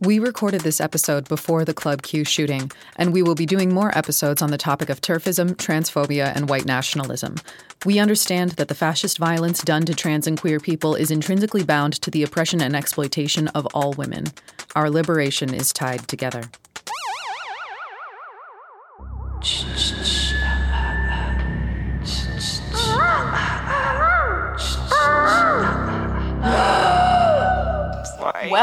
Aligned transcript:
We 0.00 0.20
recorded 0.20 0.60
this 0.60 0.80
episode 0.80 1.28
before 1.28 1.64
the 1.64 1.74
Club 1.74 2.02
Q 2.02 2.24
shooting, 2.24 2.70
and 2.94 3.12
we 3.12 3.20
will 3.20 3.34
be 3.34 3.46
doing 3.46 3.74
more 3.74 3.96
episodes 3.98 4.40
on 4.40 4.52
the 4.52 4.56
topic 4.56 4.90
of 4.90 5.00
TERFism, 5.00 5.56
transphobia, 5.56 6.32
and 6.36 6.48
white 6.48 6.66
nationalism. 6.66 7.34
We 7.84 7.98
understand 7.98 8.52
that 8.52 8.68
the 8.68 8.76
fascist 8.76 9.18
violence 9.18 9.60
done 9.60 9.84
to 9.86 9.96
trans 9.96 10.28
and 10.28 10.40
queer 10.40 10.60
people 10.60 10.94
is 10.94 11.10
intrinsically 11.10 11.64
bound 11.64 11.94
to 12.02 12.12
the 12.12 12.22
oppression 12.22 12.60
and 12.60 12.76
exploitation 12.76 13.48
of 13.48 13.66
all 13.74 13.92
women. 13.94 14.26
Our 14.76 14.88
liberation 14.88 15.52
is 15.52 15.72
tied 15.72 16.06
together. 16.06 16.44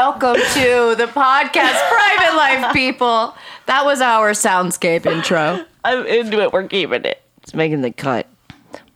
Welcome 0.08 0.36
to 0.36 0.94
the 0.96 1.06
podcast, 1.12 1.88
Private 1.88 2.36
Life 2.36 2.72
People. 2.72 3.34
That 3.66 3.84
was 3.84 4.00
our 4.00 4.30
soundscape 4.34 5.04
intro. 5.04 5.64
I'm 5.84 6.06
into 6.06 6.40
it. 6.42 6.52
We're 6.52 6.68
keeping 6.68 7.04
it. 7.04 7.20
It's 7.42 7.54
making 7.54 7.80
the 7.80 7.90
cut. 7.90 8.28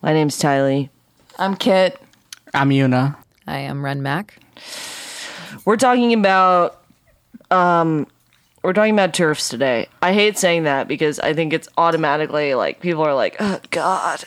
My 0.02 0.12
name's 0.12 0.38
Tylee. 0.38 0.88
I'm 1.36 1.56
Kit. 1.56 2.00
I'm 2.54 2.70
Yuna. 2.70 3.16
I 3.44 3.58
am 3.58 3.84
Wren 3.84 4.04
Mack. 4.04 4.36
We're 5.64 5.76
talking 5.76 6.12
about 6.12 6.80
um 7.50 8.06
we're 8.62 8.72
talking 8.72 8.94
about 8.94 9.12
TERFs 9.12 9.50
today. 9.50 9.88
I 10.00 10.12
hate 10.12 10.38
saying 10.38 10.62
that 10.62 10.86
because 10.86 11.18
I 11.18 11.34
think 11.34 11.52
it's 11.52 11.68
automatically 11.76 12.54
like 12.54 12.78
people 12.78 13.02
are 13.02 13.16
like, 13.16 13.34
oh 13.40 13.58
God. 13.72 14.22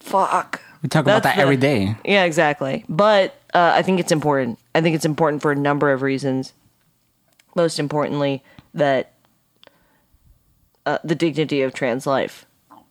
Fuck. 0.00 0.60
We 0.82 0.88
talk 0.88 1.02
about 1.04 1.22
That's 1.22 1.36
that 1.36 1.40
every 1.42 1.54
the- 1.54 1.60
day. 1.62 1.96
Yeah, 2.04 2.24
exactly. 2.24 2.84
But 2.88 3.36
uh, 3.54 3.70
I 3.74 3.82
think 3.82 4.00
it's 4.00 4.10
important. 4.10 4.58
I 4.76 4.82
think 4.82 4.94
it's 4.94 5.06
important 5.06 5.40
for 5.40 5.52
a 5.52 5.56
number 5.56 5.90
of 5.90 6.02
reasons. 6.02 6.52
Most 7.54 7.78
importantly, 7.78 8.44
that 8.74 9.14
uh, 10.84 10.98
the 11.02 11.14
dignity 11.14 11.62
of 11.62 11.72
trans 11.72 12.06
life, 12.06 12.44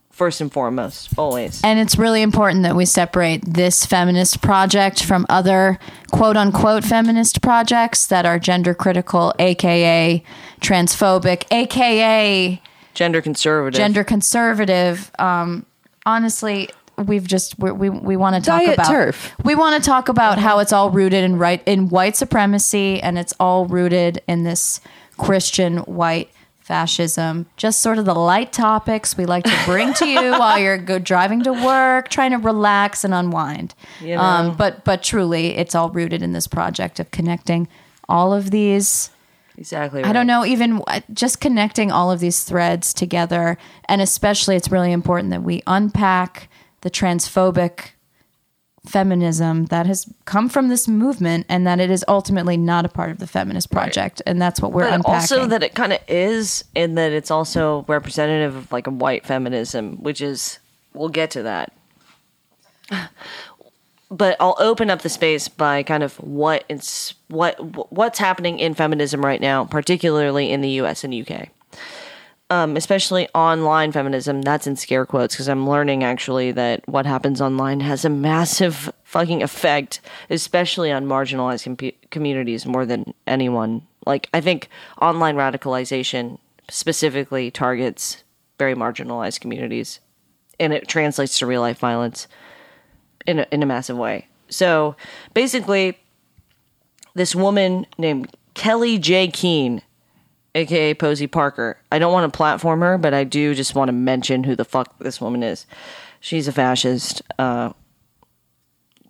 first 0.10 0.42
and 0.42 0.52
foremost, 0.52 1.10
always. 1.16 1.64
And 1.64 1.78
it's 1.78 1.96
really 1.96 2.24
important 2.24 2.64
that 2.64 2.76
we 2.76 2.86
separate 2.86 3.46
this 3.46 3.86
feminist 3.86 4.42
project 4.42 5.04
from 5.04 5.28
other 5.30 5.78
quote 6.12 6.36
unquote 6.36 6.84
feminist 6.84 7.44
projects 7.44 8.08
that 8.08 8.26
are 8.26 8.40
gender 8.40 8.74
critical, 8.74 9.32
aka 9.38 10.24
transphobic, 10.62 11.46
aka 11.52 12.60
Gender 12.96 13.22
conservative. 13.22 13.78
gender 13.78 14.04
conservative. 14.04 15.12
Um, 15.20 15.68
honestly, 16.04 16.72
we've 16.98 17.28
just 17.28 17.58
we 17.60 17.72
we, 17.72 17.90
we 17.90 18.18
want 18.18 18.36
to 18.36 18.42
talk 18.42 18.62
Diet 18.62 18.76
about 18.76 18.88
TERF. 18.88 19.32
We 19.44 19.56
want 19.56 19.82
to 19.82 19.88
talk 19.88 20.10
about 20.10 20.40
how 20.40 20.60
it's 20.60 20.74
all 20.74 20.90
rooted 20.90 21.24
in 21.24 21.38
right 21.38 21.62
in 21.66 21.90
white 21.90 22.16
supremacy, 22.16 23.02
and 23.02 23.18
it's 23.18 23.34
all 23.40 23.66
rooted 23.66 24.22
in 24.28 24.44
this 24.44 24.82
Christian 25.18 25.78
white 25.80 26.30
fascism. 26.60 27.46
Just 27.58 27.82
sort 27.82 28.00
of 28.00 28.06
the 28.06 28.16
light 28.16 28.52
topics 28.52 29.16
we 29.16 29.26
like 29.26 29.44
to 29.44 29.62
bring 29.66 29.94
to 29.96 30.08
you 30.08 30.32
while 30.40 30.58
you're 30.58 30.78
go 30.78 30.98
driving 31.00 31.44
to 31.44 31.54
work, 31.54 32.10
trying 32.10 32.32
to 32.32 32.38
relax 32.38 33.04
and 33.04 33.14
unwind. 33.14 33.76
You 34.02 34.16
know. 34.16 34.22
Um, 34.22 34.58
but 34.58 34.84
but 34.84 35.04
truly, 35.04 35.56
it's 35.58 35.76
all 35.76 35.90
rooted 35.90 36.22
in 36.22 36.34
this 36.34 36.48
project 36.48 37.00
of 37.00 37.12
connecting 37.12 37.68
all 38.10 38.34
of 38.34 38.52
these. 38.52 39.10
Exactly. 39.58 40.04
I 40.04 40.12
don't 40.12 40.28
know, 40.28 40.44
even 40.44 40.82
uh, 40.88 41.00
just 41.14 41.40
connecting 41.40 41.90
all 41.90 42.12
of 42.12 42.20
these 42.20 42.44
threads 42.44 42.94
together. 42.94 43.58
And 43.88 44.02
especially, 44.02 44.58
it's 44.58 44.70
really 44.70 44.92
important 44.92 45.30
that 45.30 45.44
we 45.44 45.64
unpack 45.66 46.50
the 46.86 46.92
transphobic 46.92 47.94
feminism 48.86 49.66
that 49.66 49.88
has 49.88 50.08
come 50.26 50.48
from 50.48 50.68
this 50.68 50.88
movement 50.88 51.44
and 51.50 51.66
that 51.66 51.80
it 51.80 51.90
is 51.90 52.06
ultimately 52.08 52.58
not 52.58 52.86
a 52.86 52.90
part 52.90 53.10
of 53.10 53.18
the 53.18 53.26
feminist 53.26 53.72
project. 53.72 54.22
And 54.28 54.40
that's 54.40 54.62
what 54.62 54.72
we're 54.72 54.84
But 54.84 54.94
unpacking. 54.94 55.16
also 55.16 55.48
that 55.48 55.64
it 55.64 55.74
kind 55.74 55.94
of 55.94 56.00
is, 56.08 56.64
and 56.76 56.96
that 56.96 57.12
it's 57.12 57.32
also 57.32 57.86
representative 57.88 58.56
of 58.56 58.72
like 58.72 58.86
a 58.86 58.92
white 58.92 59.26
feminism, 59.26 59.96
which 60.04 60.22
is 60.22 60.60
we'll 60.94 61.10
get 61.10 61.32
to 61.32 61.42
that. 61.42 61.74
But 64.12 64.38
I'll 64.40 64.56
open 64.60 64.92
up 64.92 65.02
the 65.02 65.10
space 65.10 65.48
by 65.48 65.82
kind 65.82 66.04
of 66.04 66.16
what 66.18 66.64
it's 66.70 67.16
what 67.28 67.56
what's 67.92 68.20
happening 68.20 68.60
in 68.60 68.76
feminism 68.76 69.26
right 69.26 69.42
now, 69.42 69.66
particularly 69.66 70.52
in 70.52 70.62
the 70.62 70.70
U.S. 70.82 71.04
and 71.04 71.12
U.K. 71.14 71.50
Um, 72.56 72.78
especially 72.78 73.28
online 73.36 73.92
feminism. 73.92 74.42
That's 74.42 74.66
in 74.66 74.78
scare 74.78 75.06
quotes 75.06 75.36
because 75.36 75.50
I'm 75.50 75.68
learning 75.70 76.06
actually 76.06 76.54
that 76.54 76.88
what 76.88 77.06
happens 77.06 77.42
online 77.42 77.82
has 77.82 78.06
a 78.06 78.10
massive 78.10 78.94
fucking 79.04 79.44
effect, 79.44 80.00
especially 80.30 80.90
on 80.90 81.06
marginalized 81.06 81.66
com- 81.66 81.92
communities 82.12 82.66
more 82.66 82.86
than 82.86 83.14
anyone. 83.28 83.86
Like 84.06 84.30
I 84.34 84.40
think 84.40 84.70
online 85.02 85.36
radicalization 85.36 86.40
specifically 86.70 87.52
targets 87.52 88.24
very 88.58 88.74
marginalized 88.74 89.42
communities, 89.42 90.00
and 90.58 90.72
it 90.72 90.88
translates 90.88 91.38
to 91.40 91.46
real 91.46 91.60
life 91.60 91.80
violence 91.80 92.26
in 93.28 93.40
a, 93.40 93.48
in 93.52 93.64
a 93.64 93.66
massive 93.66 93.98
way. 93.98 94.28
So 94.48 94.96
basically, 95.34 96.00
this 97.16 97.36
woman 97.36 97.86
named 97.98 98.34
Kellie-Jay 98.54 99.28
Keen, 99.28 99.82
aka 100.56 100.94
Posie 100.96 101.28
Parker. 101.28 101.78
I 101.92 102.00
don't 102.00 102.14
want 102.14 102.32
to 102.32 102.36
platform 102.36 102.82
her, 102.82 102.98
but 102.98 103.14
I 103.14 103.24
do 103.24 103.54
just 103.54 103.76
want 103.76 103.90
to 103.90 103.94
mention 103.94 104.44
who 104.46 104.56
the 104.56 104.66
fuck 104.66 104.98
this 105.00 105.22
woman 105.22 105.44
is. 105.44 105.68
She's 106.20 106.48
a 106.48 106.52
fascist, 106.52 107.22
uh, 107.38 107.74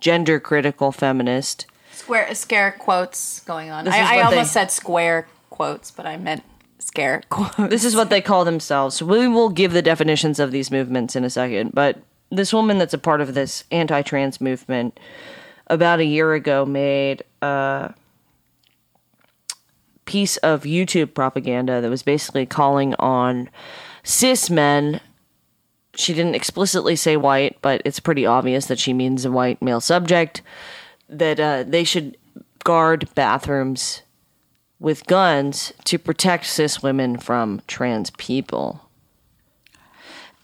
gender 0.00 0.38
critical 0.38 0.92
feminist. 0.92 1.66
square 1.92 2.34
scare 2.34 2.72
quotes 2.72 3.40
going 3.40 3.70
on. 3.70 3.86
This 3.86 3.94
I, 3.94 4.20
almost 4.20 4.36
they- 4.36 4.44
said 4.60 4.70
square 4.70 5.26
quotes, 5.48 5.90
but 5.90 6.04
I 6.04 6.16
meant 6.18 6.42
scare 6.78 7.22
quotes. 7.30 7.56
This 7.70 7.84
is 7.84 7.96
what 7.96 8.10
they 8.10 8.20
call 8.20 8.44
themselves. 8.44 9.02
We 9.02 9.26
will 9.28 9.48
give 9.48 9.72
the 9.72 9.80
definitions 9.82 10.38
of 10.38 10.50
these 10.50 10.70
movements 10.70 11.16
in 11.16 11.24
a 11.24 11.30
second, 11.30 11.70
but 11.72 11.98
this 12.30 12.52
woman 12.52 12.76
that's 12.78 12.92
a 12.92 12.98
part 12.98 13.20
of 13.20 13.34
this 13.34 13.64
anti-trans 13.70 14.40
movement 14.40 14.98
about 15.68 16.00
a 16.00 16.04
year 16.04 16.34
ago 16.34 16.66
made 16.66 17.22
a 17.40 17.94
piece 20.06 20.36
of 20.38 20.62
YouTube 20.62 21.14
propaganda 21.14 21.80
that 21.80 21.90
was 21.90 22.02
basically 22.02 22.46
calling 22.46 22.94
on 22.94 23.50
cis 24.02 24.48
men. 24.48 25.00
She 25.94 26.14
didn't 26.14 26.34
explicitly 26.34 26.96
say 26.96 27.16
white, 27.16 27.58
but 27.60 27.82
it's 27.84 28.00
pretty 28.00 28.24
obvious 28.24 28.66
that 28.66 28.78
she 28.78 28.92
means 28.92 29.24
a 29.24 29.30
white 29.30 29.60
male 29.60 29.80
subject. 29.80 30.42
That 31.08 31.38
uh, 31.38 31.64
they 31.66 31.84
should 31.84 32.16
guard 32.64 33.08
bathrooms 33.14 34.02
with 34.78 35.06
guns 35.06 35.72
to 35.84 35.98
protect 35.98 36.46
cis 36.46 36.82
women 36.82 37.16
from 37.18 37.62
trans 37.66 38.10
people. 38.10 38.88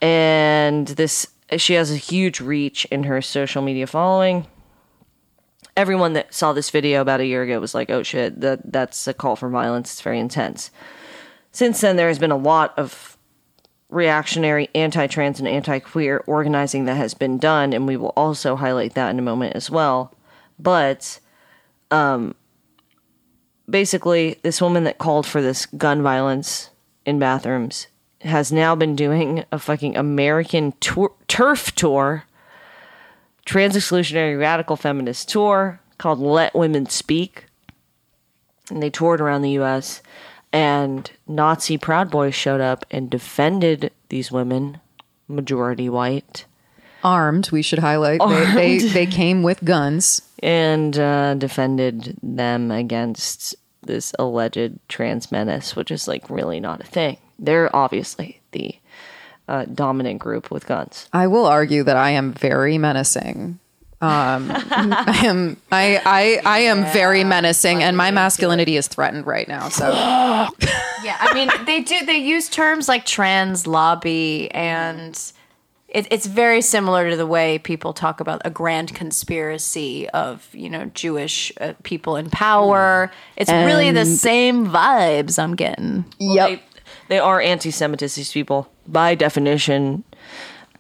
And 0.01 0.89
this 0.89 1.27
she 1.59 1.75
has 1.75 1.91
a 1.91 1.97
huge 1.97 2.41
reach 2.41 2.87
in 2.87 3.05
her 3.05 3.21
social 3.21 3.63
media 3.63 3.87
following. 3.87 4.47
Everyone 5.77 6.13
that 6.13 6.35
saw 6.35 6.53
this 6.53 6.71
video 6.71 7.01
about 7.01 7.21
a 7.21 7.27
year 7.27 7.43
ago 7.43 7.59
was 7.61 7.75
like, 7.75 7.91
"Oh 7.91 8.03
shit, 8.03 8.41
that 8.41 8.73
that's 8.73 9.07
a 9.07 9.15
call 9.15 9.37
for 9.37 9.49
violence. 9.49 9.93
It's 9.93 10.03
very 10.03 10.19
intense." 10.19 10.71
Since 11.51 11.81
then 11.81 11.97
there 11.97 12.09
has 12.09 12.19
been 12.19 12.31
a 12.31 12.37
lot 12.37 12.73
of 12.79 13.17
reactionary 13.91 14.71
anti-trans 14.75 15.39
and 15.39 15.47
anti-queer 15.47 16.25
organizing 16.27 16.87
that 16.87 16.97
has 16.97 17.13
been 17.13 17.37
done 17.37 17.75
and 17.75 17.87
we 17.87 17.97
will 17.97 18.15
also 18.17 18.57
highlight 18.57 18.95
that 18.95 19.11
in 19.11 19.19
a 19.19 19.23
moment 19.23 19.55
as 19.55 19.71
well. 19.71 20.15
But 20.59 21.21
um, 21.91 22.35
basically 23.69 24.39
this 24.43 24.63
woman 24.63 24.85
that 24.85 24.97
called 24.97 25.27
for 25.27 25.43
this 25.43 25.67
gun 25.67 26.03
violence 26.03 26.71
in 27.05 27.19
bathrooms 27.19 27.89
has 28.23 28.51
now 28.51 28.75
been 28.75 28.97
doing 28.97 29.45
a 29.53 29.59
fucking 29.59 29.97
American 29.97 30.73
TERF 30.73 31.73
tour, 31.73 32.25
trans 33.45 33.77
exclusionary 33.77 34.39
radical 34.39 34.77
feminist 34.77 35.29
tour 35.29 35.81
called 35.99 36.19
Let 36.19 36.55
Women 36.55 36.87
Speak. 36.87 37.47
And 38.71 38.83
they 38.83 38.91
toured 38.91 39.21
around 39.21 39.43
the 39.43 39.59
US 39.61 40.03
and 40.53 41.11
Nazi 41.27 41.79
Proud 41.79 42.11
Boys 42.11 42.35
showed 42.35 42.61
up 42.61 42.85
and 42.91 43.11
defended 43.11 43.93
these 44.09 44.31
women, 44.31 44.81
majority 45.29 45.89
white, 45.89 46.45
Armed, 47.05 47.51
we 47.51 47.63
should 47.63 47.81
highlight. 47.81 48.21
They, 48.55 48.79
they, 48.79 48.79
they 48.79 49.07
came 49.07 49.43
with 49.43 49.65
guns. 49.65 50.23
and 50.43 50.97
uh, 50.99 51.35
defended 51.35 52.17
them 52.23 52.71
against 52.71 53.57
this 53.83 54.13
alleged 54.19 54.79
trans 54.89 55.33
menace, 55.33 55.75
which 55.75 55.91
is 55.91 56.07
like 56.07 56.31
really 56.31 56.61
not 56.61 56.81
a 56.81 56.87
thing. 56.87 57.19
They're 57.39 57.75
obviously 57.75 58.41
the 58.53 58.77
uh, 59.53 59.67
dominant 59.67 60.19
group 60.19 60.51
with 60.51 60.67
guns. 60.67 61.09
I 61.13 61.27
will 61.27 61.45
argue 61.47 61.85
that 61.85 61.97
I 61.97 62.11
am 62.11 62.33
very 62.33 62.79
menacing. 62.79 63.59
Um, 64.01 64.51
I 64.51 65.23
am 65.27 65.57
I 65.71 66.01
I, 66.05 66.41
I 66.45 66.59
am 66.61 66.85
very 66.93 67.23
menacing, 67.23 67.85
and 67.85 67.97
my 67.97 68.11
masculinity 68.11 68.77
is 68.77 68.89
threatened 68.89 69.27
right 69.27 69.47
now. 69.47 69.69
So 69.69 69.89
Yeah, 69.93 71.17
I 71.21 71.35
mean 71.35 71.51
they 71.67 71.83
do 71.83 72.05
they 72.05 72.17
use 72.17 72.49
terms 72.49 72.89
like 72.89 73.05
trans 73.05 73.67
lobby 73.67 74.51
and 74.53 75.17
it, 75.89 76.09
it's 76.11 76.27
very 76.27 76.63
similar 76.63 77.11
to 77.11 77.17
the 77.17 77.27
way 77.27 77.59
people 77.59 77.93
talk 77.93 78.21
about 78.21 78.41
a 78.47 78.51
grand 78.51 78.95
conspiracy 78.95 80.09
of 80.11 80.49
you 80.53 80.71
know 80.71 80.87
Jewish 80.87 81.53
uh, 81.61 81.75
people 81.83 82.17
in 82.17 82.31
power. 82.31 83.13
It's 83.37 83.51
really 83.67 83.91
the 83.91 84.07
same 84.07 84.67
vibes 84.69 85.39
I'm 85.39 85.55
getting. 85.55 86.07
They, 86.47 86.63
they 87.09 87.19
are 87.19 87.41
anti-Semitic. 87.41 88.13
These 88.13 88.33
people, 88.33 88.72
by 88.87 89.15
definition, 89.15 90.05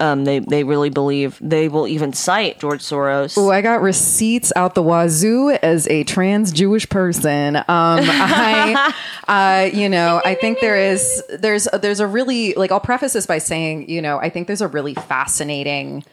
um, 0.00 0.24
they 0.24 0.40
they 0.40 0.64
really 0.64 0.90
believe. 0.90 1.38
They 1.40 1.68
will 1.68 1.86
even 1.86 2.12
cite 2.12 2.58
George 2.58 2.80
Soros. 2.80 3.38
Oh, 3.38 3.50
I 3.50 3.60
got 3.60 3.82
receipts 3.82 4.52
out 4.56 4.74
the 4.74 4.82
wazoo 4.82 5.50
as 5.62 5.86
a 5.88 6.02
trans 6.04 6.50
Jewish 6.50 6.88
person. 6.88 7.56
Um, 7.56 7.64
I, 7.68 8.94
uh, 9.28 9.76
you 9.76 9.88
know, 9.88 10.20
I 10.24 10.34
think 10.34 10.60
there 10.60 10.76
is 10.76 11.22
there's 11.38 11.68
there's 11.80 12.00
a 12.00 12.06
really 12.06 12.54
like 12.54 12.72
I'll 12.72 12.80
preface 12.80 13.12
this 13.12 13.26
by 13.26 13.38
saying, 13.38 13.88
you 13.88 14.02
know, 14.02 14.18
I 14.18 14.28
think 14.28 14.48
there's 14.48 14.60
a 14.60 14.68
really 14.68 14.94
fascinating 14.94 16.04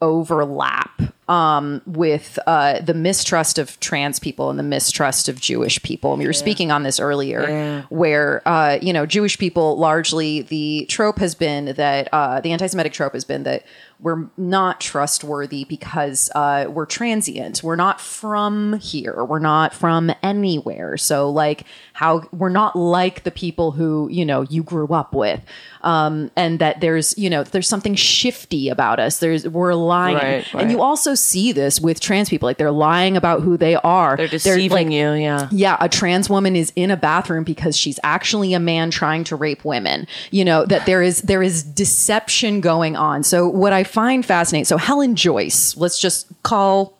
overlap 0.00 1.13
um, 1.28 1.80
with 1.86 2.38
uh, 2.46 2.80
the 2.80 2.94
mistrust 2.94 3.58
of 3.58 3.78
trans 3.80 4.18
people 4.18 4.50
and 4.50 4.58
the 4.58 4.62
mistrust 4.64 5.28
of 5.28 5.40
Jewish 5.40 5.82
people. 5.82 6.12
And 6.12 6.18
we 6.20 6.26
were 6.26 6.32
speaking 6.32 6.70
on 6.70 6.82
this 6.82 7.00
earlier, 7.00 7.84
where 7.88 8.46
uh, 8.46 8.78
you 8.82 8.92
know 8.92 9.06
Jewish 9.06 9.38
people 9.38 9.78
largely 9.78 10.42
the 10.42 10.86
trope 10.88 11.18
has 11.18 11.34
been 11.34 11.74
that 11.76 12.08
uh, 12.12 12.40
the 12.40 12.52
anti-Semitic 12.52 12.92
trope 12.92 13.14
has 13.14 13.24
been 13.24 13.44
that 13.44 13.64
we're 14.00 14.26
not 14.36 14.80
trustworthy 14.80 15.64
because 15.64 16.30
uh, 16.34 16.66
we're 16.68 16.84
transient. 16.84 17.62
We're 17.62 17.76
not 17.76 18.00
from 18.00 18.74
here. 18.74 19.24
We're 19.24 19.38
not 19.38 19.72
from 19.72 20.12
anywhere. 20.22 20.98
So 20.98 21.30
like 21.30 21.64
how 21.94 22.28
we're 22.32 22.50
not 22.50 22.76
like 22.76 23.22
the 23.22 23.30
people 23.30 23.70
who 23.70 24.08
you 24.10 24.26
know 24.26 24.42
you 24.42 24.62
grew 24.62 24.88
up 24.88 25.14
with, 25.14 25.40
um, 25.82 26.30
and 26.36 26.58
that 26.58 26.80
there's 26.80 27.16
you 27.16 27.30
know 27.30 27.44
there's 27.44 27.68
something 27.68 27.94
shifty 27.94 28.68
about 28.68 29.00
us. 29.00 29.20
There's 29.20 29.48
we're 29.48 29.74
lying, 29.74 30.16
Right, 30.16 30.54
and 30.54 30.70
you 30.70 30.78
right. 30.78 30.84
Also 31.14 31.22
see 31.22 31.52
this 31.52 31.80
with 31.80 32.00
trans 32.00 32.28
people. 32.28 32.46
Like 32.46 32.58
they're 32.58 32.70
lying 32.70 33.16
about 33.16 33.42
who 33.42 33.56
they 33.56 33.76
are. 33.76 34.16
They're 34.16 34.28
deceiving 34.28 34.88
like, 34.88 34.94
you. 34.94 35.12
Yeah. 35.12 35.48
yeah, 35.50 35.76
a 35.80 35.88
trans 35.88 36.28
woman 36.28 36.56
is 36.56 36.72
in 36.76 36.90
a 36.90 36.96
bathroom 36.96 37.44
because 37.44 37.76
she's 37.76 37.98
actually 38.02 38.54
a 38.54 38.60
man 38.60 38.90
trying 38.90 39.24
to 39.24 39.36
rape 39.36 39.64
women. 39.64 40.06
You 40.30 40.44
know 40.44 40.64
that 40.66 40.86
there 40.86 41.02
is 41.02 41.22
there 41.22 41.42
is 41.42 41.62
deception 41.62 42.60
going 42.60 42.96
on. 42.96 43.22
So 43.22 43.48
what 43.48 43.72
I 43.72 43.84
find 43.84 44.24
fascinating. 44.24 44.64
So 44.64 44.76
Helen 44.76 45.14
Joyce, 45.16 45.76
let's 45.76 45.98
just 45.98 46.26
call 46.42 46.98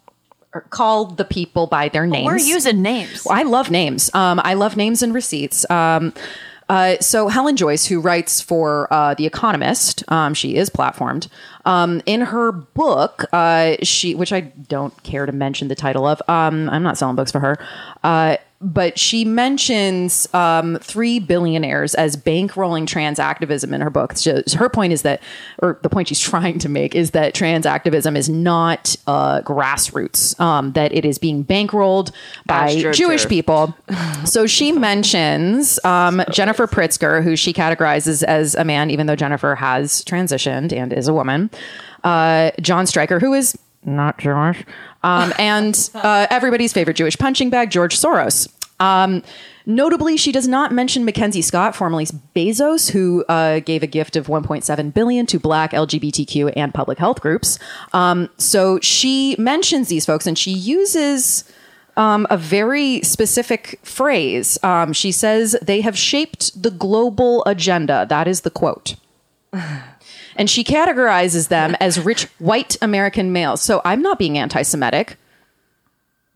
or 0.52 0.62
call 0.70 1.06
the 1.06 1.24
people 1.24 1.66
by 1.66 1.88
their 1.88 2.06
names. 2.06 2.26
We're 2.26 2.38
using 2.38 2.80
names. 2.80 3.26
I 3.28 3.42
love 3.42 3.70
names. 3.70 4.14
Um, 4.14 4.40
I 4.44 4.54
love 4.54 4.76
names 4.76 5.02
and 5.02 5.12
receipts. 5.12 5.68
Um, 5.68 6.12
uh, 6.68 6.96
so 7.00 7.28
Helen 7.28 7.56
Joyce, 7.56 7.86
who 7.86 8.00
writes 8.00 8.40
for 8.40 8.92
uh, 8.92 9.14
The 9.14 9.26
Economist, 9.26 10.02
um, 10.08 10.34
she 10.34 10.56
is 10.56 10.70
platformed. 10.70 11.28
Um, 11.64 12.02
in 12.06 12.22
her 12.22 12.52
book, 12.52 13.24
uh, 13.32 13.76
she, 13.82 14.14
which 14.14 14.32
I 14.32 14.40
don't 14.40 15.00
care 15.02 15.26
to 15.26 15.32
mention 15.32 15.68
the 15.68 15.74
title 15.74 16.06
of, 16.06 16.22
um, 16.28 16.68
I'm 16.70 16.82
not 16.82 16.98
selling 16.98 17.16
books 17.16 17.32
for 17.32 17.40
her, 17.40 17.58
uh, 18.02 18.36
but 18.64 18.98
she 18.98 19.26
mentions 19.26 20.26
um, 20.32 20.78
three 20.80 21.18
billionaires 21.18 21.94
as 21.94 22.16
bankrolling 22.16 22.86
trans 22.86 23.18
activism 23.18 23.74
in 23.74 23.82
her 23.82 23.90
book. 23.90 24.16
So 24.16 24.42
her 24.56 24.70
point 24.70 24.94
is 24.94 25.02
that, 25.02 25.22
or 25.58 25.78
the 25.82 25.90
point 25.90 26.08
she's 26.08 26.20
trying 26.34 26.58
to 26.60 26.70
make 26.70 26.94
is 26.94 27.10
that 27.10 27.34
trans 27.34 27.66
activism 27.66 28.16
is 28.16 28.30
not 28.30 28.96
uh, 29.06 29.42
grassroots, 29.42 30.40
um, 30.40 30.72
that 30.72 30.94
it 30.94 31.04
is 31.04 31.18
being 31.18 31.44
bankrolled 31.44 32.10
by. 32.46 32.74
Jewish 32.92 33.26
people. 33.26 33.76
So 34.24 34.46
she 34.46 34.72
mentions 34.84 35.78
um, 35.84 36.22
Jennifer 36.30 36.66
Pritzker, 36.66 37.22
who 37.22 37.36
she 37.36 37.52
categorizes 37.52 38.22
as 38.22 38.54
a 38.54 38.64
man, 38.64 38.90
even 38.90 39.06
though 39.06 39.16
Jennifer 39.16 39.54
has 39.56 40.02
transitioned 40.04 40.72
and 40.72 40.90
is 40.90 41.06
a 41.06 41.12
woman. 41.12 41.50
Uh, 42.02 42.50
Jon 42.62 42.86
Stryker, 42.86 43.20
who 43.20 43.34
is 43.34 43.58
not 43.84 44.18
Jewish, 44.18 44.64
um, 45.04 45.34
and 45.38 45.90
uh, 45.94 46.26
everybody's 46.30 46.72
favorite 46.72 46.96
Jewish 46.96 47.18
punching 47.18 47.50
bag, 47.50 47.70
George 47.70 47.98
Soros. 47.98 48.48
Um, 48.80 49.22
notably, 49.66 50.16
she 50.16 50.32
does 50.32 50.48
not 50.48 50.72
mention 50.72 51.04
Mackenzie 51.04 51.42
Scott, 51.42 51.74
formerly 51.74 52.06
Bezos, 52.34 52.90
who 52.90 53.24
uh, 53.28 53.60
gave 53.60 53.82
a 53.82 53.86
gift 53.86 54.16
of 54.16 54.26
1.7 54.26 54.94
billion 54.94 55.26
to 55.26 55.38
Black, 55.38 55.72
LGBTQ, 55.72 56.52
and 56.56 56.74
public 56.74 56.98
health 56.98 57.20
groups. 57.20 57.58
Um, 57.92 58.28
so 58.36 58.80
she 58.80 59.36
mentions 59.38 59.88
these 59.88 60.04
folks, 60.06 60.26
and 60.26 60.38
she 60.38 60.50
uses 60.50 61.44
um, 61.96 62.26
a 62.30 62.36
very 62.36 63.02
specific 63.02 63.78
phrase. 63.82 64.58
Um, 64.62 64.92
she 64.92 65.12
says 65.12 65.56
they 65.62 65.80
have 65.80 65.96
shaped 65.96 66.60
the 66.60 66.70
global 66.70 67.44
agenda. 67.44 68.06
That 68.08 68.26
is 68.26 68.42
the 68.42 68.50
quote. 68.50 68.96
And 70.36 70.50
she 70.50 70.64
categorizes 70.64 71.48
them 71.48 71.76
as 71.80 72.00
rich 72.00 72.24
white 72.38 72.76
American 72.82 73.32
males. 73.32 73.62
So 73.62 73.80
I'm 73.84 74.02
not 74.02 74.18
being 74.18 74.36
anti 74.36 74.62
Semitic. 74.62 75.16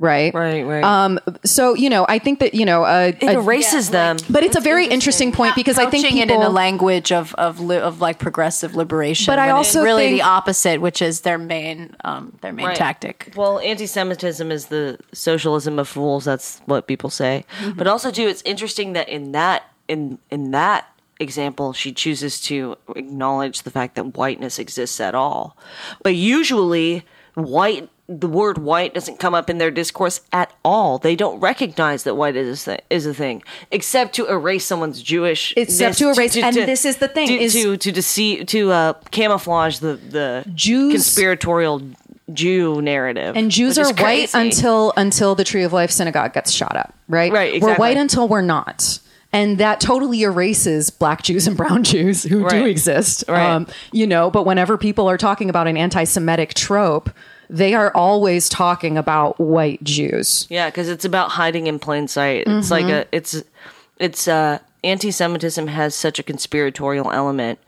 Right. 0.00 0.32
Right. 0.32 0.64
Right. 0.64 0.84
Um, 0.84 1.18
so, 1.44 1.74
you 1.74 1.90
know, 1.90 2.06
I 2.08 2.20
think 2.20 2.38
that, 2.38 2.54
you 2.54 2.64
know, 2.64 2.84
uh, 2.84 3.12
it 3.20 3.32
erases 3.32 3.90
them. 3.90 4.16
but 4.30 4.44
it's 4.44 4.54
a 4.56 4.60
very 4.60 4.86
interesting 4.86 5.32
point 5.32 5.56
because 5.56 5.76
I 5.76 5.86
think 5.90 6.06
people, 6.06 6.20
it 6.20 6.30
in 6.30 6.40
a 6.42 6.48
language 6.48 7.10
of 7.10 7.34
of, 7.34 7.58
li- 7.58 7.78
of 7.78 8.00
like 8.00 8.20
progressive 8.20 8.76
liberation, 8.76 9.26
But 9.32 9.40
I 9.40 9.50
also 9.50 9.82
really 9.82 10.04
think- 10.06 10.18
the 10.18 10.22
opposite, 10.22 10.80
which 10.80 11.02
is 11.02 11.22
their 11.22 11.38
main 11.38 11.96
um, 12.04 12.32
their 12.42 12.52
main 12.52 12.66
Right. 12.66 12.76
tactic. 12.76 13.32
Well, 13.34 13.58
anti-Semitism 13.58 14.52
is 14.52 14.66
the 14.66 14.98
socialism 15.12 15.80
of 15.80 15.88
fools. 15.88 16.24
That's 16.24 16.60
what 16.66 16.86
people 16.86 17.10
say. 17.10 17.44
But 17.74 17.86
also, 17.88 18.10
too, 18.12 18.28
it's 18.28 18.42
interesting 18.42 18.92
that 18.92 19.08
in 19.08 19.32
that 19.32 19.64
in 19.88 20.18
in 20.30 20.52
that 20.52 20.86
example, 21.18 21.72
she 21.72 21.90
chooses 21.92 22.40
to 22.42 22.76
acknowledge 22.94 23.62
the 23.62 23.70
fact 23.72 23.96
that 23.96 24.16
whiteness 24.16 24.60
exists 24.60 25.00
at 25.00 25.16
all. 25.16 25.56
But 26.04 26.14
usually, 26.14 27.04
white 27.34 27.88
the 28.10 28.26
word 28.26 28.56
white 28.56 28.94
doesn't 28.94 29.18
come 29.18 29.34
up 29.34 29.50
in 29.50 29.58
their 29.58 29.70
discourse 29.70 30.22
at 30.32 30.50
all. 30.64 30.98
They 30.98 31.14
don't 31.14 31.40
recognize 31.40 32.04
that 32.04 32.14
white 32.14 32.36
is 32.36 32.66
a, 32.66 32.78
is 32.88 33.04
a 33.04 33.12
thing, 33.12 33.42
except 33.70 34.14
to 34.14 34.26
erase 34.26 34.64
someone's 34.64 35.02
Jewish. 35.02 35.52
Except 35.56 35.98
to 35.98 36.10
erase- 36.10 36.36
and 36.36 36.56
this 36.56 36.84
is 36.86 36.96
the 36.96 37.08
thing, 37.08 37.28
to, 37.28 37.34
is- 37.34 37.52
to 37.52 37.76
to 37.76 37.92
deceive 37.92 38.46
to 38.46 38.70
uh, 38.72 38.92
camouflage 39.10 39.78
the 39.80 39.96
the 39.96 40.44
Jews- 40.54 40.94
conspiratorial 40.94 41.82
Jew 42.32 42.80
narrative. 42.82 43.36
and 43.36 43.50
Jews 43.50 43.78
are 43.78 43.92
white 43.94 44.34
until 44.34 44.92
until 44.96 45.34
the 45.34 45.44
Tree 45.44 45.62
of 45.62 45.72
Life 45.72 45.90
synagogue 45.90 46.32
gets 46.32 46.50
shot 46.52 46.76
up, 46.76 46.94
right? 47.08 47.32
Right, 47.32 47.60
We're 47.60 47.76
white 47.76 47.96
until 47.96 48.26
we're 48.28 48.40
not. 48.42 49.00
And 49.30 49.58
that 49.58 49.78
totally 49.80 50.22
erases 50.22 50.88
black 50.88 51.22
Jews 51.22 51.46
and 51.46 51.54
brown 51.56 51.84
Jews 51.92 52.22
who 52.22 52.38
do 52.38 52.44
Right. 52.46 52.66
exist. 52.66 53.28
Um, 53.28 53.66
you 53.92 54.06
know, 54.06 54.30
but 54.30 54.46
whenever 54.46 54.78
people 54.78 55.08
are 55.08 55.18
talking 55.18 55.50
about 55.50 55.66
an 55.68 55.76
anti 55.76 56.04
Semitic 56.04 56.54
trope, 56.54 57.10
they 57.50 57.74
are 57.74 57.90
always 57.94 58.48
talking 58.48 58.98
about 58.98 59.38
white 59.40 59.82
Jews. 59.82 60.46
Yeah, 60.50 60.68
because 60.68 60.88
it's 60.88 61.04
about 61.04 61.30
hiding 61.30 61.66
in 61.66 61.78
plain 61.78 62.08
sight. 62.08 62.44
It's 62.46 62.70
like 62.70 62.84
Mm-hmm. 62.86 63.10
a 63.12 63.16
it's 63.16 63.42
it's 63.98 64.28
uh 64.28 64.58
anti-Semitism 64.84 65.66
has 65.66 65.94
such 65.94 66.18
a 66.18 66.22
conspiratorial 66.22 67.10
element, 67.10 67.58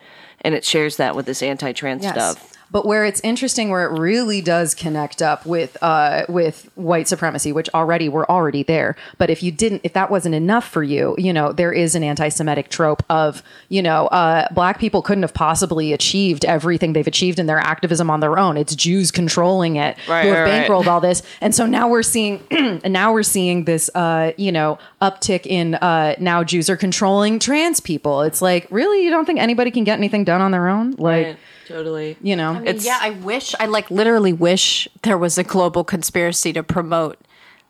and 0.43 0.55
it 0.55 0.65
shares 0.65 0.97
that 0.97 1.17
with 1.17 1.27
this 1.27 1.43
anti-trans 1.43 2.05
stuff. 2.07 2.53
But 2.71 2.87
where 2.87 3.05
it's 3.05 3.21
interesting, 3.23 3.71
where 3.71 3.85
it 3.85 3.99
really 3.99 4.41
does 4.41 4.75
connect 4.75 5.23
up 5.23 5.45
with 5.45 5.77
uh, 5.83 6.25
with 6.29 6.71
white 6.75 7.09
supremacy, 7.09 7.53
which 7.53 7.69
already 7.75 8.09
we're 8.09 8.27
already 8.27 8.63
there. 8.63 8.97
But 9.19 9.31
if 9.31 9.43
you 9.43 9.51
didn't, 9.51 9.81
if 9.85 9.93
that 9.95 10.11
wasn't 10.11 10.35
enough 10.35 10.69
for 10.69 10.83
you, 10.83 11.15
you 11.19 11.33
know, 11.33 11.53
there 11.53 11.73
is 11.73 11.95
an 11.95 12.05
anti-Semitic 12.05 12.69
trope 12.69 13.03
of, 13.11 13.43
you 13.69 13.83
know, 13.83 14.07
uh, 14.07 14.47
black 14.53 14.79
people 14.79 15.03
couldn't 15.03 15.23
have 15.23 15.35
possibly 15.35 15.93
achieved 15.93 16.45
everything 16.45 16.93
they've 16.93 17.07
achieved 17.07 17.39
in 17.39 17.47
their 17.47 17.59
activism 17.59 18.11
on 18.11 18.21
their 18.21 18.39
own. 18.39 18.57
It's 18.57 18.75
Jews 18.75 19.11
controlling 19.11 19.77
it 19.77 19.97
Right, 20.09 20.23
who 20.25 20.29
have 20.33 20.45
right, 20.47 20.61
right. 20.61 20.69
bankrolled 20.69 20.87
all 20.87 21.01
this, 21.01 21.23
and 21.41 21.55
so 21.55 21.67
now 21.67 21.89
we're 21.89 22.03
seeing, 22.03 22.41
and 22.51 22.93
now 22.93 23.13
we're 23.13 23.23
seeing 23.23 23.65
this, 23.65 23.91
uh, 23.95 24.33
you 24.37 24.53
know, 24.53 24.79
uptick 25.03 25.47
in 25.47 25.75
uh, 25.77 26.15
now 26.19 26.45
Jews 26.45 26.71
are 26.71 26.77
controlling 26.77 27.39
trans 27.39 27.81
people. 27.81 28.23
It's 28.23 28.41
like, 28.41 28.67
really, 28.71 29.05
you 29.05 29.11
don't 29.11 29.25
think 29.25 29.41
anybody 29.41 29.71
can 29.71 29.85
get 29.85 29.99
anything 29.99 30.25
done 30.25 30.41
on 30.41 30.51
their 30.51 30.69
own? 30.69 30.93
Like, 30.93 31.27
Right, 31.27 31.37
totally. 31.71 32.17
you 32.23 32.37
know, 32.37 32.53
I 32.53 32.61
mean, 32.61 32.77
yeah, 32.81 32.99
I 33.01 33.11
wish 33.11 33.55
I 33.61 33.67
like 33.67 33.91
literally 33.91 34.33
wish 34.33 34.89
there 35.03 35.19
was 35.19 35.39
a 35.39 35.45
global 35.45 35.85
conspiracy 35.85 36.53
to 36.53 36.63
promote 36.63 37.19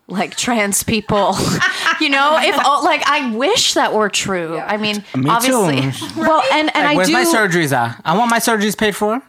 like 0.07 0.35
trans 0.35 0.83
people. 0.83 1.35
you 2.01 2.09
know, 2.09 2.37
if 2.41 2.57
all, 2.65 2.83
like 2.83 3.01
I 3.07 3.33
wish 3.35 3.73
that 3.75 3.93
were 3.93 4.09
true. 4.09 4.57
I 4.59 4.77
mean, 4.77 5.03
Me 5.15 5.29
obviously, 5.29 5.81
too. 5.91 6.05
Well, 6.21 6.43
and 6.51 6.75
and 6.75 6.83
Like, 6.85 6.93
I 6.93 6.95
where's 6.95 7.07
do. 7.07 7.13
my 7.13 7.23
surgeries 7.23 7.71
at? 7.71 8.01
I 8.03 8.17
want 8.17 8.29
my 8.29 8.39
surgeries 8.39 8.77
paid 8.77 8.95
for. 8.95 9.21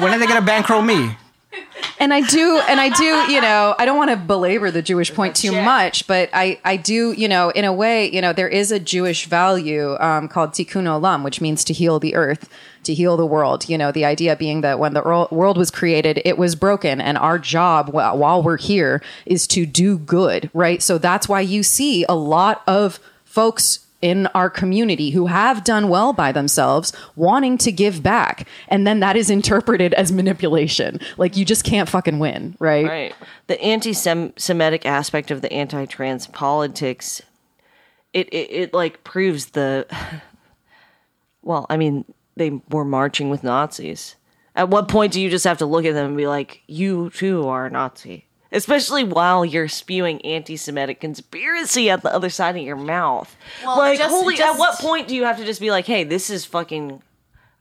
when 0.00 0.12
are 0.14 0.18
they 0.18 0.26
gonna 0.26 0.42
bankroll 0.42 0.82
me? 0.82 1.16
and 1.98 2.14
I 2.14 2.22
do, 2.22 2.60
and 2.68 2.80
I 2.80 2.88
do, 2.88 3.04
you 3.32 3.40
know, 3.40 3.74
I 3.78 3.84
don't 3.84 3.96
want 3.98 4.10
to 4.10 4.16
belabor 4.16 4.70
the 4.70 4.82
Jewish 4.82 5.12
point 5.14 5.36
too 5.36 5.52
much, 5.52 6.06
but 6.06 6.30
I, 6.32 6.58
I 6.64 6.76
do, 6.76 7.12
you 7.12 7.28
know, 7.28 7.50
in 7.50 7.64
a 7.64 7.72
way, 7.72 8.10
you 8.10 8.20
know, 8.20 8.32
there 8.32 8.48
is 8.48 8.72
a 8.72 8.80
Jewish 8.80 9.26
value 9.26 9.96
um, 10.00 10.28
called 10.28 10.52
tikkun 10.52 10.84
olam, 10.84 11.22
which 11.22 11.40
means 11.40 11.62
to 11.64 11.72
heal 11.72 11.98
the 11.98 12.14
earth, 12.14 12.48
to 12.84 12.94
heal 12.94 13.16
the 13.16 13.26
world. 13.26 13.68
You 13.68 13.78
know, 13.78 13.92
the 13.92 14.04
idea 14.04 14.36
being 14.36 14.60
that 14.62 14.78
when 14.78 14.94
the 14.94 15.02
world 15.30 15.56
was 15.56 15.70
created, 15.70 16.22
it 16.24 16.38
was 16.38 16.54
broken, 16.54 17.00
and 17.00 17.18
our 17.18 17.38
job 17.38 17.90
while 17.90 18.42
we're 18.42 18.56
here 18.56 19.02
is 19.26 19.46
to 19.48 19.66
do 19.66 19.98
good, 19.98 20.50
right? 20.54 20.82
So 20.82 20.98
that's 20.98 21.28
why 21.28 21.40
you 21.40 21.62
see 21.62 22.04
a 22.08 22.14
lot 22.14 22.62
of 22.66 23.00
folks 23.24 23.86
in 24.02 24.26
our 24.34 24.50
community 24.50 25.10
who 25.10 25.26
have 25.26 25.62
done 25.62 25.88
well 25.88 26.12
by 26.12 26.32
themselves 26.32 26.92
wanting 27.14 27.56
to 27.56 27.70
give 27.70 28.02
back 28.02 28.48
and 28.66 28.84
then 28.84 28.98
that 28.98 29.16
is 29.16 29.30
interpreted 29.30 29.94
as 29.94 30.10
manipulation 30.10 30.98
like 31.16 31.36
you 31.36 31.44
just 31.44 31.64
can't 31.64 31.88
fucking 31.88 32.18
win 32.18 32.56
right, 32.58 32.84
Right. 32.84 33.14
The 33.46 33.60
anti-Semitic 33.62 34.84
aspect 34.84 35.30
of 35.30 35.40
the 35.40 35.52
anti-trans 35.52 36.26
politics, 36.26 37.22
it, 38.12 38.28
it 38.32 38.50
it 38.50 38.74
like 38.74 39.04
proves 39.04 39.46
the. 39.46 39.86
Well, 41.44 41.66
I 41.68 41.76
mean, 41.76 42.04
they 42.36 42.60
were 42.70 42.84
marching 42.84 43.30
with 43.30 43.42
Nazis. 43.44 44.16
At 44.54 44.68
what 44.68 44.88
point 44.88 45.12
do 45.12 45.20
you 45.20 45.30
just 45.30 45.44
have 45.44 45.58
to 45.58 45.66
look 45.66 45.84
at 45.84 45.94
them 45.94 46.06
and 46.06 46.16
be 46.16 46.26
like, 46.26 46.62
"You 46.66 47.10
too 47.10 47.48
are 47.48 47.66
a 47.66 47.70
Nazi"? 47.70 48.26
Especially 48.50 49.02
while 49.02 49.46
you're 49.46 49.66
spewing 49.68 50.20
anti-Semitic 50.26 51.00
conspiracy 51.00 51.88
at 51.88 52.02
the 52.02 52.14
other 52.14 52.28
side 52.28 52.54
of 52.56 52.62
your 52.62 52.76
mouth. 52.76 53.34
Well, 53.64 53.78
like, 53.78 53.98
just- 53.98 54.10
holy! 54.10 54.36
just- 54.36 54.54
At 54.54 54.58
what 54.58 54.78
point 54.78 55.08
do 55.08 55.14
you 55.16 55.24
have 55.24 55.38
to 55.38 55.44
just 55.44 55.60
be 55.60 55.70
like, 55.70 55.86
"Hey, 55.86 56.04
this 56.04 56.28
is 56.30 56.44
fucking." 56.44 57.02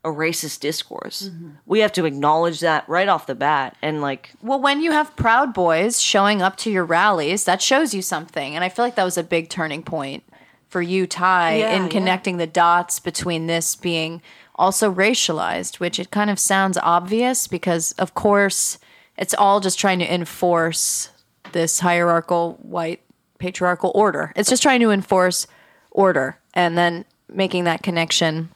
A 0.04 0.10
racist 0.10 0.62
discourse. 0.62 1.30
Mm-hmm. 1.30 1.50
We 1.68 1.82
have 1.82 1.92
to 1.94 2.06
acknowledge 2.06 2.60
that 2.62 2.90
right 2.90 3.08
off 3.08 3.28
the 3.28 3.36
bat, 3.36 3.78
and 3.84 4.01
like 4.01 4.32
Well, 4.42 4.60
when 4.60 4.82
you 4.82 4.94
have 4.94 5.16
Proud 5.16 5.54
Boys 5.54 6.01
showing 6.01 6.42
up 6.42 6.56
to 6.58 6.72
your 6.72 6.84
rallies, 6.86 7.44
that 7.44 7.62
shows 7.62 7.94
you 7.94 8.01
something. 8.01 8.56
And 8.56 8.63
I 8.63 8.70
feel 8.70 8.84
like 8.84 8.96
that 8.96 9.04
was 9.04 9.20
a 9.20 9.24
big 9.24 9.48
turning 9.50 9.84
point 9.84 10.24
for 10.70 10.82
you, 10.82 11.06
Ty, 11.06 11.58
Yeah, 11.58 11.75
in 11.75 11.84
yeah. 11.84 11.90
connecting 11.90 12.38
the 12.38 12.48
dots 12.48 13.00
between 13.00 13.46
this 13.46 13.75
being 13.75 14.24
also 14.62 14.94
racialized, 14.94 15.80
which 15.80 16.00
it 16.00 16.12
kind 16.12 16.30
of 16.30 16.39
sounds 16.39 16.77
obvious 16.77 17.48
because, 17.48 17.91
of 17.94 18.13
course, 18.13 18.77
it's 19.18 19.34
all 19.34 19.60
just 19.60 19.80
trying 19.80 20.00
to 20.00 20.13
enforce 20.13 21.10
this 21.51 21.80
hierarchical 21.80 22.58
white 22.62 23.01
patriarchal 23.39 23.91
order. 23.96 24.32
It's 24.36 24.50
just 24.50 24.62
trying 24.62 24.82
to 24.82 24.91
enforce 24.91 25.48
order. 25.89 26.38
And 26.53 26.77
then 26.77 27.06
making 27.27 27.63
that 27.65 27.84
connection 27.84 28.50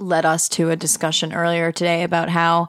led 0.00 0.24
us 0.24 0.48
to 0.48 0.70
a 0.70 0.76
discussion 0.76 1.32
earlier 1.32 1.72
today 1.72 2.02
about 2.02 2.28
how 2.28 2.68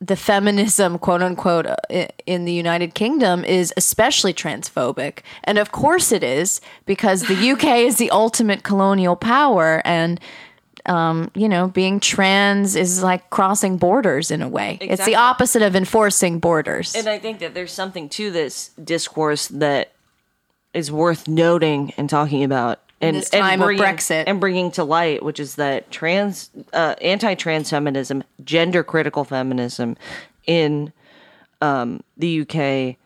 the 0.00 0.16
feminism, 0.16 0.98
quote 0.98 1.22
unquote, 1.22 1.66
uh, 1.66 2.06
in 2.26 2.44
the 2.46 2.52
United 2.52 2.94
Kingdom 2.94 3.44
is 3.44 3.72
especially 3.76 4.32
transphobic. 4.32 5.20
And 5.44 5.58
of 5.58 5.72
course 5.72 6.10
it 6.10 6.22
is, 6.22 6.60
because 6.86 7.22
the 7.22 7.50
UK 7.50 7.64
is 7.80 7.96
the 7.96 8.10
ultimate 8.10 8.62
colonial 8.62 9.16
power. 9.16 9.82
And, 9.84 10.18
um, 10.86 11.30
you 11.34 11.48
know, 11.48 11.68
being 11.68 12.00
trans 12.00 12.76
is 12.76 13.02
like 13.02 13.30
crossing 13.30 13.76
borders 13.76 14.30
in 14.30 14.42
a 14.42 14.48
way. 14.48 14.78
It's 14.80 15.04
the 15.04 15.16
opposite 15.16 15.62
of 15.62 15.76
enforcing 15.76 16.38
borders. 16.38 16.94
And 16.94 17.08
I 17.08 17.18
think 17.18 17.38
that 17.40 17.54
there's 17.54 17.72
something 17.72 18.08
to 18.10 18.30
this 18.30 18.68
discourse 18.82 19.48
that 19.48 19.92
is 20.72 20.90
worth 20.90 21.28
noting 21.28 21.92
and 21.96 22.08
talking 22.08 22.44
about. 22.44 22.80
And, 23.02 23.16
this 23.16 23.30
time 23.30 23.44
and 23.44 23.62
of 23.62 23.66
bringing, 23.66 23.82
Brexit. 23.82 24.24
and 24.26 24.40
bringing 24.40 24.70
to 24.72 24.84
light, 24.84 25.22
which 25.22 25.40
is 25.40 25.54
that 25.54 25.90
trans, 25.90 26.50
uh, 26.74 26.96
anti-trans 27.00 27.70
feminism, 27.70 28.24
gender 28.44 28.84
critical 28.84 29.24
feminism, 29.24 29.96
in 30.46 30.92
um, 31.62 32.02
the 32.18 32.42
UK 32.42 32.96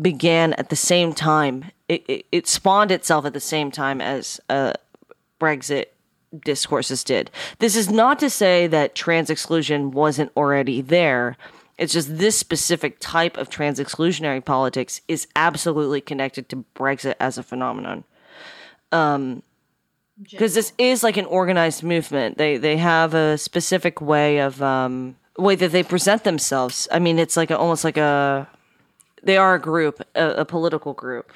began 0.00 0.54
at 0.54 0.70
the 0.70 0.76
same 0.76 1.12
time. 1.12 1.66
It, 1.88 2.04
it, 2.08 2.26
it 2.32 2.46
spawned 2.46 2.90
itself 2.90 3.26
at 3.26 3.34
the 3.34 3.40
same 3.40 3.70
time 3.70 4.00
as 4.00 4.40
uh, 4.48 4.72
Brexit 5.38 5.86
discourses 6.44 7.04
did. 7.04 7.30
This 7.58 7.76
is 7.76 7.90
not 7.90 8.18
to 8.20 8.30
say 8.30 8.66
that 8.66 8.94
trans 8.94 9.30
exclusion 9.30 9.90
wasn't 9.90 10.32
already 10.36 10.80
there. 10.80 11.36
It's 11.78 11.92
just 11.92 12.18
this 12.18 12.38
specific 12.38 12.96
type 13.00 13.36
of 13.36 13.50
trans 13.50 13.78
exclusionary 13.78 14.44
politics 14.44 15.00
is 15.08 15.26
absolutely 15.36 16.00
connected 16.00 16.48
to 16.48 16.64
Brexit 16.74 17.14
as 17.20 17.38
a 17.38 17.42
phenomenon. 17.42 18.04
Um, 18.92 19.42
because 20.22 20.54
this 20.54 20.72
is 20.78 21.02
like 21.02 21.16
an 21.16 21.26
organized 21.26 21.82
movement. 21.82 22.38
They 22.38 22.56
they 22.56 22.78
have 22.78 23.12
a 23.12 23.36
specific 23.36 24.00
way 24.00 24.38
of 24.38 24.62
um 24.62 25.16
way 25.36 25.54
that 25.56 25.72
they 25.72 25.82
present 25.82 26.24
themselves. 26.24 26.88
I 26.90 26.98
mean, 26.98 27.18
it's 27.18 27.36
like 27.36 27.50
a, 27.50 27.58
almost 27.58 27.84
like 27.84 27.98
a 27.98 28.48
they 29.22 29.36
are 29.36 29.54
a 29.54 29.60
group, 29.60 30.00
a, 30.14 30.30
a 30.30 30.44
political 30.44 30.94
group, 30.94 31.32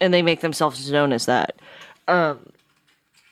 and 0.00 0.14
they 0.14 0.22
make 0.22 0.40
themselves 0.40 0.90
known 0.90 1.12
as 1.12 1.26
that. 1.26 1.56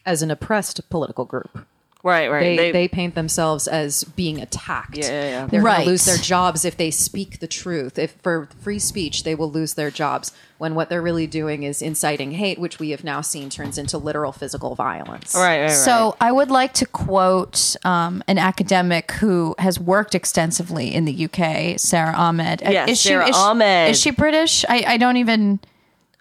As 0.07 0.23
an 0.23 0.30
oppressed 0.30 0.88
political 0.90 1.25
group 1.25 1.66
Right, 2.02 2.30
right. 2.30 2.57
they, 2.57 2.71
they, 2.73 2.88
paint 2.88 3.14
themselves 3.14 3.69
as 3.69 4.04
being 4.04 4.40
attacked. 4.40 4.97
Yeah, 4.97 5.04
yeah, 5.11 5.23
yeah. 5.23 5.47
They're 5.47 5.61
going 5.61 5.64
Right. 5.64 5.85
to 5.85 5.90
lose 5.90 6.07
their 6.07 6.16
jobs 6.16 6.64
if 6.64 6.78
they 6.78 6.90
speak 6.90 7.40
the 7.40 7.47
truth. 7.47 7.99
If 7.99 8.12
for 8.23 8.49
free 8.61 8.78
speech, 8.78 9.23
they 9.25 9.35
will 9.35 9.50
lose 9.50 9.75
their 9.75 9.90
jobs. 9.90 10.33
When 10.57 10.75
what 10.75 10.88
they're 10.88 11.02
really 11.02 11.26
doing 11.26 11.62
is 11.62 11.83
inciting 11.83 12.33
hate, 12.33 12.59
which 12.59 12.78
we 12.78 12.90
have 12.90 13.04
now 13.04 13.21
seen 13.21 13.50
turns 13.50 13.76
into 13.76 13.99
literal 13.99 14.33
physical 14.33 14.75
violence. 14.75 15.35
right, 15.35 15.59
right, 15.59 15.61
right. 15.66 15.71
So 15.71 16.16
I 16.21 16.33
would 16.33 16.50
like 16.50 16.73
to 16.75 16.87
quote 16.87 17.76
um, 17.85 18.25
an 18.26 18.38
academic 18.38 19.12
who 19.12 19.54
has 19.59 19.78
worked 19.78 20.14
extensively 20.14 20.95
in 20.95 21.04
the 21.04 21.26
UK, 21.26 21.78
Sara 21.78 22.14
Ahmed. 22.14 22.62
Uh, 22.66 22.71
Yes, 22.71 23.00
Sara 23.00 23.28
is 23.28 23.37
Ahmed. 23.37 23.90
Is 23.90 24.00
she 24.00 24.11
British? 24.11 24.64
I, 24.71 24.85
I 24.87 24.97
don't 24.97 25.19
even. 25.19 25.61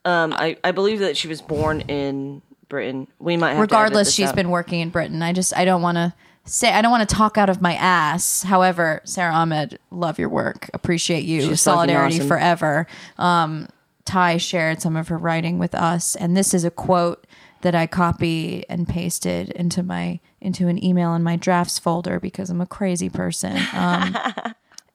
um, 0.03 0.33
I 0.33 0.57
I 0.61 0.71
believe 0.71 0.99
that 0.99 1.15
she 1.15 1.29
was 1.29 1.41
born 1.41 1.81
in 1.81 2.41
Britain. 2.69 3.07
We 3.19 3.35
might 3.37 3.51
have 3.51 3.59
regardless 3.59 4.13
she's 4.13 4.29
out. 4.29 4.35
been 4.35 4.49
working 4.49 4.79
in 4.79 4.89
britain 4.89 5.21
i 5.21 5.33
just 5.33 5.55
i 5.57 5.65
don't 5.65 5.81
want 5.81 5.95
to 5.97 6.13
say 6.45 6.71
i 6.71 6.81
don't 6.81 6.91
want 6.91 7.07
to 7.07 7.15
talk 7.15 7.37
out 7.37 7.49
of 7.49 7.61
my 7.61 7.73
ass 7.75 8.43
however 8.43 9.01
sara 9.03 9.33
ahmed 9.33 9.77
love 9.91 10.17
your 10.19 10.29
work 10.29 10.69
appreciate 10.73 11.23
you 11.25 11.41
She's 11.41 11.61
solidarity 11.61 12.15
awesome. 12.17 12.27
forever 12.27 12.87
um 13.17 13.67
ty 14.05 14.37
shared 14.37 14.81
some 14.81 14.95
of 14.95 15.07
her 15.09 15.17
writing 15.17 15.59
with 15.59 15.75
us 15.75 16.15
and 16.15 16.37
this 16.37 16.53
is 16.53 16.63
a 16.63 16.71
quote 16.71 17.25
that 17.61 17.75
i 17.75 17.85
copy 17.87 18.63
and 18.69 18.87
pasted 18.87 19.49
into 19.51 19.83
my 19.83 20.19
into 20.39 20.67
an 20.67 20.83
email 20.83 21.13
in 21.13 21.23
my 21.23 21.35
drafts 21.35 21.77
folder 21.79 22.19
because 22.19 22.49
i'm 22.49 22.61
a 22.61 22.65
crazy 22.67 23.09
person 23.09 23.57
um 23.73 24.15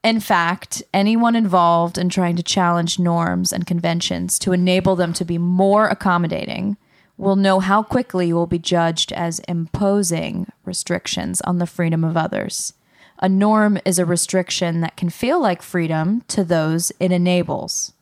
In 0.05 0.21
fact, 0.21 0.83
anyone 0.93 1.35
involved 1.35 1.97
in 1.97 2.11
trying 2.11 2.37
to 2.37 2.43
challenge 2.43 2.99
norms 2.99 3.55
and 3.55 3.67
conventions 3.67 4.39
to 4.41 4.53
enable 4.53 4.97
them 4.97 5.15
to 5.15 5.25
be 5.25 5.39
more 5.39 5.89
accommodating 5.89 6.77
will 7.17 7.37
know 7.37 7.61
how 7.61 7.83
quickly 7.83 8.29
you 8.29 8.35
will 8.35 8.47
be 8.47 8.59
judged 8.59 9.13
as 9.13 9.39
imposing 9.41 10.47
restrictions 10.65 11.41
on 11.43 11.59
the 11.59 11.67
freedom 11.67 12.05
of 12.05 12.17
others. 12.17 12.75
A 13.21 13.29
norm 13.29 13.79
is 13.85 13.99
a 13.99 14.05
restriction 14.05 14.81
that 14.81 14.97
can 14.97 15.09
feel 15.09 15.41
like 15.41 15.63
freedom 15.63 16.23
to 16.29 16.45
those 16.45 16.93
it 16.99 17.13
enables. 17.13 17.93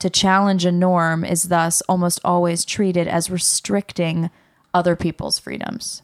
To 0.00 0.10
challenge 0.10 0.64
a 0.64 0.72
norm 0.72 1.24
is 1.24 1.44
thus 1.44 1.80
almost 1.82 2.20
always 2.24 2.64
treated 2.64 3.08
as 3.08 3.30
restricting 3.30 4.30
other 4.72 4.96
people's 4.96 5.38
freedoms 5.38 6.02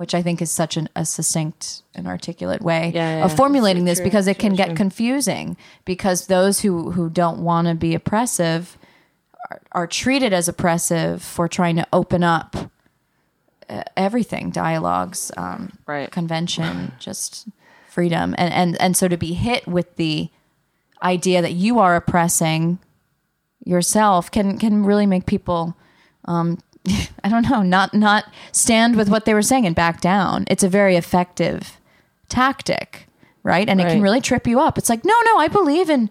which 0.00 0.14
I 0.14 0.22
think 0.22 0.40
is 0.40 0.50
such 0.50 0.78
an, 0.78 0.88
a 0.96 1.04
succinct 1.04 1.82
and 1.94 2.06
articulate 2.06 2.62
way 2.62 2.90
Yeah, 2.94 3.18
yeah, 3.18 3.24
of 3.26 3.36
formulating 3.36 3.84
this 3.84 3.98
True, 3.98 4.04
because 4.04 4.26
it 4.28 4.38
true, 4.38 4.48
can 4.48 4.54
get 4.56 4.74
confusing 4.74 5.58
because 5.84 6.26
those 6.26 6.60
who, 6.60 6.92
who 6.92 7.10
don't 7.10 7.44
want 7.44 7.68
to 7.68 7.74
be 7.74 7.94
oppressive 7.94 8.78
are, 9.50 9.60
are 9.72 9.86
treated 9.86 10.32
as 10.32 10.48
oppressive 10.48 11.22
for 11.22 11.46
trying 11.48 11.76
to 11.76 11.86
open 11.92 12.22
up 12.24 12.56
uh, 13.68 13.82
everything 13.96 14.50
dialogues 14.50 15.30
um, 15.36 15.72
Right. 15.86 16.10
convention 16.10 16.92
just 16.98 17.46
freedom 17.88 18.34
and, 18.38 18.52
and 18.52 18.80
and 18.80 18.96
so 18.96 19.08
to 19.08 19.16
be 19.16 19.32
hit 19.34 19.66
with 19.66 19.96
the 19.96 20.28
idea 21.02 21.40
that 21.42 21.52
you 21.52 21.78
are 21.78 21.96
oppressing 21.96 22.78
yourself 23.64 24.30
can 24.30 24.58
can 24.58 24.84
really 24.84 25.06
make 25.06 25.26
people 25.26 25.76
um 26.26 26.58
I 27.22 27.28
don't 27.28 27.48
know, 27.50 27.62
not 27.62 27.92
not 27.92 28.24
stand 28.52 28.96
with 28.96 29.08
what 29.10 29.26
they 29.26 29.34
were 29.34 29.42
saying 29.42 29.66
and 29.66 29.76
back 29.76 30.00
down. 30.00 30.44
It's 30.48 30.62
a 30.62 30.68
very 30.68 30.96
effective 30.96 31.78
tactic, 32.30 33.06
right? 33.42 33.68
And 33.68 33.80
it 33.82 33.84
can 33.90 34.00
really 34.00 34.22
trip 34.22 34.46
you 34.46 34.60
up. 34.60 34.78
It's 34.78 34.88
like, 34.88 35.04
no, 35.04 35.14
no, 35.26 35.36
I 35.36 35.48
believe 35.48 35.90
in 35.90 36.08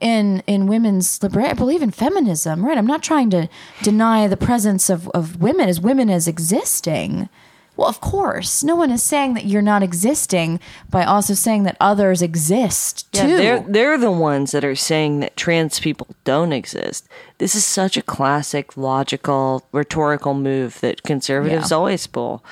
in 0.00 0.42
in 0.46 0.66
women's 0.66 1.22
liberation. 1.22 1.50
I 1.50 1.54
believe 1.54 1.82
in 1.82 1.90
feminism, 1.90 2.64
right? 2.64 2.78
I'm 2.78 2.86
not 2.86 3.02
trying 3.02 3.30
to 3.30 3.48
deny 3.82 4.26
the 4.26 4.36
presence 4.36 4.90
of 4.90 5.08
of 5.10 5.40
women 5.40 5.68
as 5.68 5.80
women 5.80 6.10
as 6.10 6.28
existing. 6.28 7.28
Well, 7.76 7.88
of 7.88 8.00
course, 8.00 8.62
no 8.62 8.76
one 8.76 8.92
is 8.92 9.02
saying 9.02 9.34
that 9.34 9.46
you're 9.46 9.60
not 9.60 9.82
existing 9.82 10.60
by 10.90 11.04
also 11.04 11.34
saying 11.34 11.64
that 11.64 11.76
others 11.80 12.22
exist 12.22 13.08
Yeah, 13.12 13.22
too. 13.26 13.36
they're 13.36 13.64
they're 13.66 13.98
the 13.98 14.12
ones 14.12 14.52
that 14.52 14.64
are 14.64 14.76
saying 14.76 15.18
that 15.20 15.36
trans 15.36 15.80
people 15.80 16.06
don't 16.22 16.52
exist. 16.52 17.08
This 17.38 17.56
is 17.56 17.64
such 17.64 17.96
a 17.96 18.02
classic, 18.02 18.76
logical, 18.76 19.66
rhetorical 19.72 20.34
move 20.34 20.80
that 20.82 21.02
conservatives 21.02 21.72
Yeah. 21.72 21.76
always 21.76 22.06
pull. 22.06 22.44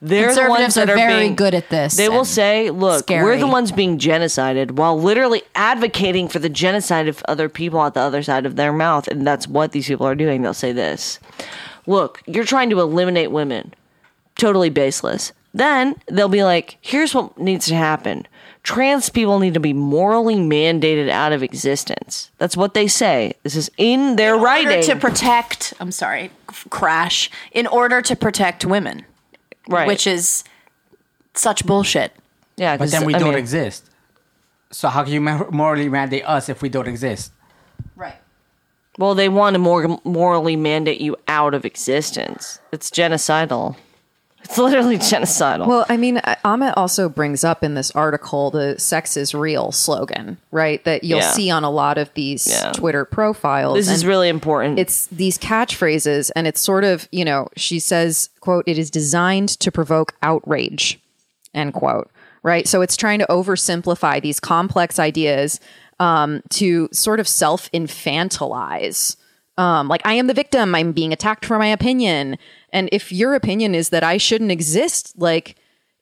They're 0.00 0.34
the 0.34 0.48
ones 0.48 0.74
that 0.76 0.88
are 0.88 0.94
are 0.94 0.96
very 0.96 1.20
being- 1.24 1.34
good 1.36 1.54
at 1.54 1.68
this 1.68 1.96
They 1.96 2.08
will 2.08 2.24
say, 2.24 2.70
"Look, 2.70 3.10
we're 3.10 3.36
the 3.36 3.46
ones 3.46 3.72
being 3.72 3.98
genocided," 3.98 4.72
while 4.72 4.98
literally 4.98 5.42
advocating 5.54 6.26
for 6.28 6.38
the 6.38 6.48
genocide 6.48 7.06
of 7.06 7.22
other 7.28 7.50
people 7.50 7.82
at 7.84 7.92
the 7.92 8.00
other 8.00 8.22
side 8.22 8.46
of 8.46 8.56
their 8.56 8.72
mouth, 8.72 9.08
and 9.08 9.26
that's 9.26 9.46
what 9.46 9.72
these 9.72 9.88
people 9.88 10.06
are 10.06 10.14
doing. 10.14 10.40
They'll 10.40 10.54
say 10.54 10.72
this: 10.72 11.18
"Look, 11.86 12.22
you're 12.26 12.44
trying 12.44 12.70
to 12.70 12.80
eliminate 12.80 13.30
women." 13.30 13.74
Totally 14.36 14.70
baseless. 14.70 15.32
Then 15.52 15.96
they'll 16.06 16.28
be 16.28 16.44
like, 16.44 16.78
here's 16.80 17.14
what 17.14 17.36
needs 17.38 17.66
to 17.66 17.74
happen. 17.74 18.26
trans 18.62 19.08
people 19.08 19.38
need 19.40 19.54
to 19.54 19.60
be 19.60 19.72
morally 19.72 20.36
mandated 20.36 21.08
out 21.08 21.32
of 21.32 21.42
existence. 21.42 22.30
That's 22.38 22.56
what 22.56 22.74
they 22.74 22.86
say. 22.86 23.34
This 23.42 23.56
is 23.56 23.70
in 23.76 24.16
their 24.16 24.34
in 24.34 24.40
order 24.40 24.44
writing. 24.44 24.82
to 24.82 24.96
protect. 24.96 25.74
I'm 25.80 25.90
sorry, 25.90 26.30
f- 26.48 26.66
crash. 26.70 27.30
In 27.52 27.66
order 27.66 28.00
to 28.02 28.14
protect 28.14 28.64
women, 28.64 29.04
right. 29.68 29.86
which 29.88 30.06
is 30.06 30.44
such 31.34 31.66
bullshit. 31.66 32.12
yeah, 32.56 32.76
but 32.76 32.90
then 32.90 33.04
we 33.04 33.14
I 33.14 33.18
don't 33.18 33.30
mean, 33.30 33.38
exist. 33.38 33.90
So 34.70 34.88
how 34.88 35.02
can 35.02 35.12
you 35.12 35.20
morally 35.20 35.88
mandate 35.88 36.24
us 36.24 36.48
if 36.48 36.62
we 36.62 36.68
don't 36.68 36.86
exist? 36.86 37.32
Right. 37.96 38.14
Well, 38.98 39.14
they 39.14 39.28
want 39.28 39.54
to 39.54 39.58
more 39.58 39.98
morally 40.04 40.54
mandate 40.54 41.00
you 41.00 41.16
out 41.26 41.54
of 41.54 41.64
existence. 41.64 42.60
It's 42.70 42.90
genocidal. 42.90 43.76
It's 44.44 44.58
literally 44.58 44.98
genocidal. 44.98 45.66
Well, 45.66 45.86
I 45.88 45.96
mean, 45.96 46.20
Ahmed 46.44 46.74
also 46.76 47.08
brings 47.08 47.44
up 47.44 47.62
in 47.62 47.74
this 47.74 47.90
article 47.92 48.50
the 48.50 48.78
sex 48.78 49.16
is 49.16 49.34
real 49.34 49.70
slogan, 49.70 50.38
right? 50.50 50.82
That 50.84 51.04
you'll 51.04 51.20
Yeah. 51.20 51.30
see 51.32 51.50
on 51.50 51.62
a 51.62 51.70
lot 51.70 51.98
of 51.98 52.12
these 52.14 52.46
Yeah. 52.48 52.72
Twitter 52.72 53.04
profiles. 53.04 53.76
this 53.76 53.88
is 53.90 54.04
really 54.04 54.28
important. 54.28 54.78
It's 54.78 55.06
these 55.06 55.38
catchphrases, 55.38 56.30
and 56.34 56.46
it's 56.46 56.60
sort 56.60 56.82
of, 56.84 57.06
you 57.12 57.24
know, 57.24 57.48
she 57.56 57.78
says, 57.78 58.30
quote, 58.40 58.64
it 58.66 58.76
is 58.78 58.90
designed 58.90 59.50
to 59.60 59.70
provoke 59.70 60.14
outrage, 60.22 60.98
end 61.54 61.74
quote, 61.74 62.10
right? 62.42 62.66
So 62.66 62.80
it's 62.82 62.96
trying 62.96 63.20
to 63.20 63.26
oversimplify 63.26 64.20
these 64.20 64.40
complex 64.40 64.98
ideas 64.98 65.60
um, 66.00 66.42
to 66.50 66.88
sort 66.92 67.20
of 67.20 67.28
self 67.28 67.70
infantilize. 67.72 69.16
Um, 69.58 69.88
like, 69.88 70.00
I 70.06 70.14
am 70.14 70.26
the 70.26 70.32
victim, 70.34 70.74
I'm 70.74 70.92
being 70.92 71.12
attacked 71.12 71.44
for 71.44 71.58
my 71.58 71.66
opinion. 71.66 72.38
And 72.72 72.88
if 72.92 73.12
your 73.12 73.34
opinion 73.34 73.74
is 73.74 73.90
that 73.90 74.04
I 74.04 74.16
shouldn't 74.16 74.50
exist, 74.50 75.14
like, 75.16 75.56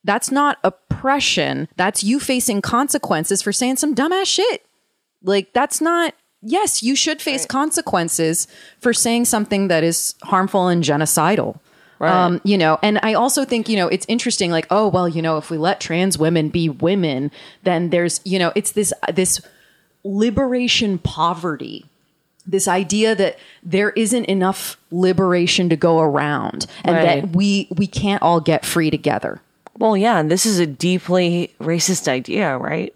that's 0.04 0.30
not 0.30 0.58
oppression. 0.62 1.68
That's 1.76 2.04
you 2.04 2.20
facing 2.20 2.62
consequences 2.62 3.42
for 3.42 3.52
saying 3.52 3.76
some 3.76 3.94
dumbass 3.94 4.26
shit. 4.26 4.64
Like, 5.22 5.52
that's 5.52 5.80
not, 5.80 6.14
yes, 6.40 6.82
you 6.82 6.94
should 6.94 7.20
face 7.20 7.44
consequences 7.44 8.46
for 8.80 8.92
saying 8.94 9.24
something 9.24 9.68
that 9.68 9.82
is 9.82 10.14
harmful 10.22 10.68
and 10.68 10.84
genocidal. 10.84 11.58
Um, 12.00 12.40
you 12.44 12.56
know, 12.56 12.78
and 12.80 13.00
I 13.02 13.14
also 13.14 13.44
think, 13.44 13.68
you 13.68 13.76
know, 13.76 13.88
it's 13.88 14.06
interesting, 14.08 14.52
like, 14.52 14.68
oh, 14.70 14.86
well, 14.86 15.08
you 15.08 15.20
know, 15.20 15.36
if 15.36 15.50
we 15.50 15.58
let 15.58 15.80
trans 15.80 16.16
women 16.16 16.48
be 16.48 16.68
women, 16.68 17.32
then 17.64 17.90
there's, 17.90 18.20
you 18.24 18.38
know, 18.38 18.52
it's 18.54 18.70
this, 18.72 18.92
this 19.12 19.40
liberation 20.04 20.98
poverty 20.98 21.86
this 22.48 22.66
idea 22.66 23.14
that 23.14 23.38
there 23.62 23.90
isn't 23.90 24.24
enough 24.24 24.78
liberation 24.90 25.68
to 25.68 25.76
go 25.76 26.00
around 26.00 26.66
and 26.82 26.96
Right. 26.96 27.04
that 27.22 27.36
we 27.36 27.68
we 27.76 27.86
can't 27.86 28.22
all 28.22 28.40
get 28.40 28.64
free 28.64 28.90
together. 28.90 29.40
well, 29.78 29.96
yeah, 29.96 30.18
and 30.18 30.28
this 30.28 30.44
is 30.44 30.58
a 30.58 30.66
deeply 30.66 31.54
racist 31.60 32.08
idea, 32.08 32.58
right? 32.58 32.92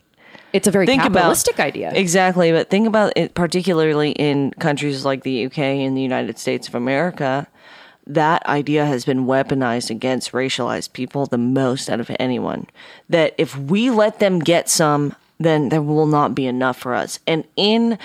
It's 0.53 0.67
a 0.67 0.71
very 0.73 0.85
Think 0.85 1.03
about 1.03 1.13
capitalistic 1.15 1.61
idea. 1.61 1.93
Exactly, 1.95 2.51
but 2.51 2.71
think 2.71 2.89
about 2.89 3.13
it 3.15 3.35
particularly 3.35 4.11
in 4.13 4.51
countries 4.59 5.05
like 5.05 5.23
the 5.23 5.47
UK 5.47 5.59
and 5.59 5.97
the 5.97 6.03
United 6.03 6.39
States 6.39 6.67
of 6.69 6.75
America. 6.75 7.47
That 8.07 8.45
idea 8.47 8.85
has 8.85 9.05
been 9.05 9.27
weaponized 9.27 9.89
against 9.91 10.33
racialized 10.33 10.93
people 10.93 11.27
the 11.27 11.39
most 11.39 11.89
out 11.89 12.01
of 12.01 12.11
anyone. 12.19 12.67
That 13.09 13.33
if 13.39 13.57
we 13.57 13.89
let 13.91 14.19
them 14.19 14.41
get 14.41 14.69
some, 14.69 15.15
then 15.39 15.69
there 15.69 15.81
will 15.83 16.07
not 16.07 16.35
be 16.35 16.47
enough 16.47 16.79
for 16.79 16.95
us. 16.95 17.21
And 17.29 17.45
in 17.57 17.97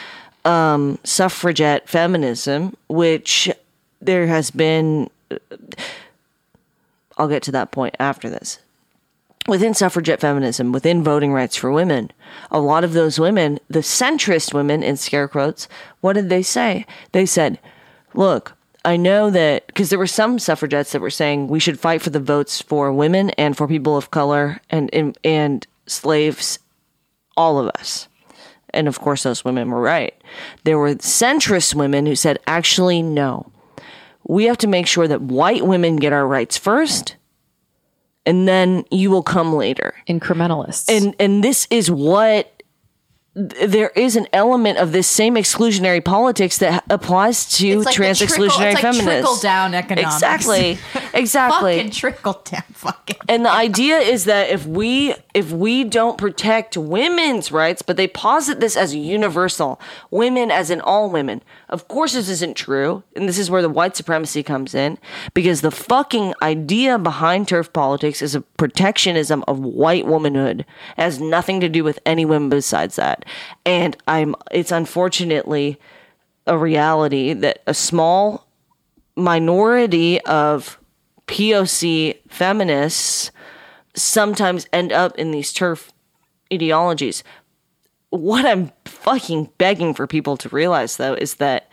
um, 0.48 0.98
suffragette 1.04 1.88
feminism, 1.90 2.76
which 2.88 3.50
there 4.02 4.28
has 4.28 4.50
been, 4.52 5.10
I'll 7.18 7.28
get 7.28 7.44
to 7.44 7.52
that 7.52 7.72
point 7.72 7.96
after 8.00 8.30
this 8.30 8.60
within 9.48 9.74
suffragette 9.74 10.20
feminism, 10.20 10.72
within 10.72 11.04
voting 11.04 11.32
rights 11.32 11.56
for 11.56 11.72
women, 11.72 12.12
a 12.52 12.60
lot 12.60 12.84
of 12.84 12.94
those 12.94 13.20
women, 13.20 13.60
the 13.70 13.80
centrist 13.80 14.54
women 14.54 14.84
in 14.84 14.98
scare 14.98 15.28
quotes, 15.28 15.68
what 16.02 16.14
did 16.14 16.30
they 16.30 16.44
say? 16.44 16.86
They 17.14 17.26
said, 17.26 17.60
look, 18.14 18.56
I 18.86 18.98
know 18.98 19.30
that 19.30 19.68
because 19.68 19.90
there 19.90 20.00
were 20.00 20.08
some 20.08 20.38
suffragettes 20.38 20.92
that 20.92 21.02
were 21.02 21.10
saying 21.10 21.48
we 21.48 21.60
should 21.60 21.80
fight 21.80 22.02
for 22.02 22.10
the 22.10 22.20
votes 22.20 22.62
for 22.62 22.92
women 22.94 23.32
and 23.32 23.58
for 23.58 23.68
people 23.68 23.98
of 23.98 24.12
color 24.12 24.62
and 24.70 24.90
and, 24.94 25.18
and 25.24 25.68
slaves, 25.88 26.60
all 27.36 27.60
of 27.60 27.70
us. 27.80 28.08
And 28.78 28.88
of 28.88 29.00
course, 29.00 29.24
those 29.24 29.44
women 29.44 29.72
were 29.72 29.82
right. 29.82 30.14
There 30.64 30.78
were 30.78 30.94
centrist 30.96 31.74
women 31.74 32.06
who 32.06 32.16
said, 32.16 32.38
actually, 32.46 33.02
no. 33.02 33.52
We 34.28 34.46
have 34.46 34.58
to 34.60 34.68
make 34.68 34.88
sure 34.88 35.08
that 35.08 35.22
white 35.22 35.66
women 35.66 35.96
get 35.96 36.14
our 36.14 36.28
rights 36.28 36.58
first, 36.58 37.16
and 38.26 38.48
then 38.48 38.86
you 38.92 39.10
will 39.10 39.24
come 39.24 39.56
later 39.56 39.96
Incrementalists. 40.08 40.90
and 40.90 41.16
and 41.20 41.44
this 41.44 41.66
is 41.72 41.90
what 41.90 42.57
there 43.38 43.90
is 43.90 44.16
an 44.16 44.26
element 44.34 44.80
of 44.80 44.92
this 44.94 45.08
same 45.08 45.36
exclusionary 45.36 46.04
politics 46.04 46.58
that 46.58 46.84
applies 46.90 47.46
to 47.58 47.82
like 47.82 47.94
trans 47.94 48.18
trickle- 48.18 48.46
exclusionary 48.46 48.74
it's 48.74 48.84
like 48.84 48.96
feminists. 48.96 49.22
trickle-down 49.22 49.76
economics. 49.76 50.16
Exactly. 50.16 50.78
Exactly. 51.14 51.78
Fucking 51.78 51.92
trickle 51.92 52.42
down. 52.44 52.64
Fucking. 52.74 53.16
And 53.28 53.44
the 53.44 53.52
idea 53.52 53.98
is 53.98 54.26
that 54.26 54.50
if 54.50 54.68
we 54.68 55.16
if 55.34 55.52
we 55.52 55.84
don't 55.84 56.18
protect 56.18 56.78
women's 56.78 57.52
rights, 57.52 57.82
but 57.82 57.98
they 57.98 58.08
posit 58.08 58.60
this 58.60 58.78
as 58.78 58.94
universal, 58.94 59.80
women 60.12 60.52
as 60.52 60.70
in 60.70 60.80
all 60.82 61.10
women. 61.10 61.42
Of 61.70 61.88
course 61.88 62.14
this 62.14 62.30
isn't 62.30 62.56
true, 62.56 63.04
and 63.16 63.28
this 63.28 63.40
is 63.40 63.50
where 63.50 63.62
the 63.62 63.70
white 63.70 63.96
supremacy 63.96 64.44
comes 64.44 64.76
in 64.76 65.00
because 65.34 65.62
the 65.62 65.72
fucking 65.72 66.34
idea 66.42 67.00
behind 67.00 67.48
TERF 67.48 67.74
politics 67.74 68.22
is 68.22 68.36
a 68.36 68.42
protectionism 68.42 69.44
of 69.48 69.60
white 69.60 70.06
womanhood. 70.06 70.62
It 70.62 71.02
has 71.02 71.20
nothing 71.20 71.60
to 71.62 71.70
do 71.70 71.84
with 71.84 72.00
any 72.06 72.26
women 72.26 72.50
besides 72.50 72.96
that. 72.98 73.26
And 73.66 73.96
I'm 74.08 74.36
it's 74.52 74.72
unfortunately 74.72 75.80
a 76.46 76.58
reality 76.58 77.34
that 77.34 77.62
a 77.68 77.74
small 77.74 78.48
minority 79.16 80.22
of 80.22 80.80
POC 81.28 82.18
feminists 82.30 83.32
sometimes 83.96 84.68
end 84.72 84.94
up 84.94 85.18
in 85.18 85.32
these 85.32 85.54
TERF 85.54 85.90
ideologies. 86.54 87.24
What 88.10 88.46
I'm 88.46 88.72
fucking 88.86 89.50
begging 89.58 89.94
for 89.94 90.08
people 90.08 90.38
to 90.38 90.50
realize 90.50 90.98
though 90.98 91.14
is 91.14 91.36
that 91.36 91.70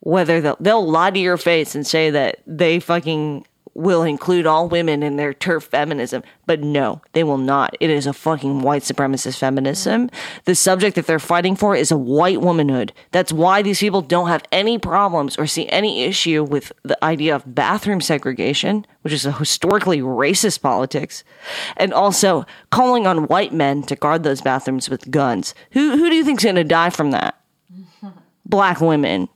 whether 0.00 0.40
they'll, 0.40 0.56
they'll 0.58 0.86
lie 0.86 1.10
to 1.10 1.18
your 1.20 1.36
face 1.36 1.74
and 1.74 1.86
say 1.86 2.10
that 2.10 2.40
they 2.46 2.80
fucking 2.80 3.46
will 3.74 4.02
include 4.02 4.46
all 4.46 4.68
women 4.68 5.02
in 5.02 5.16
their 5.16 5.32
TERF 5.32 5.64
feminism, 5.64 6.22
but 6.46 6.60
no, 6.60 7.00
they 7.12 7.22
will 7.22 7.38
not. 7.38 7.76
It 7.80 7.90
is 7.90 8.06
a 8.06 8.12
fucking 8.12 8.62
white 8.62 8.82
supremacist 8.82 9.38
feminism. 9.38 10.10
The 10.44 10.54
subject 10.54 10.96
that 10.96 11.06
they're 11.06 11.18
fighting 11.18 11.56
for 11.56 11.76
is 11.76 11.90
a 11.90 11.96
white 11.96 12.40
womanhood. 12.40 12.92
That's 13.12 13.32
why 13.32 13.62
these 13.62 13.80
people 13.80 14.02
don't 14.02 14.28
have 14.28 14.44
any 14.50 14.78
problems 14.78 15.38
or 15.38 15.46
see 15.46 15.68
any 15.68 16.04
issue 16.04 16.42
with 16.42 16.72
the 16.82 17.02
idea 17.04 17.34
of 17.34 17.54
bathroom 17.54 18.00
segregation, 18.00 18.86
which 19.02 19.12
is 19.12 19.24
a 19.24 19.32
historically 19.32 20.00
racist 20.00 20.60
politics, 20.60 21.24
and 21.76 21.92
also 21.92 22.44
calling 22.70 23.06
on 23.06 23.26
white 23.26 23.52
men 23.52 23.82
to 23.84 23.96
guard 23.96 24.22
those 24.22 24.40
bathrooms 24.40 24.90
with 24.90 25.10
guns. 25.10 25.54
Who 25.72 25.96
who 25.96 26.10
do 26.10 26.16
you 26.16 26.24
think's 26.24 26.44
going 26.44 26.56
to 26.56 26.64
die 26.64 26.90
from 26.90 27.12
that? 27.12 27.40
Black 28.44 28.80
women. 28.80 29.28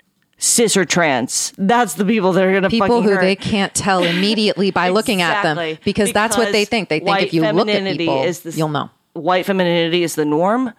Cis 0.44 0.76
or 0.76 0.85
trans. 0.85 1.52
That's 1.57 1.94
the 1.94 2.04
people 2.04 2.33
that 2.33 2.44
are 2.44 2.50
going 2.50 2.64
to 2.64 2.68
fucking 2.68 2.80
people 2.83 3.02
who 3.02 3.11
hurt. 3.11 3.22
they 3.22 3.35
can't 3.37 3.74
tell 3.74 4.04
immediately 4.04 4.70
by 4.70 4.90
looking 4.90 5.22
at 5.22 5.42
them 5.42 5.59
Exactly. 5.59 5.85
because, 5.85 6.12
that's 6.12 6.37
what 6.37 6.52
they 6.52 6.64
think. 6.64 6.88
They 6.90 7.00
think 7.00 7.22
if 7.22 7.33
you 7.33 7.40
look 7.50 7.68
at 7.68 7.96
people, 7.96 8.22
is 8.24 8.44
you'll 8.57 8.68
know. 8.68 8.90
white 9.14 9.46
femininity 9.46 10.02
is 10.02 10.16
the 10.16 10.24
norm. 10.24 10.72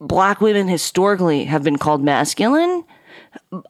Black 0.00 0.40
women 0.40 0.68
historically 0.68 1.44
have 1.44 1.62
been 1.62 1.76
called 1.76 2.02
masculine 2.02 2.84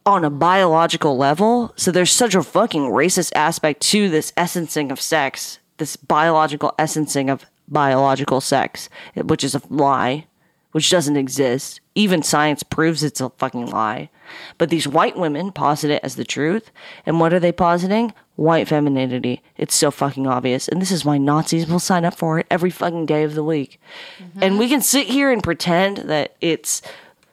on 0.07 0.25
a 0.25 0.31
biological 0.31 1.17
level. 1.17 1.73
So 1.77 1.91
there's 1.91 2.13
such 2.13 2.35
a 2.35 2.43
fucking 2.43 2.83
racist 2.83 3.33
aspect 3.35 3.81
to 3.91 4.09
this 4.09 4.33
essencing 4.37 4.93
of 4.93 5.01
sex, 5.01 5.59
this 5.79 5.97
biological 5.97 6.75
essencing 6.79 7.31
of 7.31 7.47
biological 7.67 8.41
sex, 8.41 8.89
which 9.17 9.43
is 9.43 9.55
a 9.55 9.63
lie, 9.71 10.27
which 10.73 10.91
doesn't 10.91 11.17
exist. 11.17 11.81
Even 12.01 12.23
science 12.23 12.63
proves 12.63 13.03
it's 13.03 13.21
a 13.21 13.29
fucking 13.29 13.67
lie. 13.67 14.09
But 14.57 14.71
these 14.71 14.89
white 14.89 15.19
women 15.19 15.53
posit 15.53 15.91
it 15.91 16.03
as 16.03 16.17
the 16.17 16.25
truth. 16.25 16.71
And 17.05 17.21
what 17.21 17.35
are 17.35 17.39
they 17.39 17.53
positing? 17.53 18.15
White 18.37 18.69
femininity. 18.69 19.43
It's 19.59 19.75
so 19.75 19.91
fucking 19.91 20.27
obvious. 20.27 20.67
And 20.67 20.81
this 20.81 20.91
is 20.91 21.05
why 21.05 21.19
Nazis 21.19 21.67
will 21.67 21.79
sign 21.79 22.07
up 22.07 22.15
for 22.15 22.39
it 22.39 22.47
every 22.51 22.71
fucking 22.71 23.05
day 23.05 23.23
of 23.23 23.35
the 23.35 23.45
week. 23.45 23.79
Mm-hmm. 24.19 24.43
And 24.43 24.59
we 24.59 24.67
can 24.67 24.81
sit 24.81 25.09
here 25.09 25.31
and 25.31 25.43
pretend 25.43 25.99
that 25.99 26.37
it's 26.41 26.81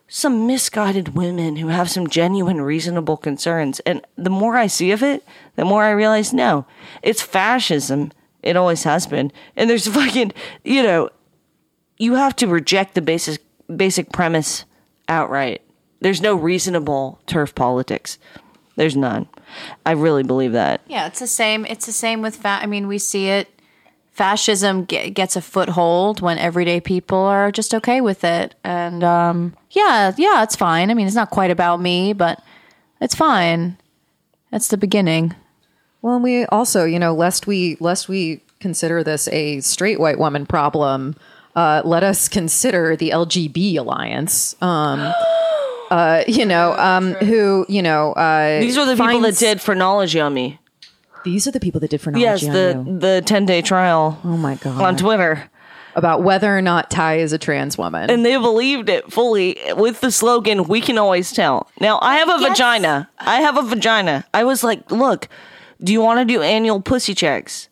some 0.10 0.46
misguided 0.46 1.16
women 1.16 1.56
who 1.56 1.70
have 1.70 1.90
some 1.90 2.08
genuine, 2.08 2.60
reasonable 2.60 3.16
concerns. 3.16 3.80
And 3.82 4.06
the 4.18 4.30
more 4.30 4.58
I 4.58 4.68
see 4.68 4.92
of 4.92 5.02
it, 5.02 5.24
the 5.56 5.64
more 5.64 5.84
I 5.86 5.92
realize 5.92 6.34
no, 6.34 6.66
it's 7.02 7.22
fascism. 7.22 8.12
It 8.44 8.58
always 8.58 8.84
has 8.84 9.08
been. 9.08 9.32
And 9.56 9.70
there's 9.70 9.88
fucking, 9.94 10.34
you 10.66 10.84
know, 10.84 11.10
you 11.98 12.16
have 12.16 12.36
to 12.36 12.48
reject 12.48 12.96
the 12.96 13.02
basic 13.02 13.42
basic 13.74 14.12
premise 14.12 14.66
outright. 15.08 15.62
There's 16.00 16.22
no 16.22 16.36
reasonable 16.36 17.20
TERF 17.28 17.56
politics. 17.56 18.18
There's 18.76 18.96
none. 18.96 19.28
I 19.86 19.92
really 19.92 20.24
believe 20.24 20.52
that. 20.52 20.82
Yeah, 20.88 21.08
it's 21.08 21.20
the 21.20 21.28
same. 21.28 21.66
It's 21.66 21.86
the 21.86 21.92
same 21.92 22.22
with 22.22 22.36
fa- 22.36 22.60
I 22.62 22.68
mean, 22.68 22.88
we 22.88 23.00
see 23.00 23.28
it 23.30 23.50
fascism 24.12 24.88
ge- 24.88 25.14
gets 25.14 25.36
a 25.36 25.42
foothold 25.42 26.22
when 26.22 26.40
everyday 26.40 26.80
people 26.80 27.20
are 27.20 27.52
just 27.52 27.74
okay 27.74 28.02
with 28.02 28.24
it. 28.24 28.56
And 28.64 29.04
um, 29.04 29.56
yeah, 29.72 30.12
yeah, 30.18 30.44
it's 30.44 30.56
fine. 30.56 30.92
I 30.92 30.94
mean, 30.94 31.08
it's 31.08 31.16
not 31.16 31.30
quite 31.30 31.52
about 31.52 31.82
me, 31.82 32.14
but 32.14 32.42
it's 33.02 33.16
fine. 33.16 33.78
That's 34.52 34.68
the 34.70 34.78
beginning. 34.78 35.36
Well, 36.02 36.16
and 36.16 36.24
we 36.24 36.46
also, 36.46 36.84
you 36.86 37.00
know, 37.00 37.14
lest 37.14 37.48
we 37.48 37.78
lest 37.80 38.08
we 38.08 38.42
consider 38.60 39.04
this 39.04 39.28
a 39.30 39.60
straight 39.62 40.00
white 40.00 40.20
woman 40.20 40.46
problem, 40.46 41.16
uh, 41.58 41.82
let 41.84 42.04
us 42.04 42.30
consider 42.30 42.96
the 42.96 43.10
LGB 43.10 43.78
alliance. 43.78 44.56
Um, 44.62 45.00
uh, 45.92 46.24
you 46.28 46.46
know, 46.46 46.74
um, 46.78 47.14
who 47.16 47.66
you 47.68 47.82
know, 47.82 48.14
uh, 48.14 48.60
These 48.62 48.78
are 48.78 48.86
the 48.86 48.96
people 48.96 49.22
that 49.22 49.36
did 49.38 49.60
phrenology 49.60 50.20
on 50.22 50.34
me. 50.34 50.60
These 51.26 51.48
are 51.48 51.52
the 51.52 51.60
people 51.60 51.82
that 51.82 51.90
did 51.90 52.00
phrenology 52.00 52.24
Yes, 52.24 52.46
on 52.46 52.54
the 52.54 52.84
you. 52.92 53.00
the 53.00 53.22
ten 53.26 53.46
day 53.46 53.62
trial 53.62 54.18
Oh 54.24 54.38
my 54.38 54.56
god! 54.56 54.82
on 54.82 54.96
Twitter. 54.96 55.50
about 55.96 56.22
whether 56.22 56.56
or 56.56 56.62
not 56.62 56.92
Ty 56.92 57.18
is 57.26 57.34
a 57.34 57.38
trans 57.40 57.76
woman. 57.78 58.10
and 58.12 58.24
they 58.24 58.38
believed 58.38 58.88
it 58.88 59.12
fully 59.12 59.58
with 59.76 60.00
the 60.00 60.12
slogan 60.12 60.64
"We 60.66 60.80
can 60.80 60.98
always 60.98 61.32
tell." 61.34 61.68
Now 61.82 61.98
I 62.02 62.18
have 62.18 62.30
a 62.30 62.38
vagina. 62.48 63.10
I 63.20 63.42
have 63.42 63.58
a 63.58 63.64
vagina. 63.64 64.24
I 64.34 64.44
was 64.46 64.64
like, 64.64 64.90
"Look, 64.92 65.28
do 65.84 65.92
you 65.92 66.02
want 66.02 66.20
to 66.22 66.26
do 66.34 66.42
annual 66.42 66.80
pussy 66.82 67.14
checks? 67.16 67.68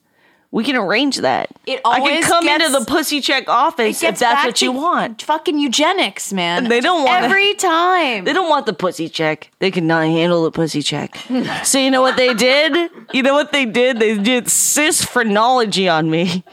We 0.55 0.63
can 0.63 0.77
arrange 0.77 1.17
that. 1.17 1.49
It 1.67 1.81
I 1.83 1.99
can 1.99 2.23
come 2.23 2.45
gets- 2.45 2.65
into 2.65 2.79
the 2.79 2.85
pussy 2.85 3.19
check 3.19 3.49
office 3.49 4.01
if 4.01 4.19
that's 4.19 4.45
what 4.45 4.61
you 4.61 4.71
want." 4.71 5.21
Fucking 5.21 5.59
eugenics, 5.59 6.31
man. 6.31 6.69
They 6.69 6.79
don't 6.79 7.03
wanna- 7.03 7.25
every 7.25 7.55
time. 7.55 8.23
They 8.23 8.31
don't 8.31 8.47
want 8.47 8.65
the 8.65 8.71
pussy 8.71 9.09
check. 9.09 9.51
They 9.59 9.69
cannot 9.69 10.05
handle 10.05 10.43
the 10.45 10.51
pussy 10.51 10.81
check. 10.81 11.19
so 11.65 11.77
you 11.77 11.91
know 11.91 12.01
what 12.01 12.15
they 12.15 12.33
did? 12.33 12.89
You 13.11 13.21
know 13.21 13.33
what 13.33 13.51
they 13.51 13.65
did? 13.65 13.99
They 13.99 14.17
did 14.17 14.49
cis 14.49 15.03
phrenology 15.03 15.89
on 15.89 16.09
me. 16.09 16.45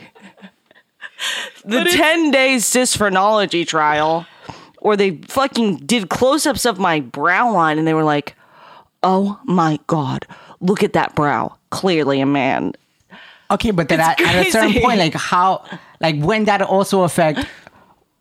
the 1.64 1.84
ten 1.84 2.32
day 2.32 2.58
cis 2.58 2.96
phrenology 2.96 3.64
trial, 3.64 4.26
or 4.78 4.96
they 4.96 5.18
fucking 5.28 5.76
did 5.76 6.08
close 6.08 6.44
ups 6.44 6.64
of 6.64 6.76
my 6.80 6.98
brow 6.98 7.52
line, 7.52 7.78
and 7.78 7.86
they 7.86 7.94
were 7.94 8.02
like, 8.02 8.34
"Oh 9.04 9.38
my 9.44 9.78
god, 9.86 10.26
look 10.60 10.82
at 10.82 10.92
that 10.94 11.14
brow! 11.14 11.54
Clearly 11.70 12.20
a 12.20 12.26
man." 12.26 12.72
Okay, 13.52 13.70
but 13.70 13.88
then 13.88 14.00
at, 14.00 14.20
at 14.20 14.46
a 14.46 14.50
certain 14.50 14.80
point, 14.82 14.98
like 14.98 15.14
how, 15.14 15.64
like 16.00 16.20
when 16.20 16.44
that 16.44 16.62
also 16.62 17.02
affect 17.02 17.46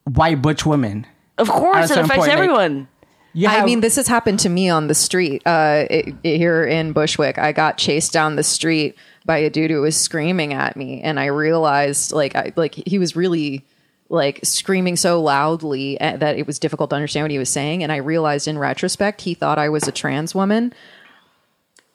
white 0.04 0.42
butch 0.42 0.66
women? 0.66 1.08
Of 1.38 1.50
course, 1.50 1.90
it 1.90 1.98
affects 1.98 2.10
point, 2.10 2.22
like- 2.22 2.32
everyone. 2.32 2.88
You 3.34 3.48
I 3.48 3.64
mean, 3.64 3.80
this 3.80 3.96
has 3.96 4.10
happened 4.10 4.40
to 4.42 4.50
me 4.50 4.68
on 4.68 4.88
the 4.88 4.94
street 4.94 5.42
uh, 5.46 5.86
it, 5.90 6.14
it- 6.22 6.38
here 6.38 6.66
in 6.66 6.92
Bushwick. 6.92 7.38
I 7.38 7.54
got 7.54 7.78
chased 7.78 8.12
down 8.12 8.36
the 8.36 8.44
street 8.44 8.98
by 9.26 9.38
a 9.38 9.50
dude 9.50 9.72
who 9.72 9.82
was 9.82 9.96
screaming 9.96 10.54
at 10.54 10.76
me, 10.76 11.02
and 11.02 11.18
I 11.18 11.28
realized, 11.28 12.12
like, 12.12 12.36
I, 12.36 12.52
like 12.58 12.76
he 12.76 13.00
was 13.00 13.16
really 13.16 13.64
like 14.10 14.42
screaming 14.44 14.98
so 14.98 15.22
loudly 15.22 16.00
uh, 16.02 16.18
that 16.18 16.38
it 16.38 16.46
was 16.46 16.60
difficult 16.60 16.90
to 16.90 16.98
understand 16.98 17.24
what 17.24 17.32
he 17.32 17.38
was 17.38 17.48
saying. 17.50 17.82
And 17.82 17.94
I 17.94 17.98
realized, 17.98 18.50
in 18.50 18.58
retrospect, 18.58 19.22
he 19.22 19.34
thought 19.34 19.58
I 19.58 19.70
was 19.70 19.88
a 19.88 19.92
trans 19.94 20.36
woman. 20.36 20.74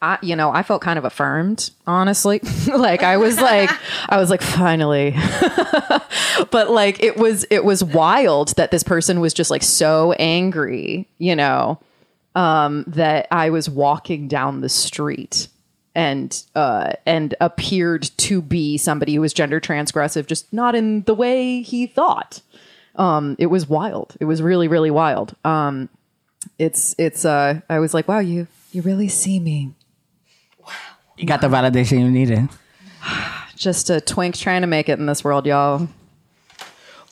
I, 0.03 0.19
you 0.23 0.37
know, 0.37 0.51
I 0.51 0.63
felt 0.63 0.83
kind 0.83 0.99
of 0.99 1.05
affirmed, 1.05 1.71
honestly. 1.87 2.41
like 2.67 3.03
I 3.03 3.17
was 3.17 3.41
like, 3.41 3.71
I 4.09 4.19
was 4.19 4.31
like, 4.31 4.43
finally. 4.43 5.13
but 6.51 6.71
like 6.71 7.03
it 7.03 7.17
was, 7.17 7.47
it 7.51 7.65
was 7.65 7.83
wild 7.83 8.55
that 8.57 8.71
this 8.71 8.83
person 8.83 9.21
was 9.21 9.33
just 9.33 9.51
like 9.51 9.63
so 9.63 10.13
angry, 10.13 11.09
you 11.19 11.35
know, 11.35 11.81
um, 12.35 12.85
that 12.89 13.27
I 13.31 13.51
was 13.51 13.69
walking 13.71 14.29
down 14.29 14.61
the 14.61 14.69
street 14.69 15.49
and 15.97 16.43
uh, 16.55 16.93
and 17.07 17.35
appeared 17.41 18.11
to 18.19 18.43
be 18.43 18.77
somebody 18.77 19.15
who 19.15 19.23
was 19.23 19.33
gender 19.33 19.59
transgressive, 19.61 20.27
just 20.27 20.53
not 20.53 20.75
in 20.75 21.03
the 21.03 21.15
way 21.15 21.63
he 21.63 21.87
thought. 21.87 22.43
Um, 22.97 23.35
it 23.39 23.47
was 23.47 23.67
wild. 23.67 24.15
It 24.21 24.27
was 24.27 24.43
really, 24.43 24.69
really 24.69 24.91
wild. 24.91 25.35
Um, 25.45 25.89
it's 26.59 26.95
it's. 26.99 27.25
Uh, 27.25 27.63
I 27.71 27.79
was 27.79 27.95
like, 27.95 28.07
wow, 28.07 28.19
you 28.19 28.47
you 28.73 28.83
really 28.83 29.09
see 29.09 29.41
me. 29.41 29.73
You 31.17 31.27
got 31.27 31.41
the 31.41 31.49
validation 31.49 32.01
you 32.01 32.11
needed. 32.11 32.49
just 33.57 33.91
a 33.91 34.01
twink 34.01 34.37
trying 34.37 34.63
to 34.63 34.67
make 34.67 34.89
it 34.89 34.99
in 34.99 35.07
this 35.07 35.25
world, 35.25 35.47
y'all. 35.47 35.89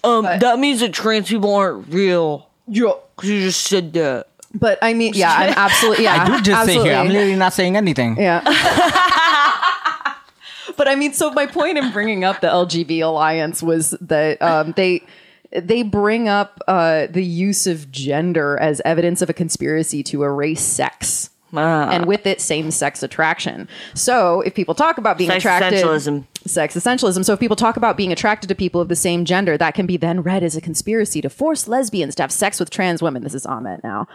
Um, 0.03 0.25
that 0.25 0.59
means 0.59 0.81
that 0.81 0.93
trans 0.93 1.29
people 1.29 1.55
aren't 1.55 1.93
real. 1.93 2.49
Yeah. 2.67 2.93
Cause 3.17 3.29
you 3.29 3.41
just 3.41 3.63
said 3.63 3.93
that. 3.95 4.29
But 4.53 4.79
I 4.83 4.95
mean, 4.95 5.15
yeah, 5.15 5.35
I'm 5.35 5.55
absolutely, 5.57 6.05
yeah, 6.09 6.23
I 6.23 6.27
do 6.27 6.43
just 6.43 6.51
absolutely. 6.51 6.75
sit 6.75 6.91
here. 6.91 6.97
I'm 6.97 7.09
literally 7.09 7.37
not 7.37 7.53
saying 7.53 7.77
anything. 7.77 8.17
yeah. 8.17 8.41
but 10.77 10.89
I 10.89 10.95
mean, 10.95 11.13
so 11.13 11.33
my 11.33 11.47
point 11.47 11.79
in 11.79 11.93
bringing 11.93 12.25
up 12.25 12.41
the 12.41 12.49
LGB 12.49 13.03
alliance 13.03 13.63
was 13.63 13.91
that 14.01 14.41
um, 14.43 14.73
they 14.77 15.03
they 15.51 15.83
bring 15.83 16.29
up 16.29 16.61
uh, 16.67 17.07
the 17.09 17.25
use 17.25 17.67
of 17.67 17.91
gender 17.91 18.59
as 18.59 18.81
evidence 18.85 19.23
of 19.23 19.31
a 19.31 19.33
conspiracy 19.33 20.03
to 20.05 20.25
erase 20.25 20.63
sex. 20.63 21.31
Ah. 21.57 21.91
And 21.91 22.07
with 22.07 22.27
it, 22.27 22.41
same 22.41 22.71
sex 22.71 23.03
attraction. 23.03 23.69
So, 23.95 24.41
if 24.43 24.55
people 24.55 24.75
talk 24.75 24.99
about 24.99 25.19
being 25.19 25.31
Sex 25.31 25.45
attracted, 25.45 25.85
essentialism. 25.85 26.25
sex 26.47 26.75
essentialism. 26.77 27.25
So 27.25 27.33
if 27.33 27.41
people 27.41 27.57
talk 27.57 27.77
about 27.77 27.97
being 27.97 28.13
attracted 28.13 28.49
to 28.49 28.55
people 28.55 28.81
of 28.81 28.89
the 28.89 28.97
same 28.97 29.25
gender, 29.25 29.57
that 29.59 29.75
can 29.75 29.87
be 29.87 29.97
then 29.97 30.23
read 30.23 30.43
as 30.43 30.57
a 30.57 30.61
conspiracy 30.61 31.21
to 31.23 31.31
force 31.31 31.69
lesbians 31.69 32.15
to 32.17 32.23
have 32.23 32.33
sex 32.33 32.61
with 32.61 32.71
trans 32.71 33.03
women. 33.03 33.23
This 33.23 33.35
is 33.35 33.47
Ahmed 33.47 33.83
now, 33.83 34.07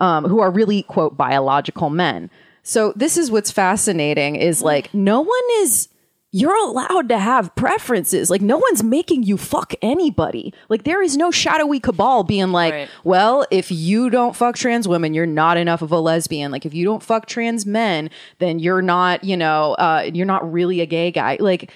um, 0.00 0.24
who 0.24 0.40
are 0.40 0.50
really 0.50 0.82
quote 0.82 1.16
biological 1.16 1.90
men. 1.90 2.30
So 2.62 2.92
this 2.96 3.16
is 3.16 3.30
what's 3.30 3.50
fascinating 3.50 4.36
is 4.36 4.62
like 4.62 4.92
no 4.92 5.20
one 5.20 5.42
is. 5.58 5.88
You're 6.32 6.56
allowed 6.56 7.08
to 7.08 7.18
have 7.18 7.54
preferences. 7.54 8.28
Like 8.30 8.42
no 8.42 8.58
one's 8.58 8.82
making 8.82 9.22
you 9.22 9.36
fuck 9.38 9.72
anybody. 9.80 10.52
Like 10.68 10.84
there 10.84 11.00
is 11.02 11.16
no 11.16 11.30
shadowy 11.30 11.80
cabal 11.80 12.24
being 12.24 12.52
like, 12.52 12.74
Right. 12.74 12.88
well, 13.04 13.46
if 13.50 13.70
you 13.70 14.10
don't 14.10 14.36
fuck 14.36 14.56
trans 14.56 14.86
women, 14.86 15.14
you're 15.14 15.24
not 15.24 15.56
enough 15.56 15.80
of 15.82 15.92
a 15.92 15.98
lesbian. 16.00 16.52
Like 16.52 16.66
if 16.66 16.74
you 16.74 16.84
don't 16.84 17.02
fuck 17.02 17.26
trans 17.26 17.64
men, 17.64 18.10
then 18.38 18.58
you're 18.58 18.82
not, 18.82 19.24
you 19.24 19.36
know, 19.36 19.74
uh, 19.74 20.10
you're 20.12 20.26
not 20.26 20.52
really 20.52 20.80
a 20.82 20.86
gay 20.86 21.10
guy. 21.10 21.38
Like 21.40 21.70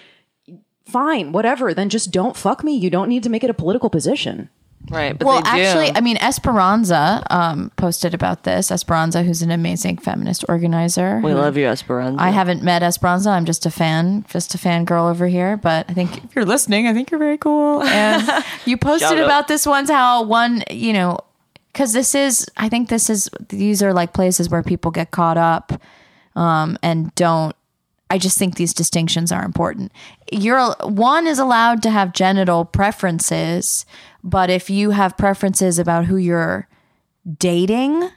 fine, 0.84 1.32
whatever. 1.32 1.72
Then 1.72 1.88
just 1.88 2.10
don't 2.10 2.36
fuck 2.36 2.62
me. 2.62 2.76
You 2.76 2.90
don't 2.90 3.08
need 3.08 3.22
to 3.22 3.30
make 3.30 3.44
it 3.44 3.50
a 3.50 3.54
political 3.54 3.88
position. 3.88 4.50
Right. 4.88 5.16
But 5.16 5.26
well, 5.26 5.42
they 5.42 5.50
do. 5.50 5.62
actually, 5.62 5.90
I 5.94 6.00
mean, 6.00 6.16
Esperanza 6.16 7.22
um, 7.30 7.70
posted 7.76 8.14
about 8.14 8.44
this. 8.44 8.70
Esperanza, 8.70 9.22
who's 9.22 9.42
an 9.42 9.50
amazing 9.50 9.98
feminist 9.98 10.44
organizer. 10.48 11.20
we 11.22 11.34
love 11.34 11.56
you, 11.56 11.66
Esperanza. 11.66 12.20
I 12.20 12.30
haven't 12.30 12.62
met 12.62 12.82
Esperanza. 12.82 13.30
I'm 13.30 13.44
just 13.44 13.66
a 13.66 13.70
fan, 13.70 14.24
just 14.28 14.54
a 14.54 14.58
fan 14.58 14.84
girl 14.84 15.06
over 15.06 15.28
here. 15.28 15.56
But 15.56 15.86
I 15.88 15.92
think 15.92 16.24
if 16.24 16.34
you're 16.34 16.46
listening, 16.46 16.86
I 16.86 16.94
think 16.94 17.10
you're 17.10 17.20
very 17.20 17.38
cool. 17.38 17.82
And 17.82 18.44
you 18.64 18.76
posted 18.76 19.18
about 19.18 19.48
this 19.48 19.66
once 19.66 19.90
how 19.90 20.22
one, 20.22 20.64
you 20.70 20.92
know, 20.92 21.18
because 21.72 21.92
this 21.92 22.14
is, 22.14 22.46
I 22.56 22.68
think 22.68 22.88
this 22.88 23.10
is, 23.10 23.30
these 23.48 23.82
are 23.82 23.92
like 23.92 24.12
places 24.12 24.48
where 24.48 24.62
people 24.62 24.90
get 24.90 25.10
caught 25.10 25.36
up 25.36 25.80
um, 26.36 26.78
and 26.82 27.14
don't. 27.14 27.54
I 28.12 28.18
just 28.18 28.36
think 28.36 28.56
these 28.56 28.74
distinctions 28.74 29.30
are 29.30 29.44
important. 29.44 29.92
You're 30.32 30.74
one 30.82 31.28
is 31.28 31.38
allowed 31.38 31.80
to 31.84 31.90
have 31.90 32.12
genital 32.12 32.64
preferences, 32.64 33.86
but 34.22 34.50
if 34.50 34.70
you 34.70 34.90
have 34.90 35.16
preferences 35.16 35.78
about 35.78 36.06
who 36.06 36.16
you're 36.16 36.68
dating, 37.38 38.10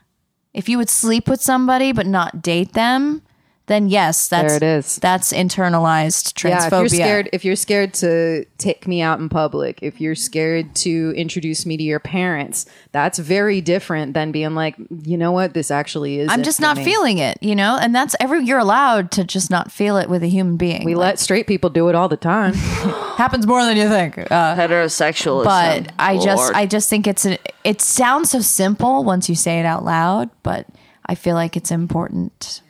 if 0.54 0.70
you 0.70 0.78
would 0.78 0.90
sleep 0.90 1.28
with 1.28 1.42
somebody 1.42 1.92
but 1.92 2.08
not 2.08 2.42
date 2.42 2.74
them, 2.74 3.22
then 3.68 3.88
yes, 3.88 4.28
that's 4.28 4.48
There 4.48 4.58
it 4.58 4.78
is. 4.80 4.98
That's 4.98 5.32
internalized 5.32 6.34
transphobia. 6.34 6.50
Yeah, 6.52 6.66
if 6.66 6.74
you're 6.74 6.90
scared, 6.90 7.30
if 7.32 7.46
you're 7.46 7.56
scared 7.56 7.94
to 7.96 8.46
take 8.58 8.88
me 8.88 9.02
out 9.02 9.20
in 9.20 9.30
public, 9.30 9.80
if 9.82 10.02
you're 10.02 10.16
scared 10.16 10.76
to 10.78 11.14
introduce 11.16 11.66
me 11.66 11.78
to 11.78 11.84
your 11.84 12.02
parents, 12.02 12.66
that's 12.92 13.20
very 13.20 13.62
different 13.62 14.16
than 14.16 14.34
being 14.34 14.54
like, 14.54 14.76
you 15.06 15.18
know 15.18 15.32
what, 15.32 15.54
this 15.54 15.72
actually 15.72 16.20
is. 16.20 16.30
I'm 16.30 16.44
just 16.44 16.60
not 16.60 16.78
feeling 16.78 17.20
it, 17.20 17.38
you 17.42 17.56
know, 17.56 17.78
and 17.80 17.96
that's 17.96 18.18
every. 18.20 18.44
You're 18.44 18.60
allowed 18.60 19.12
to 19.12 19.24
just 19.24 19.50
not 19.50 19.72
feel 19.72 19.96
it 19.96 20.10
with 20.10 20.24
a 20.24 20.28
human 20.28 20.58
being. 20.58 20.84
We 20.84 20.96
let 20.96 21.18
straight 21.18 21.48
people 21.48 21.70
do 21.70 21.88
it 21.88 21.96
all 21.96 22.10
the 22.10 22.18
time. 22.18 22.54
happens 23.16 23.48
more 23.48 23.64
than 23.64 23.78
you 23.78 23.88
think. 23.88 24.18
Uh, 24.18 24.56
heterosexual. 24.56 25.46
but 25.46 25.90
I 25.98 26.18
just, 26.18 26.54
I 26.54 26.66
just 26.66 26.90
think 26.90 27.08
it's 27.08 27.26
a. 27.26 27.38
It 27.64 27.80
sounds 27.82 28.32
so 28.32 28.42
simple 28.42 29.06
once 29.06 29.30
you 29.30 29.36
say 29.36 29.62
it 29.62 29.66
out 29.66 29.86
loud, 29.86 30.30
but 30.44 30.68
I 31.06 31.16
feel 31.16 31.36
like 31.36 31.56
it's 31.56 31.72
important 31.72 32.62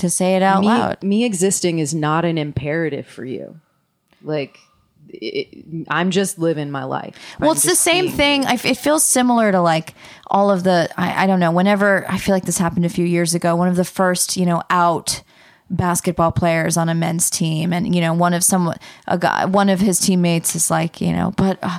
to 0.00 0.10
say 0.10 0.36
it 0.36 0.42
out 0.42 0.60
me, 0.60 0.66
loud. 0.66 1.02
me 1.02 1.24
existing 1.24 1.78
is 1.78 1.94
not 1.94 2.24
an 2.24 2.38
imperative 2.38 3.06
for 3.06 3.24
you. 3.24 3.60
Like, 4.22 4.58
it, 5.08 5.64
I'm 5.88 6.10
just 6.10 6.38
living 6.38 6.70
my 6.70 6.84
life. 6.84 7.16
Well, 7.38 7.50
I'm 7.50 7.56
it's 7.56 7.64
the 7.64 7.74
same 7.74 8.10
thing. 8.10 8.44
I 8.44 8.54
f 8.54 8.64
it 8.64 8.76
feels 8.76 9.04
similar 9.04 9.52
to 9.52 9.60
like 9.60 9.94
all 10.26 10.50
of 10.50 10.62
the. 10.64 10.88
I, 10.96 11.24
I 11.24 11.26
don't 11.26 11.40
know. 11.40 11.52
Whenever 11.52 12.04
I 12.10 12.18
feel 12.18 12.34
like 12.34 12.44
this 12.44 12.58
happened 12.58 12.84
a 12.84 12.90
few 12.90 13.04
years 13.04 13.34
ago, 13.34 13.56
one 13.56 13.68
of 13.68 13.76
the 13.76 13.84
first, 13.84 14.36
you 14.36 14.46
know, 14.46 14.62
out 14.70 15.22
basketball 15.68 16.32
players 16.32 16.76
on 16.76 16.88
a 16.88 16.94
men's 16.94 17.30
team, 17.30 17.72
and 17.72 17.94
you 17.94 18.00
know, 18.00 18.12
one 18.12 18.34
of 18.34 18.44
some 18.44 18.74
a 19.06 19.18
guy, 19.18 19.44
one 19.44 19.68
of 19.68 19.80
his 19.80 19.98
teammates 19.98 20.54
is 20.54 20.70
like, 20.70 21.00
you 21.00 21.12
know, 21.12 21.32
but. 21.36 21.58
Uh, 21.62 21.78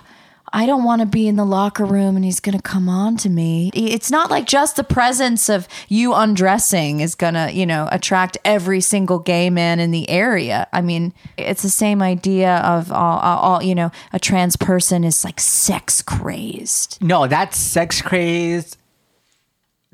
I 0.54 0.66
don't 0.66 0.84
want 0.84 1.00
to 1.02 1.06
be 1.06 1.28
in 1.28 1.36
the 1.36 1.46
locker 1.46 1.86
room 1.86 2.16
and 2.16 2.26
he's 2.26 2.40
going 2.40 2.58
to 2.58 2.62
come 2.62 2.90
on 2.90 3.16
to 3.18 3.30
me. 3.30 3.72
It's 3.74 4.12
not 4.12 4.30
like 4.30 4.46
just 4.46 4.76
the 4.76 4.84
presence 4.84 5.48
of 5.48 5.68
you 5.88 6.14
undressing 6.14 7.00
is 7.00 7.16
going 7.16 7.36
to, 7.36 7.52
you 7.52 7.66
know, 7.66 7.88
attract 7.92 8.38
every 8.44 8.82
single 8.82 9.20
gay 9.20 9.50
man 9.50 9.80
in 9.80 9.92
the 9.92 10.10
area. 10.10 10.68
I 10.74 10.82
mean, 10.82 11.14
it's 11.38 11.62
the 11.62 11.70
same 11.70 12.02
idea 12.02 12.58
of 12.58 12.92
all, 12.92 13.20
all 13.20 13.64
you 13.64 13.76
know, 13.76 13.92
a 14.12 14.20
trans 14.20 14.56
person 14.58 15.04
is 15.04 15.24
like 15.24 15.40
sex 15.40 16.02
crazed. 16.02 16.98
No, 17.02 17.28
that's 17.28 17.58
sex 17.58 18.02
crazed 18.02 18.78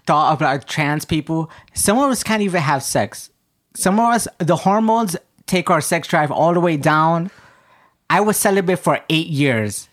thought 0.07 0.33
about 0.33 0.65
trans 0.67 1.05
people. 1.05 1.51
Some 1.73 1.99
of 1.99 2.09
us 2.09 2.23
can't 2.23 2.41
even 2.41 2.61
have 2.61 2.81
sex. 2.81 3.29
Some 3.75 3.99
of 3.99 4.05
us, 4.13 4.27
the 4.39 4.55
hormones 4.55 5.17
take 5.45 5.69
our 5.69 5.81
sex 5.81 6.07
drive 6.07 6.31
all 6.31 6.53
the 6.53 6.59
way 6.59 6.77
down. 6.77 7.29
I 8.09 8.21
was 8.21 8.37
celibate 8.37 8.79
for 8.79 9.01
eight 9.09 9.27
years 9.27 9.89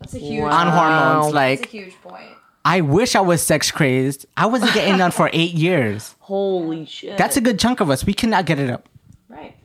That's 0.00 0.14
a 0.14 0.18
huge, 0.18 0.44
on 0.44 0.68
hormones. 0.68 1.34
Like, 1.34 1.60
That's 1.60 1.74
a 1.74 1.76
huge 1.76 1.94
point. 2.02 2.24
I 2.64 2.80
wish 2.82 3.14
I 3.14 3.20
was 3.20 3.42
sex 3.42 3.70
crazed. 3.70 4.26
I 4.36 4.46
wasn't 4.46 4.74
getting 4.74 4.98
none 4.98 5.10
for 5.10 5.30
eight 5.32 5.54
years. 5.54 6.14
Holy 6.20 6.84
shit. 6.84 7.16
That's 7.16 7.36
a 7.36 7.40
good 7.40 7.58
chunk 7.58 7.80
of 7.80 7.88
us. 7.88 8.04
We 8.04 8.12
cannot 8.12 8.44
get 8.46 8.58
it 8.58 8.68
up. 8.70 8.88
Right. 9.28 9.54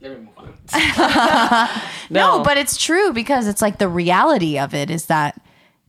no, 2.10 2.38
No, 2.38 2.42
but 2.42 2.56
it's 2.56 2.76
true 2.76 3.12
because 3.12 3.46
it's 3.46 3.60
like 3.60 3.78
the 3.78 3.88
reality 3.88 4.58
of 4.58 4.72
it 4.74 4.90
is 4.90 5.06
that 5.06 5.40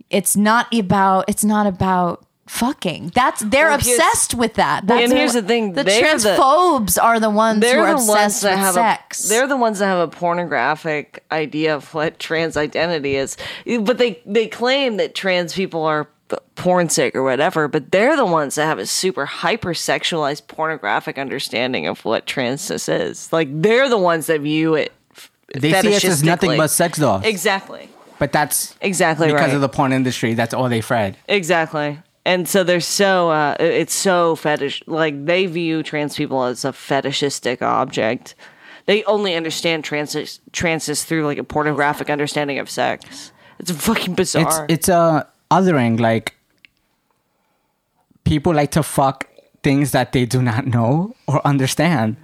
it's 0.09 0.35
not 0.35 0.73
about 0.73 1.25
it's 1.27 1.43
not 1.43 1.67
about 1.67 2.24
fucking. 2.47 3.11
That's 3.15 3.41
they're 3.41 3.67
Well, 3.67 3.75
obsessed 3.75 4.35
with 4.35 4.53
that. 4.55 4.85
That's 4.87 5.03
and 5.03 5.11
here's 5.13 5.33
the 5.33 5.41
thing, 5.41 5.73
The 5.73 5.83
they're 5.83 6.17
the- 6.17 6.29
transphobes 6.29 7.01
are 7.01 7.19
the 7.19 7.29
ones 7.29 7.55
who 7.55 7.61
they're 7.61 7.81
are 7.83 7.87
the 7.87 7.93
ones 7.95 8.09
obsessed 8.09 8.41
that 8.43 8.51
with 8.51 8.59
have 8.59 8.73
sex. 8.75 9.25
a 9.25 9.29
they're 9.29 9.47
the 9.47 9.57
ones 9.57 9.79
that 9.79 9.85
have 9.87 9.99
a 9.99 10.07
pornographic 10.07 11.23
idea 11.31 11.75
of 11.75 11.93
what 11.93 12.19
trans 12.19 12.55
identity 12.57 13.15
is 13.15 13.35
but 13.81 13.97
they 13.97 14.19
they 14.25 14.47
claim 14.47 14.97
that 14.97 15.15
trans 15.15 15.53
people 15.53 15.83
are 15.83 16.07
porn 16.55 16.89
sick 16.89 17.15
or 17.15 17.23
whatever 17.23 17.67
but 17.67 17.91
they're 17.91 18.15
the 18.15 18.25
ones 18.25 18.55
that 18.55 18.65
have 18.65 18.79
a 18.79 18.85
super 18.85 19.25
hyper 19.25 19.73
sexualized 19.73 20.47
pornographic 20.47 21.17
understanding 21.19 21.85
of 21.87 22.03
what 22.05 22.25
transness 22.25 22.87
is 22.91 23.31
like 23.31 23.47
they're 23.61 23.89
the 23.89 23.97
ones 23.97 24.25
that 24.27 24.41
view 24.41 24.73
it 24.75 24.91
f- 25.15 25.31
They 25.53 25.71
see 25.81 25.95
us 25.95 26.03
as 26.05 26.23
nothing 26.23 26.57
but 26.57 26.67
sex 26.69 26.97
dolls. 26.97 27.23
exactly 27.25 27.89
But 28.17 28.31
that's 28.31 28.75
exactly 28.81 29.27
because 29.27 29.41
right 29.47 29.53
of 29.55 29.61
the 29.61 29.69
porn 29.69 29.91
industry. 29.91 30.33
That's 30.35 30.53
all 30.53 30.69
they 30.69 30.79
fed. 30.81 31.17
Exactly. 31.27 31.99
And 32.25 32.49
so 32.49 32.63
they're 32.63 32.79
so 32.79 33.29
uh 33.29 33.55
it's 33.59 33.93
so 33.93 34.35
fetish 34.35 34.83
like 34.87 35.25
they 35.25 35.45
view 35.45 35.83
trans 35.83 36.15
people 36.15 36.43
as 36.43 36.65
a 36.65 36.73
fetishistic 36.73 37.61
object. 37.61 38.35
They 38.87 39.03
only 39.05 39.35
understand 39.35 39.83
trans 39.83 40.39
trans 40.51 41.03
through 41.03 41.25
like 41.25 41.37
a 41.37 41.43
pornographic 41.43 42.09
understanding 42.09 42.59
of 42.59 42.69
sex. 42.69 43.31
It's 43.59 43.71
fucking 43.71 44.13
It's 44.13 44.33
bizarre. 44.33 44.65
it's 44.69 44.89
a 44.89 45.27
othering. 45.51 45.99
Like 45.99 46.35
people 48.23 48.53
like 48.53 48.71
to 48.71 48.83
fuck 48.83 49.27
things 49.63 49.91
that 49.91 50.11
they 50.11 50.25
do 50.25 50.41
not 50.41 50.65
know 50.67 51.15
or 51.27 51.45
understand, 51.45 52.17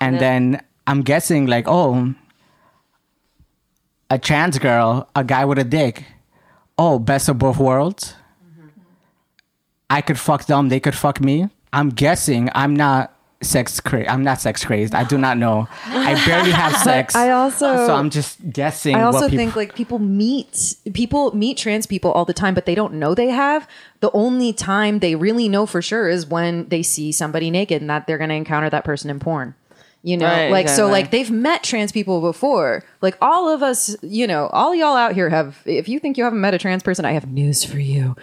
and 0.00 0.18
then 0.18 0.62
I'm 0.86 1.02
guessing 1.02 1.46
like, 1.46 1.66
oh, 1.68 2.14
a 4.10 4.18
trans 4.18 4.58
girl, 4.58 5.08
a 5.14 5.24
guy 5.24 5.44
with 5.44 5.58
a 5.58 5.64
dick. 5.64 6.04
Oh, 6.78 6.98
best 6.98 7.28
of 7.28 7.38
both 7.38 7.56
worlds. 7.58 8.14
I 9.90 10.00
could 10.00 10.18
fuck 10.18 10.46
them. 10.46 10.68
They 10.68 10.80
could 10.80 10.94
fuck 10.94 11.20
me. 11.20 11.48
I'm 11.72 11.90
guessing 11.90 12.50
I'm 12.54 12.74
not 12.74 13.12
sex 13.42 13.80
crazed. 13.80 14.08
I'm 14.08 14.24
not 14.24 14.40
sex 14.40 14.64
crazed. 14.64 14.94
I 14.94 15.04
do 15.04 15.18
not 15.18 15.36
know. 15.36 15.68
I 15.84 16.14
barely 16.26 16.50
have 16.50 16.74
sex. 16.82 17.14
I 17.14 17.30
also- 17.30 17.86
so 17.86 17.94
I'm 17.94 18.10
just 18.10 18.50
guessing. 18.50 18.96
I 18.96 19.02
also 19.02 19.20
what 19.20 19.30
people, 19.30 19.36
think 19.44 19.56
like 19.56 19.74
people 19.74 19.98
meet 19.98 20.74
people 20.94 21.34
meet 21.36 21.58
trans 21.58 21.86
people 21.86 22.10
all 22.12 22.24
the 22.24 22.32
time, 22.32 22.54
but 22.54 22.64
they 22.66 22.74
don't 22.74 22.94
know 22.94 23.14
they 23.14 23.28
have. 23.28 23.68
The 24.00 24.10
only 24.12 24.52
time 24.52 25.00
they 25.00 25.14
really 25.14 25.48
know 25.48 25.66
for 25.66 25.82
sure 25.82 26.08
is 26.08 26.26
when 26.26 26.68
they 26.68 26.82
see 26.82 27.12
somebody 27.12 27.50
naked 27.50 27.80
and 27.82 27.90
that 27.90 28.06
they're 28.06 28.18
going 28.18 28.30
to 28.30 28.36
encounter 28.36 28.70
that 28.70 28.84
person 28.84 29.10
in 29.10 29.20
porn. 29.20 29.54
You 30.02 30.16
know, 30.16 30.26
Right, 30.26 30.50
like 30.52 30.68
so, 30.68 30.86
like 30.86 31.10
they've 31.10 31.30
met 31.32 31.64
trans 31.64 31.90
people 31.90 32.20
before. 32.20 32.84
Like 33.02 33.18
all 33.20 33.48
of 33.48 33.60
us, 33.62 33.96
you 34.02 34.28
know, 34.28 34.46
all 34.48 34.72
y'all 34.72 34.96
out 34.96 35.14
here 35.14 35.28
have. 35.30 35.58
If 35.64 35.88
you 35.88 35.98
think 35.98 36.16
you 36.16 36.22
haven't 36.22 36.40
met 36.40 36.54
a 36.54 36.58
trans 36.58 36.84
person, 36.84 37.04
I 37.04 37.10
have 37.12 37.28
news 37.28 37.64
for 37.64 37.80
you. 37.80 38.14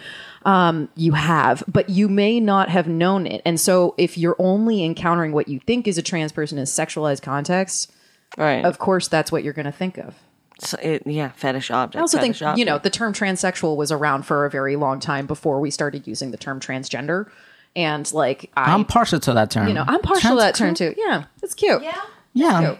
Um, 0.44 0.90
you 0.94 1.12
have, 1.12 1.64
but 1.66 1.88
you 1.88 2.08
may 2.08 2.38
not 2.38 2.68
have 2.68 2.86
known 2.86 3.26
it. 3.26 3.40
And 3.46 3.58
so, 3.58 3.94
if 3.96 4.18
you're 4.18 4.36
only 4.38 4.84
encountering 4.84 5.32
what 5.32 5.48
you 5.48 5.58
think 5.60 5.88
is 5.88 5.96
a 5.96 6.02
trans 6.02 6.32
person 6.32 6.58
in 6.58 6.64
sexualized 6.64 7.22
context, 7.22 7.90
right. 8.36 8.64
of 8.64 8.78
course, 8.78 9.08
that's 9.08 9.32
what 9.32 9.42
you're 9.42 9.54
going 9.54 9.64
to 9.64 9.72
think 9.72 9.96
of. 9.96 10.14
So 10.60 10.78
it, 10.82 11.06
yeah, 11.06 11.30
fetish 11.30 11.70
object. 11.70 11.96
I 11.96 12.00
also 12.00 12.18
think 12.20 12.36
fetish 12.36 12.58
you 12.58 12.64
know 12.64 12.78
the 12.78 12.90
term 12.90 13.12
transsexual 13.12 13.76
was 13.76 13.90
around 13.90 14.24
for 14.24 14.44
a 14.44 14.50
very 14.50 14.76
long 14.76 15.00
time 15.00 15.26
before 15.26 15.58
we 15.60 15.70
started 15.70 16.06
using 16.06 16.30
the 16.30 16.36
term 16.36 16.60
transgender, 16.60 17.28
and 17.74 18.10
like 18.12 18.50
I, 18.56 18.72
I'm 18.72 18.84
partial 18.84 19.18
to 19.20 19.32
that 19.32 19.50
term. 19.50 19.66
you 19.66 19.74
know, 19.74 19.84
I'm 19.86 20.00
partial 20.00 20.30
to 20.30 20.36
that 20.36 20.54
term 20.54 20.74
too. 20.74 20.94
Yeah, 20.96 21.24
it's 21.42 21.54
cute. 21.54 21.82
Yeah, 21.82 22.00
Yeah. 22.34 22.76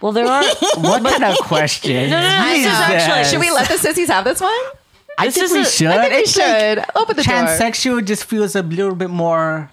Well, 0.00 0.12
there 0.12 0.26
are 0.26 0.42
What 0.76 1.02
kind 1.04 1.24
of 1.24 1.38
question? 1.38 2.10
no, 2.10 2.20
no, 2.20 2.46
is 2.48 2.64
this 2.64 2.72
is 2.72 2.78
actually- 2.78 3.18
this? 3.18 3.30
Should 3.30 3.40
we 3.40 3.50
let 3.50 3.68
the 3.68 3.78
sissies 3.78 4.08
have 4.08 4.24
this 4.24 4.40
one? 4.40 4.52
I 5.18 5.26
this 5.26 5.36
think 5.36 5.52
we 5.52 5.64
should. 5.64 5.86
I 5.88 6.00
think 6.02 6.12
we 6.12 6.18
It's 6.20 6.36
like 6.36 6.46
should. 6.60 6.84
Open 6.94 7.16
the 7.16 7.22
door. 7.22 7.34
transsexual 7.34 8.04
just 8.04 8.24
feels 8.24 8.54
a 8.54 8.62
little 8.62 8.94
bit 8.94 9.10
more. 9.10 9.70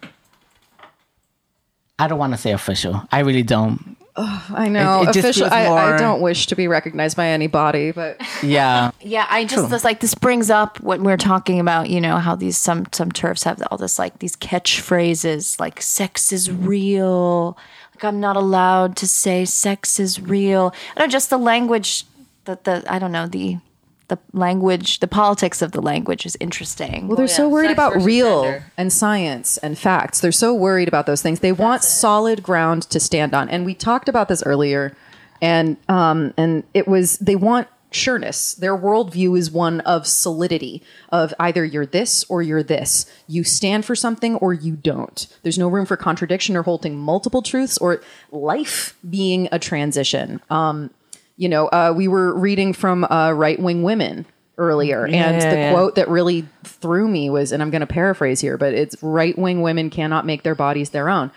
I 2.00 2.08
don't 2.08 2.18
want 2.20 2.34
to 2.34 2.38
say 2.38 2.52
official. 2.52 3.02
I 3.12 3.20
really 3.20 3.44
don't. 3.44 3.96
I 4.16 4.68
know. 4.70 5.02
It- 5.02 5.10
it 5.10 5.14
just 5.14 5.18
Official. 5.40 5.50
feels 5.50 5.54
I, 5.54 5.96
I 5.96 5.98
don't 5.98 6.22
wish 6.22 6.46
to 6.48 6.56
be 6.56 6.68
recognized 6.68 7.18
by 7.18 7.28
anybody, 7.28 7.92
but 7.92 8.22
Yeah. 8.44 8.92
Yeah, 9.02 9.26
I 9.30 9.44
just 9.46 9.70
this, 9.72 9.84
like 9.84 10.02
this 10.02 10.14
brings 10.14 10.50
up 10.52 10.80
what 10.82 11.00
we're 11.02 11.18
talking 11.18 11.60
about. 11.60 11.90
You 11.90 12.00
know 12.00 12.18
how 12.18 12.36
these 12.36 12.56
some 12.58 12.86
some 12.92 13.12
TERFs 13.12 13.44
have 13.46 13.62
all 13.72 13.78
this 13.78 13.98
like 13.98 14.20
these 14.20 14.36
catchphrases 14.36 15.60
like 15.60 15.82
"sex 15.82 16.32
is 16.32 16.52
real," 16.52 17.58
like 17.96 18.04
I'm 18.04 18.20
not 18.20 18.36
allowed 18.38 18.96
to 18.98 19.08
say 19.08 19.46
"sex 19.46 20.00
is 20.00 20.22
real." 20.22 20.74
I 20.96 21.00
don't 21.00 21.08
know, 21.08 21.12
just 21.12 21.30
the 21.32 21.40
language, 21.40 22.06
that 22.46 22.66
the 22.66 22.84
I 22.88 23.00
don't 23.00 23.12
know 23.12 23.26
the 23.28 23.58
the 24.08 24.18
language, 24.34 25.00
the 25.00 25.08
politics 25.08 25.62
of 25.62 25.72
the 25.72 25.82
language 25.82 26.26
is 26.26 26.38
interesting. 26.40 27.08
Well, 27.08 27.18
they're 27.18 27.28
so 27.28 27.48
worried 27.48 27.72
about 27.72 27.96
real 28.02 28.62
and 28.78 28.92
science 28.92 29.58
and 29.58 29.78
facts. 29.78 30.20
They're 30.20 30.32
so 30.32 30.54
worried 30.54 30.88
about 30.88 31.06
those 31.06 31.22
things. 31.22 31.40
They 31.40 31.52
want 31.52 31.84
solid 31.84 32.44
ground 32.44 32.84
to 32.84 33.00
stand 33.00 33.34
on. 33.34 33.50
And 33.50 33.66
we 33.66 33.74
talked 33.74 34.10
about 34.10 34.28
this 34.28 34.44
earlier, 34.44 34.96
and 35.42 35.78
um, 35.88 36.34
and 36.38 36.64
it 36.74 36.88
was 36.88 37.18
they 37.20 37.36
want 37.36 37.68
sureness. 37.92 38.56
Their 38.56 38.78
worldview 38.78 39.38
is 39.38 39.52
one 39.52 39.80
of 39.82 40.08
solidity. 40.08 40.84
Of 41.10 41.34
either 41.40 41.64
you're 41.64 41.86
this 41.86 42.26
or 42.26 42.42
you're 42.42 42.64
this. 42.64 43.06
You 43.28 43.44
stand 43.44 43.86
for 43.86 43.96
something 43.96 44.36
or 44.36 44.54
you 44.54 44.76
don't. 44.76 45.28
There's 45.44 45.58
no 45.58 45.68
room 45.68 45.86
for 45.86 45.96
contradiction 45.96 46.56
or 46.58 46.64
holding 46.64 46.98
multiple 46.98 47.42
truths 47.42 47.78
or 47.78 48.02
life 48.32 48.98
being 49.10 49.48
a 49.52 49.60
transition. 49.60 50.42
Um, 50.50 50.90
you 51.36 51.50
know, 51.50 51.68
uh, 51.68 51.94
we 51.96 52.08
were 52.08 52.34
reading 52.38 52.74
from 52.74 53.04
uh, 53.06 53.32
Right 53.32 53.60
Wing 53.60 53.84
Women 53.84 54.26
earlier, 54.58 55.06
and 55.06 55.42
the 55.42 55.46
yeah. 55.46 55.72
quote 55.72 55.96
that 55.96 56.08
really 56.10 56.48
threw 56.64 57.08
me 57.08 57.30
was, 57.30 57.52
and 57.52 57.62
I'm 57.62 57.72
going 57.72 57.82
to 57.82 57.88
paraphrase 57.88 58.40
here, 58.40 58.58
but 58.58 58.74
it's 58.74 59.02
right 59.02 59.38
wing 59.38 59.62
women 59.62 59.90
cannot 59.90 60.26
make 60.26 60.44
their 60.44 60.56
bodies 60.56 60.92
their 60.92 61.10
own. 61.10 61.32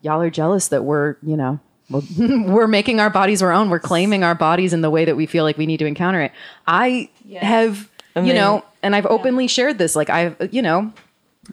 Y'all 0.00 0.20
are 0.22 0.30
jealous 0.30 0.68
that 0.68 0.84
we're, 0.84 1.16
you 1.22 1.36
know, 1.36 1.60
we're, 1.90 2.02
we're 2.46 2.66
making 2.66 3.00
our 3.00 3.10
bodies 3.10 3.42
our 3.42 3.52
own. 3.52 3.68
We're 3.68 3.80
claiming 3.80 4.24
our 4.24 4.34
bodies 4.34 4.72
in 4.72 4.80
the 4.80 4.90
way 4.90 5.04
that 5.04 5.16
we 5.16 5.26
feel 5.26 5.44
like 5.44 5.58
we 5.58 5.66
need 5.66 5.78
to 5.78 5.86
encounter 5.86 6.22
it. 6.22 6.32
I 6.66 7.10
have, 7.38 7.88
you 8.16 8.32
know, 8.32 8.64
and 8.82 8.96
I've 8.96 9.06
openly 9.06 9.46
shared 9.46 9.78
this. 9.78 9.94
Like 9.94 10.08
I've, 10.08 10.36
you 10.52 10.62
know, 10.62 10.92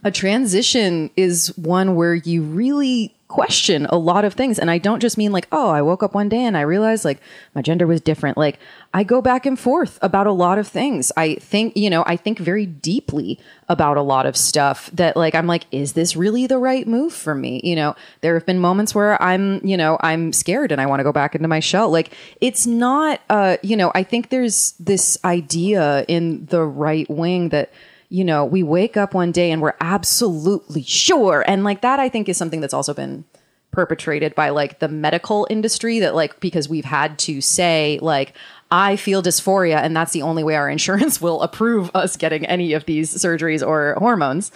a 0.03 0.11
transition 0.11 1.09
is 1.17 1.55
one 1.57 1.95
where 1.95 2.15
you 2.15 2.43
really 2.43 3.15
question 3.31 3.85
a 3.85 3.97
lot 3.97 4.25
of 4.25 4.33
things. 4.33 4.59
And 4.59 4.69
i 4.69 4.77
don't 4.77 4.99
just 4.99 5.17
mean 5.17 5.31
like 5.31 5.47
oh 5.51 5.69
i 5.69 5.81
woke 5.81 6.03
up 6.03 6.13
one 6.13 6.27
day 6.27 6.43
and 6.43 6.57
i 6.57 6.61
realized 6.61 7.05
like 7.05 7.21
my 7.55 7.61
gender 7.61 7.87
was 7.87 8.01
different. 8.01 8.37
Like 8.37 8.59
i 8.93 9.03
go 9.03 9.21
back 9.21 9.45
and 9.45 9.57
forth 9.57 9.97
about 10.01 10.27
a 10.27 10.33
lot 10.33 10.59
of 10.59 10.67
things. 10.67 11.11
I 11.15 11.35
think 11.35 11.77
you 11.77 11.89
know 11.89 12.03
i 12.05 12.17
think 12.17 12.37
very 12.39 12.65
deeply 12.65 13.39
about 13.69 13.95
a 13.95 14.01
lot 14.01 14.25
of 14.25 14.35
stuff 14.35 14.89
that 14.91 15.15
like 15.15 15.33
i'm 15.33 15.47
like 15.47 15.65
is 15.71 15.93
this 15.93 16.15
really 16.15 16.45
the 16.45 16.57
right 16.57 16.85
move 16.85 17.13
for 17.13 17.33
me? 17.33 17.61
You 17.63 17.75
know 17.75 17.95
there 18.19 18.33
have 18.33 18.45
been 18.45 18.59
moments 18.59 18.93
where 18.93 19.21
i'm 19.23 19.65
you 19.65 19.77
know 19.77 19.97
i'm 20.01 20.33
scared 20.33 20.71
and 20.73 20.81
i 20.81 20.85
want 20.85 20.99
to 20.99 21.05
go 21.05 21.13
back 21.13 21.33
into 21.33 21.47
my 21.47 21.61
shell. 21.61 21.89
Like 21.89 22.13
it's 22.41 22.67
not 22.67 23.21
uh 23.29 23.57
you 23.63 23.77
know 23.77 23.91
i 23.95 24.03
think 24.03 24.29
there's 24.29 24.73
this 24.73 25.17
idea 25.23 26.03
in 26.09 26.45
the 26.47 26.63
right 26.63 27.09
wing 27.09 27.49
that 27.49 27.71
you 28.11 28.25
know, 28.25 28.43
we 28.43 28.61
wake 28.61 28.97
up 28.97 29.13
one 29.13 29.31
day 29.31 29.51
and 29.51 29.61
we're 29.61 29.73
absolutely 29.79 30.83
sure. 30.83 31.45
And 31.47 31.63
like 31.63 31.79
that, 31.79 31.97
I 31.97 32.09
think 32.09 32.27
is 32.27 32.35
something 32.35 32.59
that's 32.59 32.73
also 32.73 32.93
been 32.93 33.23
perpetrated 33.71 34.35
by 34.35 34.49
like 34.49 34.79
the 34.79 34.89
medical 34.89 35.47
industry 35.49 35.99
that 35.99 36.13
like, 36.13 36.41
because 36.41 36.67
we've 36.67 36.83
had 36.83 37.17
to 37.19 37.39
say, 37.39 37.99
like, 38.01 38.33
I 38.69 38.97
feel 38.97 39.23
dysphoria 39.23 39.77
and 39.77 39.95
that's 39.95 40.11
the 40.11 40.23
only 40.23 40.43
way 40.43 40.55
our 40.55 40.69
insurance 40.77 41.21
will 41.21 41.41
approve 41.41 41.89
us 41.95 42.17
getting 42.17 42.45
any 42.45 42.73
of 42.73 42.85
these 42.85 43.15
surgeries 43.15 43.65
or 43.65 43.95
hormones. 43.97 44.51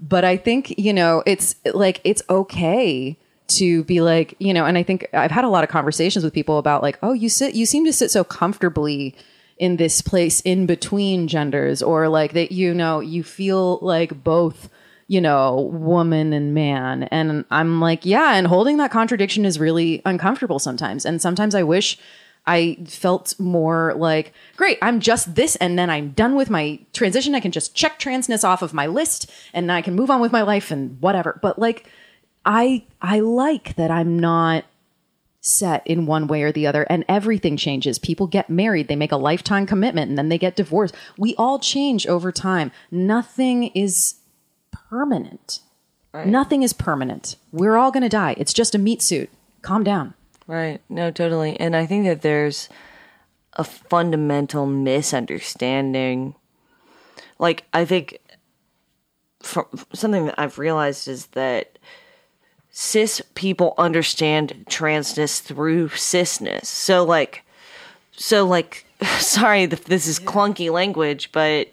But 0.00 0.24
I 0.24 0.36
think, 0.36 0.76
you 0.76 0.92
know, 0.92 1.22
it's 1.26 1.54
like, 1.72 2.00
it's 2.02 2.22
okay 2.28 3.16
to 3.48 3.84
be 3.84 4.00
like, 4.00 4.34
you 4.40 4.52
know, 4.52 4.66
and 4.66 4.76
I 4.76 4.82
think 4.82 5.06
I've 5.14 5.30
had 5.30 5.44
a 5.44 5.48
lot 5.48 5.62
of 5.62 5.70
conversations 5.70 6.24
with 6.24 6.34
people 6.34 6.58
about 6.58 6.82
like, 6.82 6.98
oh, 7.04 7.12
you 7.12 7.28
sit, 7.28 7.54
you 7.54 7.66
seem 7.66 7.84
to 7.84 7.92
sit 7.92 8.10
so 8.10 8.24
comfortably 8.24 9.14
in 9.58 9.76
this 9.76 10.02
place 10.02 10.40
in 10.40 10.66
between 10.66 11.28
genders 11.28 11.82
or 11.82 12.08
like 12.08 12.32
that 12.32 12.52
you 12.52 12.74
know 12.74 13.00
you 13.00 13.22
feel 13.22 13.78
like 13.80 14.22
both 14.22 14.68
you 15.08 15.20
know 15.20 15.70
woman 15.72 16.32
and 16.32 16.54
man. 16.54 17.04
And 17.04 17.44
i'm 17.50 17.80
like 17.80 18.04
yeah 18.04 18.34
and 18.34 18.46
holding 18.46 18.76
that 18.78 18.90
contradiction 18.90 19.44
is 19.44 19.58
really 19.58 20.02
uncomfortable 20.04 20.58
sometimes. 20.58 21.04
And 21.04 21.20
sometimes 21.22 21.54
i 21.54 21.62
wish 21.62 21.98
i 22.46 22.76
felt 22.86 23.38
more 23.40 23.92
like 23.96 24.32
great 24.56 24.78
i'm 24.80 25.00
just 25.00 25.34
this 25.34 25.56
and 25.56 25.76
then 25.76 25.90
i'm 25.90 26.10
done 26.10 26.34
with 26.34 26.50
my 26.50 26.78
transition. 26.92 27.34
I 27.34 27.40
can 27.40 27.52
just 27.52 27.74
check 27.74 27.98
transness 27.98 28.44
off 28.44 28.62
of 28.62 28.74
my 28.74 28.86
list 28.86 29.30
and 29.54 29.70
i 29.72 29.80
can 29.80 29.94
move 29.94 30.10
on 30.10 30.20
with 30.20 30.32
my 30.32 30.42
life 30.42 30.70
and 30.70 31.00
whatever. 31.00 31.38
But 31.40 31.58
like 31.58 31.88
i 32.44 32.84
i 33.00 33.20
like 33.20 33.74
that 33.76 33.90
i'm 33.90 34.18
not 34.18 34.64
set 35.46 35.86
in 35.86 36.06
one 36.06 36.26
way 36.26 36.42
or 36.42 36.50
the 36.50 36.66
other 36.66 36.82
and 36.90 37.04
everything 37.08 37.56
changes. 37.56 37.98
People 37.98 38.26
get 38.26 38.50
married 38.50 38.88
they 38.88 38.96
make 38.96 39.12
a 39.12 39.16
lifetime 39.16 39.64
commitment 39.66 40.08
and 40.08 40.18
then 40.18 40.28
they 40.28 40.38
get 40.38 40.56
divorced. 40.56 40.94
We 41.16 41.34
all 41.36 41.58
change 41.58 42.06
over 42.06 42.32
time. 42.32 42.72
Nothing 42.90 43.64
is 43.68 44.16
permanent. 44.72 45.60
Nothing 46.24 46.62
is 46.62 46.72
permanent. 46.72 47.36
We're 47.52 47.76
all 47.76 47.90
going 47.90 48.02
to 48.02 48.08
die. 48.08 48.34
It's 48.38 48.54
just 48.54 48.74
a 48.74 48.78
meat 48.78 49.02
suit. 49.02 49.28
Calm 49.60 49.84
down. 49.84 50.14
Right. 50.46 50.80
No, 50.88 51.10
totally. 51.10 51.60
And 51.60 51.76
I 51.76 51.84
think 51.84 52.06
that 52.06 52.22
there's 52.22 52.70
a 53.52 53.64
fundamental 53.64 54.64
misunderstanding. 54.64 56.34
Like, 57.38 57.64
I 57.74 57.84
think 57.84 58.18
something 59.42 60.26
that 60.26 60.34
I've 60.38 60.58
realized 60.58 61.06
is 61.06 61.26
that 61.28 61.75
cis 62.78 63.22
people 63.34 63.72
understand 63.78 64.66
transness 64.68 65.40
through 65.40 65.88
cisness. 65.88 66.66
So, 66.66 67.04
like, 67.04 67.42
so 68.12 68.44
like, 68.44 68.84
sorry 69.18 69.62
if 69.62 69.86
this 69.86 70.06
is 70.06 70.20
clunky 70.20 70.70
language, 70.70 71.32
but 71.32 71.70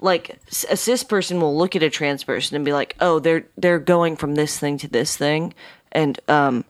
like 0.00 0.38
a 0.70 0.76
cis 0.76 1.02
person 1.02 1.40
will 1.40 1.58
look 1.58 1.74
at 1.74 1.82
a 1.82 1.90
trans 1.90 2.22
person 2.22 2.54
and 2.54 2.64
be 2.64 2.72
like, 2.72 2.94
oh, 3.00 3.18
they're 3.18 3.44
they're 3.56 3.80
going 3.80 4.14
from 4.14 4.36
this 4.36 4.56
thing 4.56 4.78
to 4.78 4.86
this 4.86 5.16
thing, 5.16 5.54
and 5.90 6.20
um, 6.28 6.64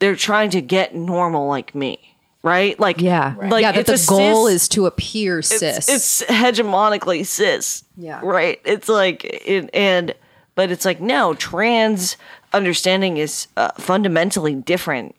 they're 0.00 0.16
trying 0.16 0.50
to 0.50 0.60
get 0.60 0.92
normal 0.92 1.46
like 1.46 1.76
me, 1.76 2.16
right? 2.42 2.78
Like 2.80 3.00
yeah 3.00 3.36
like 3.40 3.62
yeah 3.62 3.70
that 3.70 3.86
the 3.86 4.04
goal 4.08 4.48
cis- 4.48 4.62
is 4.62 4.68
to 4.70 4.86
appear 4.86 5.40
cis 5.40 5.88
it's, 5.88 6.20
it's 6.20 6.30
hegemonically 6.30 7.24
cis. 7.24 7.84
Yeah. 7.96 8.20
Right. 8.24 8.60
It's 8.64 8.88
like 8.88 9.22
it, 9.24 9.70
and 9.72 10.16
but 10.56 10.72
it's 10.72 10.84
like 10.84 11.00
no, 11.00 11.34
trans 11.34 12.16
understanding 12.52 13.16
is 13.16 13.48
uh, 13.56 13.72
fundamentally 13.72 14.54
different. 14.54 15.14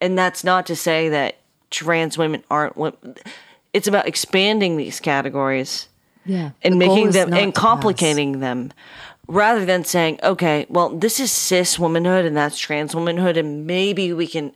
And 0.00 0.16
that's 0.16 0.44
not 0.44 0.66
to 0.66 0.76
say 0.76 1.08
that 1.10 1.36
trans 1.70 2.16
women 2.16 2.42
aren't 2.50 2.76
women. 2.76 3.16
It's 3.72 3.86
about 3.86 4.08
expanding 4.08 4.76
these 4.76 4.98
categories 4.98 5.88
yeah 6.24 6.50
and 6.62 6.74
The 6.74 6.78
making 6.78 7.10
them 7.10 7.32
and 7.32 7.54
complicating 7.54 8.40
them 8.40 8.72
rather 9.26 9.64
than 9.64 9.84
saying 9.84 10.20
okay 10.22 10.66
well 10.68 10.90
this 10.90 11.20
is 11.20 11.32
cis 11.32 11.78
womanhood 11.78 12.24
and 12.24 12.36
that's 12.36 12.58
trans 12.58 12.94
womanhood 12.94 13.36
and 13.36 13.66
maybe 13.66 14.12
we 14.12 14.26
can 14.26 14.52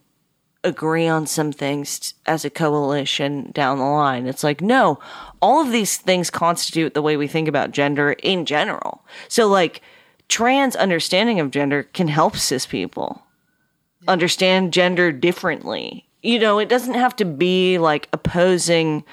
agree 0.62 1.06
on 1.06 1.26
some 1.26 1.52
things 1.52 1.98
t- 1.98 2.16
as 2.26 2.44
a 2.44 2.50
coalition 2.50 3.50
down 3.52 3.78
the 3.78 3.84
line 3.84 4.26
it's 4.26 4.44
like 4.44 4.60
no 4.60 4.98
all 5.40 5.60
of 5.60 5.72
these 5.72 5.96
things 5.96 6.30
constitute 6.30 6.94
the 6.94 7.02
way 7.02 7.16
we 7.16 7.26
think 7.26 7.48
about 7.48 7.70
gender 7.70 8.12
in 8.12 8.44
general 8.44 9.04
so 9.28 9.46
like 9.46 9.82
trans 10.28 10.76
understanding 10.76 11.40
of 11.40 11.50
gender 11.50 11.82
can 11.82 12.08
help 12.08 12.36
cis 12.36 12.66
people 12.66 13.22
understand 14.06 14.72
gender 14.72 15.12
differently 15.12 16.06
you 16.22 16.38
know 16.38 16.58
it 16.58 16.68
doesn't 16.68 16.94
have 16.94 17.14
to 17.16 17.24
be 17.24 17.78
like 17.78 18.08
opposing 18.12 19.04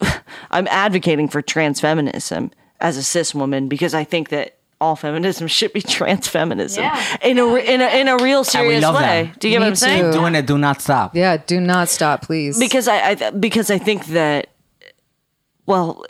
I'm 0.50 0.66
advocating 0.68 1.28
for 1.28 1.42
trans 1.42 1.80
feminism 1.80 2.50
as 2.80 2.96
a 2.96 3.02
cis 3.02 3.34
woman 3.34 3.68
because 3.68 3.94
I 3.94 4.04
think 4.04 4.28
that 4.30 4.58
all 4.80 4.96
feminism 4.96 5.46
should 5.48 5.72
be 5.72 5.80
trans 5.80 6.28
feminism 6.28 6.84
yeah. 6.84 7.16
in 7.22 7.38
a 7.38 7.54
in 7.56 7.80
a 7.80 8.00
in 8.00 8.08
a 8.08 8.16
real 8.18 8.44
serious 8.44 8.84
way. 8.84 8.92
that. 8.92 9.40
Do 9.40 9.48
you 9.48 9.54
get 9.54 9.60
what 9.60 9.68
I'm 9.68 9.76
saying? 9.76 10.12
Doing 10.12 10.34
it, 10.34 10.46
do 10.46 10.58
not 10.58 10.82
stop. 10.82 11.16
yeah 11.16 11.36
do 11.36 11.60
not 11.60 11.88
stop 11.88 12.22
please 12.22 12.58
Because 12.58 12.88
I, 12.88 13.10
I 13.10 13.30
because 13.30 13.70
I 13.70 13.78
think 13.78 14.06
that 14.06 14.48
well, 15.66 16.04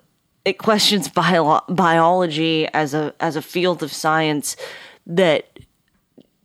it 0.46 0.58
questions 0.58 1.08
bio- 1.08 1.60
biology 1.68 2.68
as 2.68 2.94
a 2.94 3.12
as 3.20 3.34
a 3.36 3.42
field 3.42 3.82
of 3.82 3.92
science 3.92 4.56
that 5.06 5.58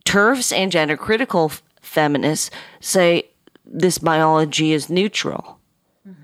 TERFs 0.04 0.52
and 0.52 0.72
gender 0.72 0.96
critical 0.96 1.46
f- 1.46 1.62
feminists 1.80 2.50
say 2.80 3.28
this 3.64 3.98
biology 3.98 4.72
is 4.72 4.90
neutral. 4.90 5.60
Mm-hmm. 6.06 6.20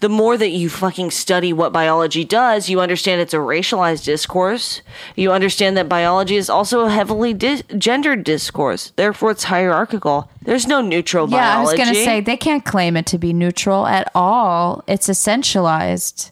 The 0.00 0.08
more 0.08 0.38
that 0.38 0.48
you 0.48 0.70
fucking 0.70 1.10
study 1.10 1.52
what 1.52 1.70
biology 1.70 2.24
does, 2.24 2.70
you 2.70 2.80
understand 2.80 3.20
it's 3.20 3.34
a 3.34 3.36
racialized 3.36 4.04
discourse. 4.06 4.80
You 5.14 5.30
understand 5.30 5.76
that 5.76 5.86
biology 5.86 6.36
is 6.36 6.48
also 6.48 6.86
a 6.86 6.90
heavily 6.90 7.34
di- 7.34 7.62
gendered 7.76 8.24
discourse. 8.24 8.94
Therefore, 8.96 9.32
it's 9.32 9.44
hierarchical. 9.44 10.30
There's 10.40 10.66
no 10.66 10.80
neutral 10.80 11.26
biology. 11.26 11.44
Yeah, 11.44 11.58
I 11.58 11.60
was 11.60 11.74
going 11.74 11.94
to 11.94 12.04
say 12.06 12.22
they 12.22 12.38
can't 12.38 12.64
claim 12.64 12.96
it 12.96 13.04
to 13.06 13.18
be 13.18 13.34
neutral 13.34 13.86
at 13.86 14.10
all. 14.14 14.82
It's 14.86 15.08
essentialized. 15.08 16.30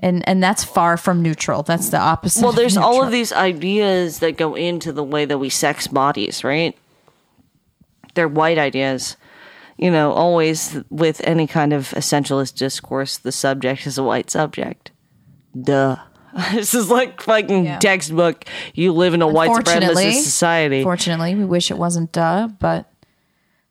And 0.00 0.26
and 0.28 0.42
that's 0.42 0.62
far 0.64 0.96
from 0.96 1.22
neutral. 1.22 1.62
That's 1.62 1.88
the 1.90 1.98
opposite. 1.98 2.40
well 2.42 2.50
of 2.50 2.56
there's 2.56 2.76
all 2.76 3.02
of 3.02 3.10
these 3.10 3.32
ideas 3.32 4.20
that 4.20 4.36
go 4.36 4.54
into 4.54 4.92
the 4.92 5.02
way 5.04 5.24
that 5.24 5.38
we 5.38 5.48
sex 5.50 5.86
bodies 5.88 6.44
right 6.44 6.76
they're 8.14 8.28
white 8.28 8.58
ideas 8.58 9.16
you 9.76 9.90
know 9.90 10.12
always 10.12 10.76
with 10.90 11.20
any 11.24 11.46
kind 11.46 11.72
of 11.72 11.90
essentialist 11.90 12.56
discourse 12.56 13.16
the 13.18 13.30
subject 13.32 13.86
is 13.86 13.98
a 13.98 14.02
white 14.02 14.30
subject 14.30 14.90
duh 15.60 15.96
this 16.52 16.74
is 16.74 16.90
like 16.90 17.20
fucking 17.22 17.64
Yeah. 17.64 17.78
textbook 17.78 18.44
you 18.74 18.92
live 18.92 19.14
in 19.14 19.22
a 19.22 19.26
white 19.28 19.50
supremacist 19.50 20.22
society 20.22 20.82
Fortunately, 20.82 21.34
we 21.34 21.44
wish 21.44 21.70
it 21.70 21.78
wasn't 21.78 22.12
duh, 22.12 22.48
but 22.60 22.90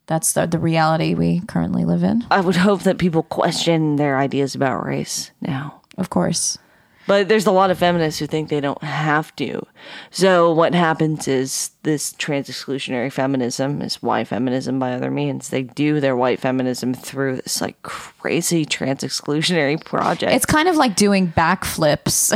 that's 0.05 0.31
the, 0.33 0.45
the 0.45 0.59
reality 0.59 1.13
we 1.13 1.41
currently 1.47 1.83
live 1.83 2.03
in. 2.03 2.25
i 2.31 2.39
would 2.41 2.55
hope 2.57 2.83
that 2.83 2.97
people 2.97 3.23
question 3.23 3.95
their 3.97 4.17
ideas 4.17 4.55
about 4.55 4.85
race 4.85 5.31
now 5.41 5.76
Of 5.97 6.09
course. 6.09 6.57
But 7.07 7.29
there's 7.29 7.47
a 7.47 7.51
lot 7.51 7.71
of 7.71 7.79
feminists 7.79 8.19
who 8.19 8.27
think 8.27 8.49
they 8.49 8.59
don't 8.59 8.83
have 8.83 9.33
to. 9.37 9.65
So 10.11 10.51
what 10.51 10.75
happens 10.75 11.25
is 11.25 11.71
this 11.83 12.11
trans 12.11 12.49
exclusionary 12.49 13.11
feminism 13.11 13.81
is 13.81 14.03
white 14.03 14.27
feminism 14.27 14.77
by 14.77 14.91
other 14.91 15.09
means. 15.09 15.47
They 15.47 15.63
do 15.63 16.01
their 16.01 16.17
white 16.17 16.41
feminism 16.41 16.93
through 16.93 17.37
this 17.37 17.61
like 17.61 17.81
crazy 17.81 18.65
trans 18.65 19.03
exclusionary 19.03 19.83
project. 19.83 20.33
It's 20.33 20.45
kind 20.45 20.67
of 20.67 20.75
like 20.75 20.97
doing 20.97 21.31
backflips 21.31 22.33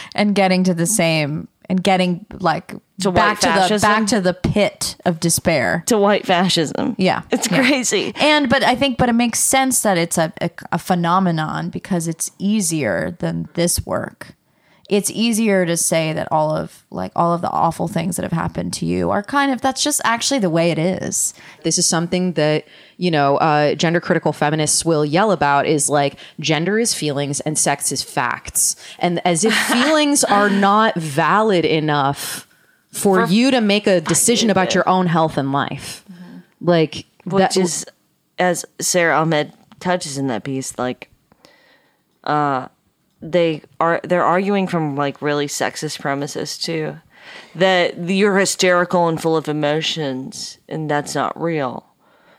and 0.14 0.36
getting 0.36 0.62
to 0.64 0.72
the 0.72 0.86
same 0.86 1.48
and 1.68 1.82
getting 1.82 2.24
like 2.40 2.74
To 3.00 3.10
back 3.10 3.28
white 3.28 3.40
to 3.42 3.46
the 3.48 3.54
fascism? 3.54 3.90
back 3.90 4.06
to 4.08 4.20
the 4.20 4.34
pit 4.34 4.96
of 5.04 5.20
despair. 5.20 5.82
to 5.86 5.98
white 5.98 6.26
fascism. 6.26 6.94
Yeah. 6.98 7.22
It's 7.30 7.50
Yeah. 7.50 7.58
crazy. 7.66 8.12
And 8.16 8.48
but 8.48 8.62
I 8.62 8.74
think 8.76 8.98
but 8.98 9.08
it 9.08 9.14
makes 9.14 9.38
sense 9.40 9.82
that 9.82 9.98
it's 9.98 10.18
a, 10.18 10.32
a 10.40 10.50
a 10.72 10.78
phenomenon 10.78 11.70
because 11.70 12.08
it's 12.08 12.30
easier 12.38 13.16
than 13.18 13.48
this 13.54 13.84
work. 13.86 14.34
It's 14.88 15.10
easier 15.10 15.66
to 15.66 15.76
say 15.76 16.12
that 16.12 16.28
all 16.30 16.54
of 16.54 16.84
like 16.90 17.10
all 17.16 17.32
of 17.32 17.40
the 17.40 17.50
awful 17.50 17.88
things 17.88 18.16
that 18.16 18.22
have 18.22 18.32
happened 18.32 18.72
to 18.74 18.86
you 18.86 19.10
are 19.10 19.22
kind 19.22 19.50
of 19.50 19.60
that's 19.60 19.82
just 19.82 20.00
actually 20.04 20.38
the 20.38 20.50
way 20.50 20.70
it 20.70 20.78
is. 20.78 21.34
this 21.64 21.76
is 21.76 21.86
something 21.86 22.34
that 22.34 22.64
you 22.96 23.10
know 23.10 23.36
uh, 23.38 23.74
gender 23.74 24.00
critical 24.00 24.32
feminists 24.32 24.84
will 24.84 25.04
yell 25.04 25.32
about 25.32 25.66
is 25.66 25.90
like 25.90 26.18
gender 26.38 26.78
is 26.78 26.94
feelings 26.94 27.40
and 27.40 27.58
sex 27.58 27.90
is 27.90 28.02
facts. 28.02 28.76
And 29.00 29.20
as 29.26 29.44
if 29.44 29.54
feelings 29.66 30.22
are 30.22 30.48
not 30.48 30.94
valid 30.94 31.64
enough 31.64 32.46
for, 32.92 33.26
you 33.26 33.50
to 33.50 33.60
make 33.60 33.86
a 33.86 34.00
decision 34.00 34.50
about 34.50 34.74
your 34.74 34.88
own 34.88 35.06
health 35.06 35.36
and 35.36 35.52
life. 35.52 36.04
Like 36.60 37.06
Which 37.24 37.38
that 37.38 37.56
is 37.56 37.84
as 38.38 38.64
Sara 38.80 39.18
Ahmed 39.20 39.52
touches 39.80 40.16
in 40.16 40.28
that 40.28 40.44
piece, 40.44 40.78
like 40.78 41.10
uh 42.24 42.68
they 43.20 43.62
are 43.80 44.00
they're 44.04 44.24
arguing 44.24 44.66
from 44.66 44.96
like 44.96 45.20
really 45.22 45.46
sexist 45.46 46.00
premises 46.00 46.58
too. 46.58 46.96
That 47.54 47.98
you're 48.08 48.38
hysterical 48.38 49.08
and 49.08 49.20
full 49.20 49.36
of 49.36 49.48
emotions 49.48 50.58
and 50.68 50.90
that's 50.90 51.14
not 51.14 51.40
real. 51.40 51.86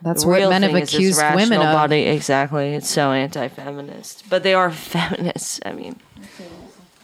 that's 0.02 0.24
The 0.24 0.30
what 0.30 0.38
real 0.38 0.50
men 0.50 0.62
have 0.64 0.72
thing 0.72 0.84
is 0.84 0.90
this 0.92 1.00
accused 1.00 1.22
women 1.36 1.60
of 1.60 1.74
Body. 1.74 2.04
Exactly. 2.04 2.74
It's 2.74 2.90
so 2.90 3.12
anti-feminist, 3.12 4.30
but 4.30 4.44
they 4.44 4.54
are 4.54 4.72
feminists. 4.92 5.60
I 5.66 5.74
mean, 5.74 5.96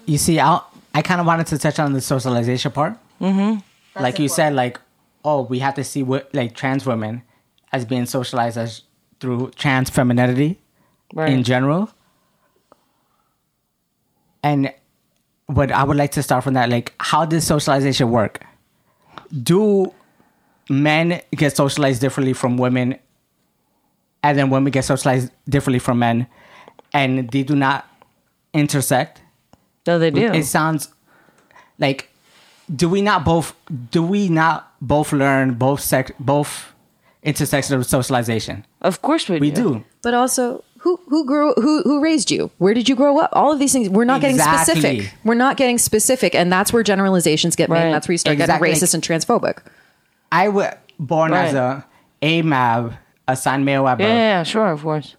You 0.06 0.18
see, 0.18 0.40
I 0.40 0.62
I 0.94 1.02
kind 1.02 1.20
of 1.20 1.28
wanted 1.28 1.48
to 1.48 1.58
touch 1.58 1.80
on 1.80 1.94
the 1.94 2.02
socialization 2.02 2.72
part. 2.72 2.98
Mm-hmm. 3.20 3.60
Like 4.02 4.20
you 4.20 4.30
said, 4.30 4.54
like 4.54 4.80
oh, 5.26 5.42
we 5.44 5.60
have 5.60 5.76
to 5.76 5.84
see 5.84 6.04
what 6.04 6.34
like 6.34 6.56
trans 6.56 6.86
women 6.86 7.24
as 7.72 7.86
being 7.86 8.06
socialized 8.06 8.58
as 8.58 8.82
through 9.20 9.52
trans 9.56 9.90
femininity 9.90 10.60
right? 11.14 11.32
in 11.32 11.44
general. 11.44 11.90
And 14.44 14.74
what 15.48 15.72
I 15.72 15.84
would 15.84 15.98
like 15.98 16.12
to 16.12 16.24
start 16.24 16.44
from 16.44 16.54
that, 16.54 16.70
like, 16.70 16.94
how 17.00 17.26
does 17.26 17.46
socialization 17.46 18.12
work? 18.12 18.46
Do 19.42 19.94
men 20.70 21.22
get 21.36 21.56
socialized 21.56 22.02
differently 22.02 22.34
from 22.34 22.58
women 22.58 23.00
and 24.24 24.38
then 24.38 24.50
women 24.50 24.72
get 24.72 24.86
socialized 24.86 25.32
differently 25.48 25.80
from 25.80 26.00
men, 26.00 26.28
and 26.94 27.30
they 27.30 27.44
do 27.44 27.56
not 27.56 27.86
intersect. 28.54 29.22
No, 29.86 30.00
they 30.00 30.12
do. 30.12 30.32
It 30.32 30.46
sounds 30.46 30.88
like 31.78 32.10
do 32.74 32.88
we 32.88 33.02
not 33.02 33.26
both 33.26 33.54
do 33.92 34.02
we 34.02 34.30
not 34.30 34.72
both 34.82 35.12
learn 35.12 35.56
both 35.56 35.82
sex 35.82 36.12
both 36.20 36.74
intersectional 37.26 37.84
socialization? 37.84 38.66
of 38.82 39.02
course 39.02 39.28
we 39.28 39.38
do. 39.38 39.42
We 39.42 39.52
do. 39.52 39.84
But 40.02 40.14
also, 40.14 40.64
who 40.84 41.00
who 41.08 41.26
grew 41.26 41.54
who 41.56 41.82
who 41.84 42.02
raised 42.02 42.30
you? 42.32 42.52
Where 42.58 42.74
did 42.74 42.88
you 42.90 42.96
grow 42.96 43.18
up? 43.20 43.30
All 43.34 43.52
of 43.52 43.60
these 43.60 43.72
things. 43.74 43.90
We're 43.90 44.04
not 44.06 44.22
getting 44.22 44.38
specific. 44.38 45.14
We're 45.24 45.34
not 45.34 45.58
getting 45.58 45.78
specific, 45.78 46.36
and 46.36 46.52
that's 46.52 46.72
where 46.74 46.84
generalizations 46.84 47.56
get 47.56 47.70
made. 47.70 47.76
Right. 47.76 47.86
And 47.86 47.94
that's 47.94 48.08
where 48.08 48.14
you 48.14 48.18
start 48.18 48.34
Exactly. 48.34 48.70
getting 48.70 48.82
racist 48.84 48.94
and 48.94 49.04
transphobic. 49.04 49.60
I 50.32 50.50
was 50.50 50.74
born 51.00 51.34
as 51.34 51.54
Right. 51.54 51.60
a 51.62 51.86
AMAB, 52.26 52.98
assigned 53.28 53.66
male 53.66 53.88
at 53.88 53.98
birth. 53.98 54.08
Yeah, 54.08 54.16
yeah, 54.40 54.44
sure, 54.44 54.72
of 54.72 54.82
course. 54.84 55.16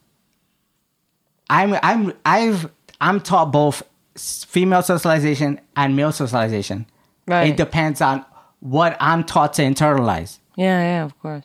I'm 1.51 1.75
I'm 1.83 2.13
I've 2.25 2.71
I'm 3.01 3.21
taught 3.21 3.53
both 3.53 3.83
female 4.17 4.83
socialization 4.83 5.61
and 5.77 5.97
male 5.97 6.13
socialization. 6.13 6.87
Right. 7.27 7.49
It 7.49 7.57
depends 7.57 8.01
on 8.01 8.25
what 8.61 8.97
I'm 9.01 9.25
taught 9.25 9.55
to 9.55 9.63
internalize. 9.63 10.39
Yeah, 10.57 10.81
yeah, 10.81 11.05
of 11.05 11.19
course. 11.21 11.45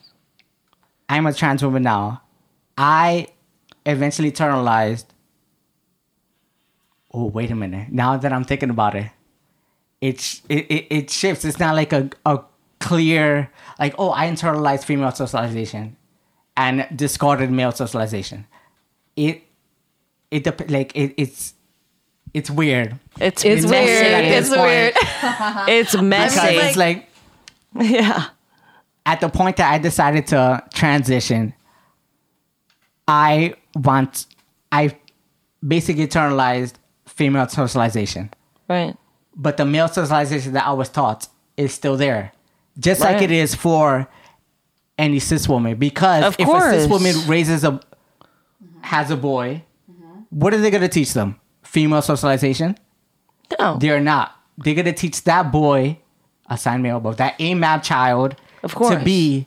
I'm 1.08 1.26
a 1.26 1.32
trans 1.32 1.62
woman 1.64 1.82
now. 1.82 2.22
I 2.78 3.26
eventually 3.86 4.30
internalized. 4.32 5.06
Oh 7.12 7.26
wait 7.26 7.50
a 7.50 7.56
minute! 7.56 7.90
Now 7.90 8.16
that 8.16 8.32
I'm 8.32 8.44
thinking 8.44 8.70
about 8.70 8.94
it, 8.94 9.10
it 10.00 10.20
sh- 10.20 10.40
it 10.48 10.66
it, 10.70 10.86
it 10.90 11.10
shifts. 11.10 11.44
It's 11.44 11.58
not 11.58 11.74
like 11.74 11.92
a 11.92 12.08
a 12.24 12.40
clear 12.78 13.50
like 13.78 13.94
oh 13.98 14.10
I 14.10 14.28
internalized 14.30 14.84
female 14.84 15.10
socialization, 15.10 15.96
and 16.56 16.86
discarded 16.94 17.50
male 17.50 17.72
socialization. 17.72 18.46
It 19.16 19.42
it 20.30 20.44
dep- 20.44 20.70
like 20.70 20.94
it, 20.94 21.14
it's 21.16 21.54
it's 22.32 22.48
weird. 22.48 22.96
It's 23.18 23.44
It's 23.44 23.66
weird. 23.66 24.06
at 24.06 24.24
It's 24.24 24.50
weird. 24.50 24.94
It's 25.68 26.00
messy. 26.00 26.40
because 26.40 26.64
it's 26.68 26.76
like 26.76 27.08
yeah. 27.74 28.26
at 29.04 29.20
the 29.20 29.28
point 29.28 29.56
that 29.56 29.72
I 29.72 29.78
decided 29.78 30.28
to 30.28 30.62
transition, 30.72 31.54
I 33.08 33.54
want 33.74 34.26
I 34.72 34.96
basically 35.66 36.06
internalized 36.06 36.74
female 37.06 37.48
socialization, 37.48 38.30
Right. 38.68 38.96
but 39.36 39.56
the 39.56 39.64
male 39.66 39.88
socialization 39.88 40.52
that 40.54 40.66
I 40.66 40.72
was 40.72 40.88
taught 40.88 41.28
is 41.56 41.74
still 41.74 41.96
there, 41.96 42.32
just 42.78 43.00
like 43.00 43.20
it 43.22 43.30
is 43.30 43.54
for 43.54 44.08
any 44.98 45.18
cis 45.18 45.48
woman. 45.48 45.76
Because 45.76 46.24
Of 46.24 46.36
if 46.38 46.48
a 46.48 46.60
cis 46.70 46.88
woman 46.88 47.14
raises 47.26 47.64
a 47.64 47.80
has 48.82 49.10
a 49.10 49.16
boy, 49.16 49.62
what 50.30 50.54
are 50.54 50.58
they 50.58 50.70
gonna 50.70 50.88
teach 50.88 51.12
them? 51.12 51.38
Female 51.62 52.02
socialization? 52.02 52.76
No. 53.58 53.76
They're 53.78 54.00
not. 54.00 54.32
They're 54.58 54.74
gonna 54.74 54.92
teach 54.92 55.24
that 55.24 55.50
boy, 55.52 55.98
assigned 56.48 56.82
male 56.82 56.96
above, 56.98 57.16
that 57.18 57.38
AMAB 57.38 57.82
child, 57.82 58.36
Of 58.62 58.74
course. 58.74 58.94
to 58.98 59.04
be 59.04 59.46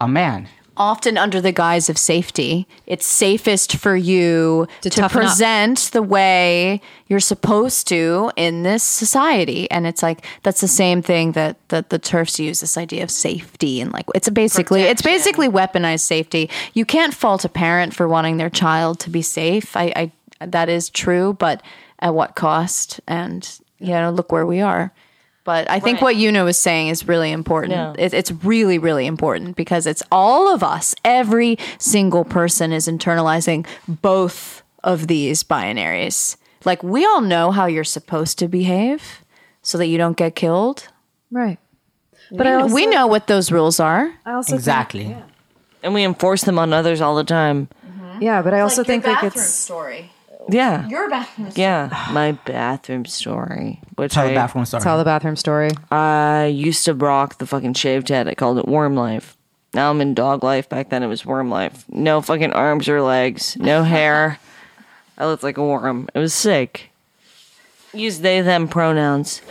a 0.00 0.06
man. 0.08 0.48
Often 0.82 1.16
under 1.16 1.40
the 1.40 1.52
guise 1.52 1.88
of 1.88 1.96
safety. 1.96 2.66
It's 2.86 3.06
safest 3.06 3.76
for 3.76 3.94
you 3.94 4.66
To 4.80 4.90
to, 4.90 5.00
toughen 5.00 5.22
up. 5.22 5.28
present 5.28 5.78
the 5.92 6.02
way 6.02 6.80
you're 7.06 7.20
supposed 7.20 7.86
to 7.88 8.32
in 8.34 8.64
this 8.64 8.82
society. 8.82 9.70
And 9.70 9.86
it's 9.86 10.02
like 10.02 10.24
that's 10.42 10.60
the 10.60 10.66
same 10.66 11.00
thing 11.00 11.32
that, 11.32 11.56
that 11.68 11.90
the 11.90 12.00
TERFs 12.00 12.40
use 12.40 12.58
this 12.60 12.76
idea 12.76 13.04
of 13.04 13.12
safety 13.12 13.80
and 13.80 13.92
like 13.92 14.06
it's 14.12 14.28
basically 14.28 14.82
it's 14.82 15.02
basically 15.02 15.48
weaponized 15.48 16.00
safety. 16.00 16.50
You 16.74 16.84
can't 16.84 17.14
fault 17.14 17.44
a 17.44 17.48
parent 17.48 17.94
for 17.94 18.08
wanting 18.08 18.38
their 18.38 18.50
child 18.50 18.98
to 19.00 19.10
be 19.10 19.22
safe. 19.22 19.76
I, 19.76 19.92
I 20.40 20.46
that 20.46 20.68
is 20.68 20.90
true, 20.90 21.34
but 21.34 21.62
at 22.00 22.12
what 22.12 22.34
cost? 22.34 23.00
And 23.06 23.48
you 23.78 23.92
know, 23.92 24.10
look 24.10 24.32
where 24.32 24.46
we 24.46 24.60
are. 24.60 24.92
But 25.44 25.68
I 25.68 25.80
think 25.80 26.00
what 26.00 26.14
Yuna 26.16 26.44
was 26.44 26.56
saying 26.56 26.88
is 26.88 27.08
really 27.08 27.32
important. 27.32 27.72
Yeah. 27.72 27.94
It, 27.98 28.14
it's 28.14 28.30
really, 28.30 28.78
really 28.78 29.06
important 29.06 29.56
because 29.56 29.86
it's 29.88 30.02
all 30.12 30.54
of 30.54 30.62
us. 30.62 30.94
Every 31.04 31.58
single 31.78 32.24
person 32.24 32.72
is 32.72 32.86
internalizing 32.86 33.66
both 33.88 34.62
of 34.84 35.08
these 35.08 35.42
binaries. 35.42 36.36
Like, 36.64 36.82
we 36.84 37.04
all 37.04 37.20
know 37.20 37.50
how 37.50 37.66
you're 37.66 37.82
supposed 37.82 38.38
to 38.38 38.46
behave 38.46 39.24
so 39.62 39.78
that 39.78 39.86
you 39.86 39.98
don't 39.98 40.16
get 40.16 40.36
killed. 40.36 40.86
Right. 41.32 41.58
But 42.30 42.46
we, 42.46 42.52
I 42.52 42.54
also, 42.54 42.74
we 42.74 42.86
know 42.86 43.06
what 43.08 43.26
those 43.26 43.50
rules 43.50 43.80
are. 43.80 44.14
I 44.24 44.32
also 44.34 44.50
think- 44.50 44.60
Exactly. 44.60 45.16
And 45.82 45.92
we 45.92 46.04
enforce 46.04 46.42
them 46.44 46.56
on 46.58 46.72
others 46.72 47.00
all 47.00 47.16
the 47.16 47.24
time. 47.24 47.68
yeah, 48.20 48.42
but 48.42 48.54
I 48.54 48.60
also 48.60 48.84
think 48.84 49.04
like 49.04 49.24
it's 49.24 49.42
story. 49.42 50.12
Yeah. 50.48 50.88
Your 50.88 51.08
bathroom 51.08 51.50
Yeah. 51.54 52.08
My 52.12 52.32
bathroom 52.32 53.04
story. 53.04 53.80
Which 53.96 54.12
Tell 54.14 54.24
I, 54.26 54.28
the 54.28 54.34
bathroom 54.34 54.64
story. 54.66 54.82
tell 54.82 54.98
the 54.98 55.04
bathroom 55.04 55.36
story. 55.36 55.70
I 55.90 56.46
used 56.46 56.84
to 56.86 56.94
rock 56.94 57.38
the 57.38 57.46
fucking 57.46 57.74
shaved 57.74 58.08
head. 58.08 58.28
I 58.28 58.34
called 58.34 58.58
it 58.58 58.66
worm 58.66 58.94
life. 58.94 59.36
Now 59.74 59.90
I'm 59.90 60.00
in 60.00 60.14
dog 60.14 60.42
life. 60.44 60.68
Back 60.68 60.90
then 60.90 61.02
it 61.02 61.06
was 61.06 61.24
worm 61.24 61.50
life. 61.50 61.84
No 61.88 62.20
fucking 62.20 62.52
arms 62.52 62.88
or 62.88 63.00
legs. 63.02 63.56
No 63.56 63.82
hair. 63.84 64.38
I 65.16 65.26
looked 65.26 65.42
like 65.42 65.56
a 65.58 65.64
worm. 65.64 66.08
It 66.14 66.18
was 66.18 66.34
sick. 66.34 66.90
Use 67.94 68.20
they 68.20 68.40
them 68.40 68.68
pronouns. 68.68 69.42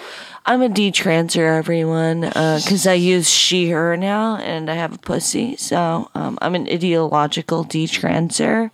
I'm 0.44 0.64
a 0.64 0.70
detranser, 0.70 1.56
everyone, 1.56 2.22
because 2.22 2.88
I 2.88 2.94
use 2.94 3.30
she 3.30 3.70
her 3.70 3.96
now, 3.96 4.38
and 4.38 4.72
I 4.72 4.74
have 4.74 4.96
a 4.96 4.98
pussy. 4.98 5.56
So 5.58 6.10
um, 6.16 6.40
I'm 6.42 6.56
an 6.56 6.68
ideological 6.68 7.64
detranser. 7.64 8.72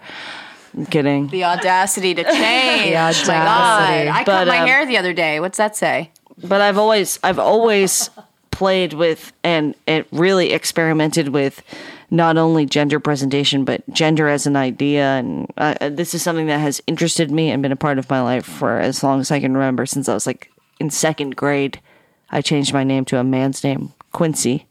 I'm 0.78 0.86
kidding. 0.86 1.28
The 1.28 1.44
audacity 1.44 2.14
to 2.14 2.24
change. 2.32 3.24
The 3.24 3.28
My. 3.32 3.34
God. 3.34 4.08
I 4.08 4.24
But, 4.24 4.26
cut 4.26 4.48
my 4.48 4.60
um, 4.60 4.68
hair 4.68 4.86
the 4.86 4.98
other 4.98 5.14
day. 5.14 5.40
What's 5.40 5.58
that 5.58 5.76
say? 5.76 6.12
but 6.44 6.62
I've 6.62 6.78
always 6.78 7.20
I've 7.24 7.40
always 7.40 8.10
played 8.52 8.94
with 8.94 9.34
and 9.44 9.76
it 9.88 10.08
really 10.12 10.52
experimented 10.52 11.30
with 11.30 11.62
not 12.10 12.38
only 12.38 12.66
gender 12.66 13.00
presentation 13.00 13.66
but 13.66 13.88
gender 13.92 14.28
as 14.28 14.48
an 14.48 14.56
idea 14.56 15.04
and 15.04 15.52
uh, 15.58 15.90
this 15.90 16.14
is 16.14 16.22
something 16.22 16.48
that 16.48 16.60
has 16.60 16.82
interested 16.88 17.30
me 17.32 17.50
and 17.52 17.62
been 17.62 17.72
a 17.72 17.76
part 17.76 17.98
of 17.98 18.10
my 18.10 18.22
life 18.22 18.46
for 18.46 18.80
as 18.80 19.04
long 19.04 19.20
as 19.20 19.32
I 19.32 19.40
can 19.40 19.54
remember 19.54 19.86
since 19.86 20.08
I 20.08 20.14
was 20.14 20.26
like 20.26 20.52
in 20.80 20.90
second 20.90 21.36
grade 21.36 21.82
I 22.30 22.42
changed 22.42 22.74
my 22.74 22.84
name 22.84 23.06
to 23.06 23.20
a 23.20 23.24
man's 23.24 23.64
name 23.64 23.94
Quincy 24.12 24.66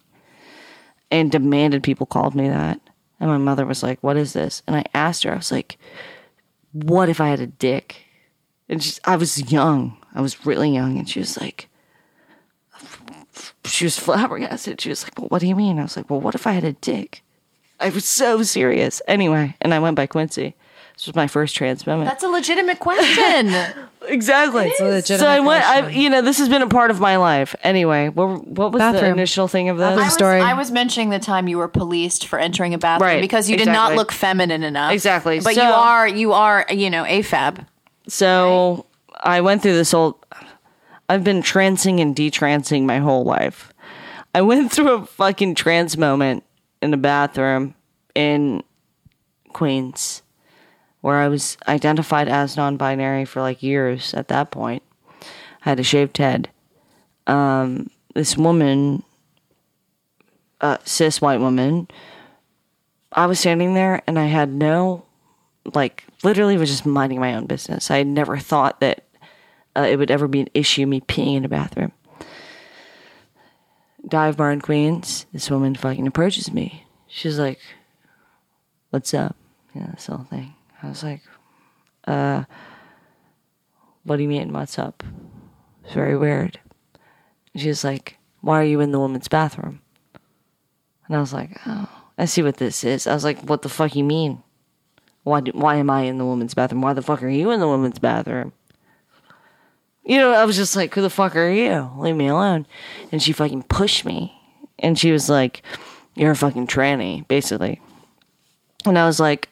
and 1.11 1.31
demanded 1.31 1.83
people 1.83 2.07
called 2.07 2.35
me 2.35 2.49
that 2.49 2.81
and 3.21 3.31
my 3.31 3.39
mother 3.39 3.67
was 3.67 3.83
like 3.83 4.03
what 4.03 4.17
is 4.17 4.33
this 4.33 4.63
and 4.67 4.77
I 4.77 4.85
asked 4.95 5.25
her 5.25 5.33
I 5.33 5.37
was 5.37 5.53
like 5.53 5.79
what 6.73 7.09
if 7.09 7.21
I 7.21 7.29
had 7.29 7.41
a 7.41 7.47
dick 7.47 8.07
and 8.69 8.81
just, 8.81 9.01
I 9.05 9.17
was 9.17 9.51
young. 9.53 9.97
I 10.15 10.21
was 10.21 10.45
really 10.47 10.71
young. 10.71 10.99
And 10.99 11.09
she 11.09 11.21
was 11.21 11.41
like, 11.41 11.69
she 13.65 13.85
was 13.85 13.99
flabbergasted. 13.99 14.81
She 14.81 14.89
was 14.89 15.05
like, 15.05 15.19
well, 15.19 15.29
what 15.29 15.41
do 15.41 15.47
you 15.47 15.57
mean? 15.57 15.79
I 15.79 15.83
was 15.83 15.97
like, 15.97 16.11
well, 16.11 16.21
what 16.21 16.35
if 16.35 16.47
I 16.47 16.53
had 16.53 16.65
a 16.65 16.73
dick? 16.73 17.23
I 17.79 17.91
was 17.91 18.07
so 18.07 18.43
serious. 18.43 19.03
Anyway, 19.07 19.55
and 19.61 19.75
I 19.75 19.79
went 19.79 19.97
by 19.97 20.07
Quincy. 20.07 20.55
This 20.97 21.07
was 21.07 21.15
my 21.15 21.27
first 21.27 21.55
trans 21.55 21.87
moment. 21.87 22.09
That's 22.09 22.25
a 22.25 22.29
legitimate 22.29 22.79
question. 22.79 23.55
exactly. 24.09 24.73
a 24.81 24.85
legitimate 24.85 25.21
so 25.21 25.27
I 25.27 25.41
went, 25.41 25.63
I, 25.63 25.89
you 25.91 26.09
know, 26.09 26.23
this 26.23 26.39
has 26.39 26.49
been 26.49 26.63
a 26.63 26.69
part 26.69 26.91
of 26.91 27.01
my 27.01 27.17
life. 27.17 27.55
Anyway, 27.63 28.09
what, 28.09 28.47
what 28.47 28.73
was 28.73 28.81
the 28.81 29.07
initial 29.07 29.47
thing 29.47 29.69
of 29.69 29.77
this? 29.77 29.87
I 29.87 30.05
was, 30.05 30.15
story. 30.15 30.41
I 30.41 30.55
was 30.55 30.71
mentioning 30.71 31.11
the 31.11 31.19
time 31.19 31.49
you 31.49 31.59
were 31.59 31.69
policed 31.69 32.27
for 32.27 32.39
entering 32.39 32.73
a 32.73 32.79
bathroom 32.79 33.09
Right, 33.11 33.21
because 33.21 33.51
you 33.51 33.59
did 33.59 33.69
not 33.69 33.95
look 33.95 34.11
feminine 34.11 34.63
enough. 34.63 34.93
Exactly, 34.93 35.41
But 35.41 35.55
so- 35.55 35.63
you 35.63 35.69
are, 35.69 36.09
you 36.09 36.33
are, 36.33 36.65
you 36.71 36.89
know, 36.89 37.05
AFAB. 37.05 37.67
So 38.09 38.87
I 39.21 39.41
went 39.43 39.63
through 39.63 39.75
this 39.75 39.93
whole. 39.93 40.19
I've 41.09 41.25
been 41.25 41.43
trancing 41.43 42.01
and 42.01 42.17
detrancing 42.17 42.87
my 42.87 42.99
whole 42.99 43.25
life. 43.25 43.73
I 44.35 44.41
went 44.43 44.73
through 44.73 44.93
a 44.93 45.07
fucking 45.07 45.57
trans 45.57 45.97
moment 45.99 46.45
in 46.81 46.91
the 46.91 46.97
bathroom 46.97 47.75
in 48.15 48.63
Queens, 49.53 50.23
where 51.07 51.21
I 51.21 51.29
was 51.29 51.57
identified 51.69 52.27
as 52.27 52.57
non-binary 52.57 53.27
for 53.27 53.41
like 53.41 53.63
years. 53.63 54.13
At 54.13 54.27
that 54.27 54.51
point, 54.51 54.83
I 55.65 55.69
had 55.69 55.79
a 55.79 55.85
shaved 55.85 56.19
head. 56.19 56.51
Um, 57.29 57.91
this 58.17 58.37
woman, 58.37 59.05
uh, 60.61 60.79
cis 60.85 61.21
white 61.21 61.39
woman, 61.39 61.87
I 63.13 63.27
was 63.27 63.39
standing 63.39 63.75
there 63.75 64.03
and 64.09 64.19
I 64.19 64.25
had 64.25 64.53
no 64.53 65.05
like 65.75 66.03
literally 66.25 66.57
was 66.57 66.71
just 66.71 66.85
minding 66.85 67.21
my 67.21 67.37
own 67.37 67.47
business. 67.47 67.89
I 67.89 67.99
had 67.99 68.09
never 68.09 68.37
thought 68.37 68.81
that 68.81 69.05
uh, 69.77 69.87
it 69.89 70.01
would 70.01 70.11
ever 70.11 70.27
be 70.27 70.41
an 70.41 70.51
issue 70.55 70.87
me 70.87 71.03
peeing 71.03 71.37
in 71.37 71.45
a 71.45 71.49
bathroom. 71.49 71.93
Dive 74.09 74.37
bar 74.37 74.51
in 74.51 74.61
Queens. 74.61 75.25
This 75.33 75.53
woman 75.53 75.77
fucking 75.77 76.09
approaches 76.09 76.53
me. 76.53 76.85
She's 77.07 77.39
like, 77.39 77.61
"What's 78.91 79.15
up?" 79.15 79.37
Yeah, 79.73 79.93
this 79.93 80.07
whole 80.07 80.27
thing. 80.29 80.56
I 80.83 80.89
was 80.89 81.03
like, 81.03 81.23
"Uh, 82.07 82.45
what 84.05 84.17
do 84.17 84.23
you 84.23 84.29
mean? 84.29 84.53
What's 84.53 84.79
up?" 84.79 85.03
It's 85.85 85.95
very 85.95 86.17
weird. 86.17 86.59
She's 87.55 87.85
like, 87.85 88.19
"Why 88.41 88.61
are 88.61 88.65
you 88.65 88.81
in 88.81 88.93
the 88.93 89.01
woman's 89.01 89.29
bathroom?" 89.29 89.81
And 91.07 91.17
I 91.17 91.21
was 91.21 91.33
like, 91.33 91.59
"Oh, 91.67 91.89
I 92.19 92.25
see 92.25 92.43
what 92.43 92.57
this 92.57 92.85
is. 92.85 93.07
I 93.07 93.15
was 93.15 93.25
like, 93.25 93.41
what 93.43 93.63
the 93.63 93.69
fuck 93.69 93.95
you 93.95 94.05
mean? 94.05 94.43
Why, 95.23 95.41
do, 95.41 95.53
why 95.55 95.77
am 95.77 95.91
I 95.91 96.03
in 96.03 96.19
the 96.19 96.25
women's 96.25 96.55
bathroom? 96.55 96.83
Why 96.83 96.93
the 96.93 97.03
fuck 97.03 97.23
are 97.23 97.29
you 97.29 97.51
in 97.51 97.61
the 97.61 97.69
women's 97.69 97.99
bathroom? 97.99 98.53
You 100.05 100.19
know, 100.19 100.33
I 100.33 100.45
was 100.45 100.57
just 100.57 100.77
like, 100.77 100.95
who 100.95 101.03
the 101.03 101.11
fuck 101.11 101.35
are 101.35 101.51
you? 101.51 101.91
Leave 101.99 102.17
me 102.17 102.29
alone. 102.29 102.67
And 103.11 103.23
she 103.23 103.33
fucking 103.33 103.65
pushed 103.65 104.05
me. 104.05 104.33
And 104.79 104.99
she 104.99 105.11
was 105.11 105.29
like, 105.29 105.63
you're 106.15 106.31
a 106.31 106.37
fucking 106.37 106.69
tranny, 106.69 107.27
basically. 107.27 107.81
And 108.85 108.99
I 108.99 109.07
was 109.07 109.19
like, 109.19 109.49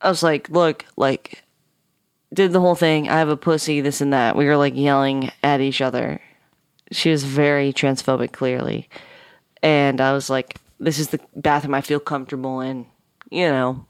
I 0.00 0.08
was 0.08 0.22
like, 0.22 0.48
look, 0.48 0.84
like, 0.96 1.42
did 2.32 2.52
the 2.52 2.60
whole 2.60 2.74
thing. 2.74 3.08
I 3.08 3.18
have 3.18 3.28
a 3.28 3.36
pussy, 3.36 3.80
this 3.80 4.00
and 4.00 4.12
that. 4.12 4.36
We 4.36 4.46
were 4.46 4.56
like 4.56 4.74
yelling 4.76 5.30
at 5.42 5.60
each 5.60 5.80
other. 5.80 6.20
She 6.92 7.10
was 7.10 7.24
very 7.24 7.72
transphobic, 7.72 8.32
clearly. 8.32 8.88
And 9.62 10.00
I 10.00 10.12
was 10.12 10.30
like, 10.30 10.56
this 10.78 10.98
is 10.98 11.08
the 11.08 11.20
bathroom 11.36 11.74
I 11.74 11.82
feel 11.82 12.00
comfortable 12.00 12.60
in, 12.60 12.86
you 13.30 13.46
know. 13.46 13.86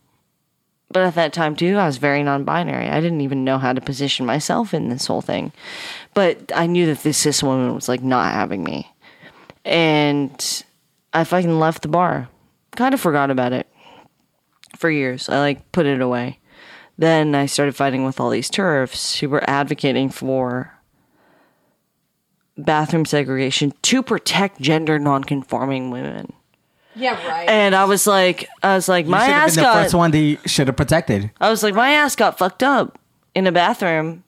But 0.92 1.04
at 1.04 1.14
that 1.14 1.32
time, 1.32 1.54
too, 1.54 1.76
I 1.76 1.86
was 1.86 1.98
very 1.98 2.24
non 2.24 2.42
binary. 2.42 2.88
I 2.88 3.00
didn't 3.00 3.20
even 3.20 3.44
know 3.44 3.58
how 3.58 3.72
to 3.72 3.80
position 3.80 4.26
myself 4.26 4.74
in 4.74 4.88
this 4.88 5.06
whole 5.06 5.20
thing. 5.20 5.52
But 6.14 6.50
I 6.54 6.66
knew 6.66 6.86
that 6.86 7.04
this 7.04 7.18
cis 7.18 7.42
woman 7.42 7.74
was 7.74 7.88
like 7.88 8.02
not 8.02 8.32
having 8.34 8.64
me. 8.64 8.92
And 9.64 10.64
I 11.14 11.22
fucking 11.22 11.60
left 11.60 11.82
the 11.82 11.88
bar. 11.88 12.28
Kind 12.72 12.94
of 12.94 13.00
forgot 13.00 13.30
about 13.30 13.52
it 13.52 13.68
for 14.76 14.90
years. 14.90 15.28
I 15.28 15.38
like 15.38 15.72
put 15.72 15.86
it 15.86 16.00
away. 16.00 16.38
Then 16.98 17.34
I 17.34 17.46
started 17.46 17.74
fighting 17.74 18.04
with 18.04 18.20
all 18.20 18.30
these 18.30 18.50
TERFs 18.50 19.18
who 19.20 19.28
were 19.30 19.48
advocating 19.48 20.10
for 20.10 20.78
bathroom 22.58 23.06
segregation 23.06 23.72
to 23.82 24.02
protect 24.02 24.60
gender 24.60 24.98
nonconforming 24.98 25.90
women. 25.90 26.32
Yeah, 26.94 27.14
right. 27.26 27.48
And 27.48 27.74
I 27.74 27.84
was 27.84 28.06
like, 28.06 28.48
I 28.62 28.74
was 28.74 28.88
like, 28.88 29.06
You 29.06 29.12
my 29.12 29.26
ass 29.26 29.54
been 29.54 29.64
the 29.64 29.68
got, 29.70 29.82
first 29.82 29.94
one 29.94 30.10
they 30.10 30.38
should 30.44 30.66
have 30.66 30.76
protected. 30.76 31.30
I 31.40 31.48
was 31.48 31.62
like, 31.62 31.74
my 31.74 31.92
ass 31.92 32.16
got 32.16 32.36
fucked 32.38 32.62
up 32.62 32.98
in 33.34 33.46
a 33.46 33.52
bathroom. 33.52 34.24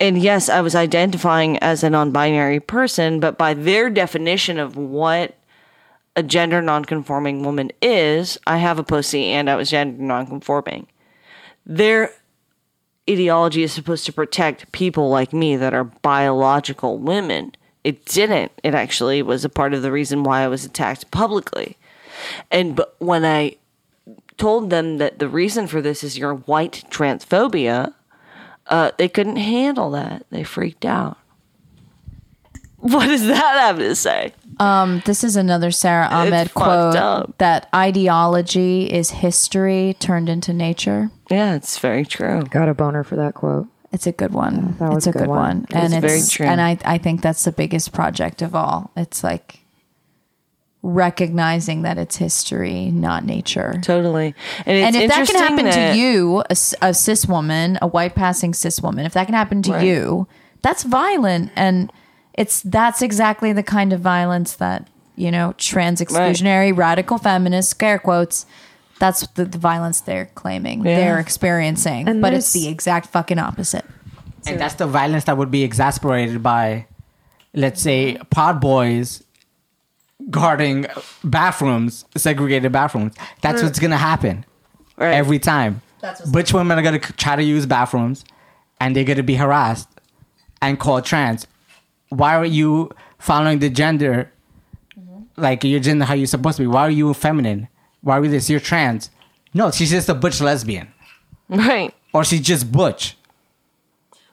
And 0.00 0.18
yes, 0.18 0.48
I 0.48 0.62
was 0.62 0.74
identifying 0.74 1.58
as 1.58 1.84
a 1.84 1.90
non-binary 1.90 2.60
person, 2.60 3.20
but 3.20 3.36
by 3.36 3.54
their 3.54 3.90
definition 3.90 4.58
of 4.58 4.76
what 4.76 5.36
a 6.14 6.22
gender 6.22 6.60
nonconforming 6.60 7.42
woman 7.42 7.70
is, 7.80 8.38
I 8.46 8.58
have 8.58 8.78
a 8.78 8.84
pussy 8.84 9.26
and 9.26 9.48
I 9.48 9.56
was 9.56 9.70
gender 9.70 10.02
nonconforming. 10.02 10.86
Their 11.64 12.10
ideology 13.08 13.62
is 13.62 13.72
supposed 13.72 14.06
to 14.06 14.12
protect 14.12 14.70
people 14.72 15.08
like 15.08 15.32
me 15.32 15.56
that 15.56 15.74
are 15.74 15.84
biological 15.84 16.98
women. 16.98 17.52
It 17.84 18.04
didn't. 18.04 18.52
It 18.62 18.74
actually 18.74 19.22
was 19.22 19.44
a 19.44 19.48
part 19.48 19.74
of 19.74 19.82
the 19.82 19.92
reason 19.92 20.22
why 20.22 20.42
I 20.42 20.48
was 20.48 20.64
attacked 20.64 21.10
publicly. 21.10 21.76
And 22.50 22.76
but 22.76 22.94
when 22.98 23.24
I 23.24 23.56
told 24.36 24.70
them 24.70 24.98
that 24.98 25.18
the 25.18 25.28
reason 25.28 25.66
for 25.66 25.80
this 25.80 26.04
is 26.04 26.18
your 26.18 26.34
white 26.34 26.84
transphobia, 26.90 27.94
uh, 28.66 28.92
they 28.98 29.08
couldn't 29.08 29.36
handle 29.36 29.90
that. 29.92 30.26
They 30.30 30.44
freaked 30.44 30.84
out. 30.84 31.18
What 32.76 33.06
does 33.06 33.26
that 33.26 33.60
have 33.60 33.78
to 33.78 33.94
say? 33.94 34.32
Um, 34.60 35.02
this 35.06 35.24
is 35.24 35.36
another 35.36 35.70
Sara 35.70 36.06
Ahmed 36.06 36.50
fucked 36.50 36.54
quote 36.96 37.38
that 37.38 37.68
ideology 37.74 38.84
is 38.92 39.10
history 39.10 39.96
turned 39.98 40.28
into 40.28 40.52
nature. 40.52 41.10
Yeah, 41.30 41.54
it's 41.54 41.78
very 41.78 42.04
true. 42.04 42.42
Got 42.50 42.68
a 42.68 42.74
boner 42.74 43.02
for 43.04 43.16
that 43.16 43.34
quote. 43.34 43.66
It's 43.92 44.06
a 44.06 44.12
good 44.12 44.32
one. 44.32 44.76
that 44.78 44.88
was 44.92 45.06
it's 45.06 45.06
a 45.06 45.10
a 45.10 45.12
good 45.12 45.18
good 45.20 45.28
one. 45.28 45.38
one, 45.38 45.66
and 45.72 45.92
It's 45.94 46.00
very 46.06 46.22
true. 46.22 46.46
and 46.46 46.60
I 46.60 46.78
I 46.84 46.98
think 46.98 47.20
that's 47.22 47.44
the 47.44 47.52
biggest 47.52 47.92
project 47.92 48.40
of 48.42 48.54
all. 48.54 48.90
It's 48.96 49.22
like 49.22 49.58
recognizing 50.82 51.82
that 51.82 51.96
it's 51.98 52.16
history, 52.16 52.90
not 52.90 53.24
nature. 53.24 53.78
Totally. 53.82 54.34
And, 54.66 54.76
it's 54.78 54.86
and 54.86 55.04
if 55.04 55.10
that 55.10 55.26
can 55.28 55.36
happen 55.36 55.64
that- 55.66 55.92
to 55.92 55.98
you, 55.98 56.42
a 56.50 56.92
cis 56.94 57.26
woman, 57.26 57.78
a 57.80 57.86
white 57.86 58.14
passing 58.14 58.52
cis 58.52 58.80
woman, 58.82 59.06
if 59.06 59.12
that 59.14 59.26
can 59.26 59.34
happen 59.34 59.62
to 59.62 59.72
Right. 59.72 59.86
you, 59.86 60.26
that's 60.62 60.82
violent, 60.82 61.52
and 61.54 61.92
it's 62.34 62.62
that's 62.62 63.02
exactly 63.02 63.52
the 63.52 63.62
kind 63.62 63.92
of 63.92 64.00
violence 64.00 64.56
that 64.56 64.88
you 65.16 65.30
know 65.30 65.54
trans 65.58 66.00
exclusionary 66.00 66.76
radical 66.76 67.18
feminists 67.18 67.70
scare 67.70 67.98
quotes. 67.98 68.46
That's 68.98 69.26
the, 69.28 69.44
the 69.44 69.58
violence 69.58 70.00
they're 70.00 70.26
claiming 70.36 70.84
Yeah. 70.84 70.96
they're 70.96 71.18
experiencing, 71.18 72.08
And 72.08 72.22
but 72.22 72.34
it's 72.34 72.52
the 72.52 72.68
exact 72.68 73.08
fucking 73.08 73.38
opposite. 73.38 73.84
And 74.46 74.60
that's 74.60 74.74
the 74.74 74.86
violence 74.86 75.24
that 75.24 75.36
would 75.36 75.50
be 75.50 75.64
exasperated 75.64 76.40
by, 76.42 76.86
let's 77.52 77.82
say, 77.82 78.16
Proud 78.30 78.60
Boys 78.60 79.24
guarding 80.30 80.86
bathrooms, 81.24 82.04
segregated 82.16 82.70
bathrooms. 82.70 83.14
That's 83.40 83.60
mm. 83.60 83.64
what's 83.64 83.78
gonna 83.80 83.96
happen 83.96 84.44
Right. 84.96 85.14
every 85.14 85.38
time. 85.38 85.82
which 86.32 86.52
women 86.52 86.78
are 86.78 86.82
gonna 86.82 86.98
try 86.98 87.36
to 87.36 87.42
use 87.42 87.64
bathrooms, 87.66 88.24
and 88.80 88.94
they're 88.96 89.04
gonna 89.04 89.22
be 89.22 89.36
harassed 89.36 89.88
and 90.60 90.78
called 90.78 91.04
trans. 91.04 91.46
Why 92.12 92.36
are 92.36 92.44
you 92.44 92.90
following 93.18 93.58
the 93.58 93.70
gender, 93.70 94.30
mm-hmm. 94.98 95.22
like 95.40 95.64
your 95.64 95.80
gender 95.80 96.04
how 96.04 96.14
you're 96.14 96.26
supposed 96.26 96.58
to 96.58 96.62
be? 96.64 96.66
Why 96.66 96.82
are 96.82 96.90
you 96.90 97.12
feminine? 97.14 97.68
Why 98.02 98.18
are 98.18 98.24
you 98.24 98.30
this? 98.30 98.50
You're 98.50 98.60
trans. 98.60 99.10
No, 99.54 99.70
she's 99.70 99.90
just 99.90 100.08
a 100.08 100.14
butch 100.14 100.40
lesbian, 100.40 100.88
Right. 101.48 101.94
or 102.12 102.24
she's 102.24 102.40
just 102.40 102.70
butch. 102.72 103.16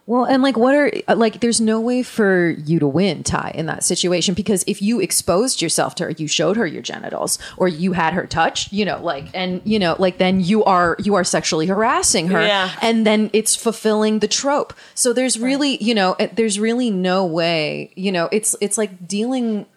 Well, 0.10 0.26
and 0.26 0.41
like, 0.41 0.57
what 0.57 0.74
are 0.74 0.91
uh, 1.07 1.16
like? 1.16 1.39
There's 1.39 1.62
no 1.62 1.80
way 1.80 2.01
for 2.01 2.49
you 2.49 2.80
to 2.80 2.88
win, 2.88 3.22
Tai, 3.22 3.51
in 3.53 3.68
that 3.68 3.84
situation 3.84 4.34
because 4.34 4.64
if 4.66 4.82
you 4.82 4.99
exposed 4.99 5.62
yourself 5.62 5.93
to 5.95 6.05
her, 6.05 6.10
you 6.10 6.28
showed 6.28 6.57
her 6.57 6.66
your 6.66 6.82
genitals, 6.82 7.38
or 7.57 7.68
you 7.68 7.93
had 7.93 8.14
her 8.14 8.26
touch, 8.26 8.74
you 8.74 8.86
know, 8.86 8.99
like, 9.03 9.26
and 9.36 9.62
you 9.66 9.78
know, 9.78 9.95
like, 9.99 10.18
then 10.18 10.39
you 10.39 10.64
are 10.64 10.95
you 10.97 11.14
are 11.14 11.24
sexually 11.24 11.68
harassing 11.68 12.30
her, 12.30 12.41
Yeah. 12.41 12.72
and 12.82 13.05
then 13.05 13.30
it's 13.34 13.55
fulfilling 13.55 14.18
the 14.18 14.28
trope. 14.28 14.74
So 14.95 15.14
there's 15.14 15.39
really, 15.39 15.78
you 15.78 15.93
know, 15.93 16.16
there's 16.34 16.60
really 16.60 16.89
no 16.89 17.24
way, 17.24 17.93
you 17.95 18.12
know, 18.12 18.30
it's 18.32 18.55
it's 18.62 18.80
like 18.80 19.07
dealing. 19.07 19.68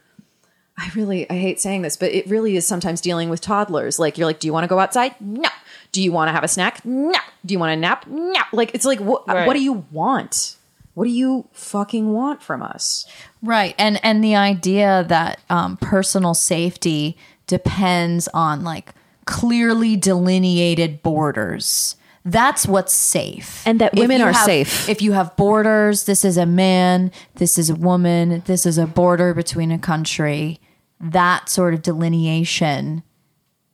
I 0.79 0.91
really 0.95 1.29
I 1.29 1.35
hate 1.35 1.61
saying 1.61 1.83
this, 1.83 1.99
but 1.99 2.11
it 2.11 2.27
really 2.27 2.57
is 2.57 2.67
sometimes 2.67 3.03
dealing 3.03 3.29
with 3.29 3.43
toddlers. 3.43 3.99
Like 3.99 4.17
you're 4.17 4.27
like, 4.27 4.41
do 4.41 4.49
you 4.49 4.55
want 4.55 4.65
to 4.65 4.69
go 4.69 4.79
outside? 4.79 5.15
No. 5.21 5.51
Do 5.93 6.03
you 6.03 6.11
want 6.13 6.29
to 6.29 6.33
have 6.33 6.45
a 6.45 6.49
snack? 6.49 6.85
No. 6.85 7.19
Do 7.45 7.53
you 7.53 7.59
want 7.59 7.73
a 7.73 7.77
nap? 7.77 8.07
No. 8.09 8.41
Like 8.53 8.75
it's 8.75 8.85
like 8.85 8.99
what 9.01 9.27
Right. 9.29 9.47
what 9.47 9.55
do 9.55 9.63
you 9.63 9.85
want? 9.91 10.57
What 10.95 11.05
do 11.05 11.11
you 11.11 11.49
fucking 11.53 12.13
want 12.13 12.43
from 12.43 12.63
us? 12.63 13.07
Right. 13.43 13.75
And 13.79 13.99
and 14.05 14.23
the 14.23 14.37
idea 14.37 15.05
that 15.09 15.41
um, 15.51 15.77
personal 15.79 16.35
safety 16.35 17.17
depends 17.47 18.29
on 18.29 18.63
like 18.65 18.93
clearly 19.27 19.97
delineated 19.97 21.03
borders. 21.03 21.97
That's 22.25 22.67
what's 22.67 22.93
safe. 22.93 23.63
And 23.67 23.81
that 23.81 23.95
women 23.95 24.21
are 24.23 24.33
have- 24.33 24.45
safe. 24.45 24.89
If 24.89 25.03
you 25.03 25.13
have 25.13 25.37
borders, 25.37 26.05
this 26.05 26.25
is 26.25 26.37
a 26.37 26.47
man, 26.47 27.11
this 27.35 27.59
is 27.59 27.69
a 27.69 27.75
woman, 27.75 28.43
this 28.47 28.65
is 28.65 28.79
a 28.79 28.87
border 28.87 29.35
between 29.35 29.73
a 29.73 29.79
country. 29.79 30.61
That 31.01 31.49
sort 31.49 31.75
of 31.75 31.83
delineation 31.83 33.03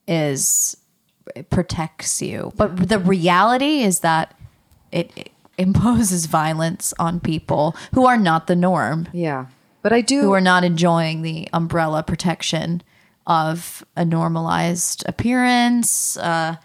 is 0.07 0.77
it 1.35 1.51
protects 1.51 2.21
you. 2.23 2.53
But 2.57 2.89
the 2.89 2.99
reality 2.99 3.83
is 3.83 4.01
that 4.01 4.35
it, 4.93 5.11
it 5.17 5.31
imposes 5.59 6.27
violence 6.27 6.95
on 6.99 7.19
people 7.21 7.75
who 7.93 8.07
are 8.07 8.17
not 8.17 8.47
the 8.47 8.57
norm 8.57 9.09
Yeah. 9.13 9.47
But 9.83 9.93
I 9.93 10.01
do 10.01 10.23
who 10.23 10.33
are 10.33 10.41
not 10.41 10.65
enjoying 10.65 11.23
the 11.23 11.49
umbrella 11.53 12.03
protection 12.03 12.83
of 13.27 13.85
a 13.97 14.05
normalized 14.05 15.05
appearance 15.07 16.17
uh, 16.17 16.57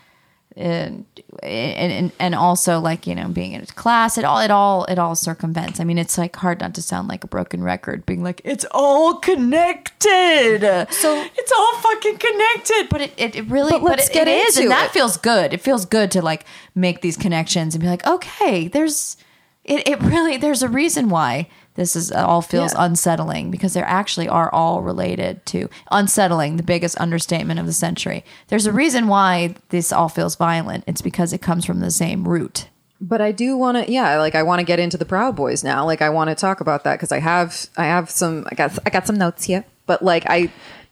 and, 0.56 1.06
and 1.42 2.12
and 2.20 2.36
also 2.36 2.80
like 2.80 3.08
you 3.08 3.16
know 3.16 3.28
being 3.28 3.54
in 3.54 3.62
a 3.62 3.66
class 3.66 4.18
it 4.18 4.24
all 4.24 4.40
it 4.40 4.52
all 4.52 4.86
it 4.86 5.00
all 5.00 5.16
circumvents. 5.16 5.80
I 5.80 5.84
mean 5.84 5.98
it's 5.98 6.18
like 6.18 6.36
hard 6.36 6.60
not 6.60 6.76
to 6.76 6.82
sound 6.82 7.08
like 7.08 7.24
a 7.24 7.28
broken 7.28 7.64
record 7.64 8.06
being 8.06 8.24
like 8.24 8.42
it's 8.44 8.66
all 8.72 9.16
connected. 9.16 10.62
So 10.92 11.28
it's 11.36 11.52
all 11.52 11.76
fucking 11.78 12.18
connected. 12.18 12.88
But 12.90 13.02
it, 13.02 13.14
it, 13.18 13.36
it 13.36 13.46
really 13.48 13.72
But 13.72 13.84
but, 13.84 14.00
it, 14.00 14.14
get 14.14 14.28
it 14.28 14.48
is 14.48 14.58
and 14.58 14.70
that 14.70 14.92
feels 14.92 15.18
good. 15.18 15.54
It 15.54 15.62
feels 15.62 15.86
good 15.86 16.12
to 16.12 16.22
like 16.22 16.46
make 16.76 17.02
these 17.02 17.18
connections 17.18 17.74
and 17.74 17.82
be 17.82 17.88
like 17.88 18.06
okay 18.06 18.68
there's 18.68 19.18
it, 19.64 19.88
it 19.88 20.02
really 20.02 20.38
there's 20.38 20.62
a 20.62 20.70
reason 20.70 21.10
why 21.10 21.50
this 21.76 21.96
is 21.96 22.12
all 22.12 22.42
feels 22.42 22.74
Yeah. 22.74 22.86
unsettling 22.86 23.52
because 23.52 23.74
they 23.74 23.82
actually 23.82 24.28
are 24.28 24.54
all 24.54 24.82
related 24.82 25.46
to 25.48 25.70
unsettling 25.92 26.58
the 26.58 26.64
biggest 26.64 27.00
understatement 27.00 27.60
of 27.60 27.66
the 27.66 27.74
century 27.74 28.24
there's 28.50 28.66
a 28.66 28.72
reason 28.72 29.08
why 29.08 29.56
this 29.70 29.92
all 29.92 30.10
feels 30.10 30.36
violent 30.36 30.84
it's 30.88 31.02
because 31.02 31.34
it 31.34 31.42
comes 31.42 31.66
from 31.66 31.80
the 31.80 31.92
same 31.92 32.28
root 32.28 32.70
but 33.02 33.20
I 33.20 33.34
do 33.34 33.58
want 33.58 33.76
to 33.86 33.92
yeah, 33.92 34.18
like 34.18 34.34
I 34.34 34.44
want 34.44 34.60
to 34.60 34.64
get 34.66 34.80
into 34.80 34.96
the 34.98 35.04
Proud 35.04 35.36
Boys 35.36 35.62
now. 35.62 35.84
Like 35.86 36.02
I 36.02 36.10
want 36.10 36.30
to 36.30 36.36
talk 36.36 36.62
about 36.62 36.86
that 36.86 37.02
cuz 37.02 37.12
I 37.12 37.20
have 37.20 37.68
I 37.76 37.84
have 37.84 38.10
some 38.10 38.46
I 38.50 38.56
got 38.56 38.80
I 38.86 38.90
got 38.92 39.06
some 39.06 39.18
notes 39.18 39.44
here. 39.44 39.66
But 39.86 40.02
like 40.04 40.24
I 40.30 40.38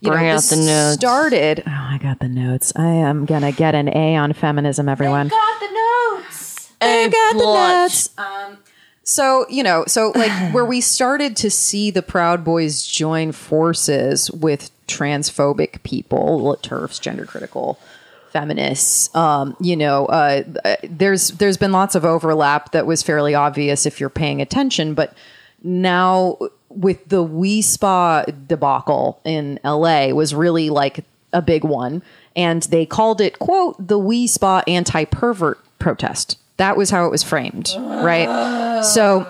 you 0.00 0.10
Bring 0.10 0.24
know 0.26 0.32
out 0.32 0.34
this 0.42 0.50
the 0.50 0.56
notes. 0.56 0.94
started 1.00 1.62
Oh, 1.66 1.70
I 1.70 1.98
got 2.02 2.18
the 2.18 2.28
notes. 2.28 2.70
I 2.76 2.84
am 2.84 3.24
going 3.24 3.40
to 3.40 3.52
get 3.52 3.74
an 3.74 3.88
A 3.96 4.16
on 4.16 4.34
feminism 4.34 4.90
everyone. 4.90 5.28
I 5.28 5.30
got 5.30 5.60
the 5.60 6.20
notes 6.20 6.72
I 6.82 7.08
got 7.08 7.32
the 7.38 7.44
notes. 7.84 8.10
Um, 8.18 8.58
so 9.04 9.46
you 9.48 9.62
know, 9.62 9.84
so 9.86 10.12
like 10.14 10.30
where 10.54 10.64
we 10.64 10.80
started 10.80 11.36
to 11.38 11.50
see 11.50 11.90
the 11.90 12.02
Proud 12.02 12.44
Boys 12.44 12.86
join 12.86 13.32
forces 13.32 14.30
with 14.30 14.70
transphobic 14.86 15.82
people, 15.82 16.56
TERFs, 16.62 17.00
gender 17.00 17.26
critical 17.26 17.78
feminists. 18.30 19.14
Um, 19.14 19.56
you 19.60 19.76
know, 19.76 20.06
uh, 20.06 20.42
there's 20.82 21.28
there's 21.28 21.56
been 21.56 21.72
lots 21.72 21.94
of 21.94 22.04
overlap 22.04 22.72
that 22.72 22.86
was 22.86 23.02
fairly 23.02 23.34
obvious 23.34 23.86
if 23.86 24.00
you're 24.00 24.10
paying 24.10 24.40
attention, 24.40 24.94
but 24.94 25.14
now 25.62 26.38
with 26.68 27.08
the 27.08 27.22
Wi 27.22 27.60
Spa 27.60 28.24
debacle 28.24 29.20
in 29.24 29.60
LA 29.64 30.08
was 30.08 30.34
really 30.34 30.70
like 30.70 31.04
a 31.32 31.42
big 31.42 31.64
one, 31.64 32.02
and 32.34 32.62
they 32.64 32.86
called 32.86 33.20
it 33.20 33.38
quote 33.38 33.76
the 33.78 33.98
Wi 33.98 34.26
Spa 34.26 34.62
anti 34.66 35.04
pervert 35.04 35.58
protest. 35.78 36.38
That 36.56 36.76
was 36.76 36.90
how 36.90 37.06
it 37.06 37.10
was 37.10 37.22
framed, 37.22 37.74
right? 37.78 38.82
So 38.82 39.26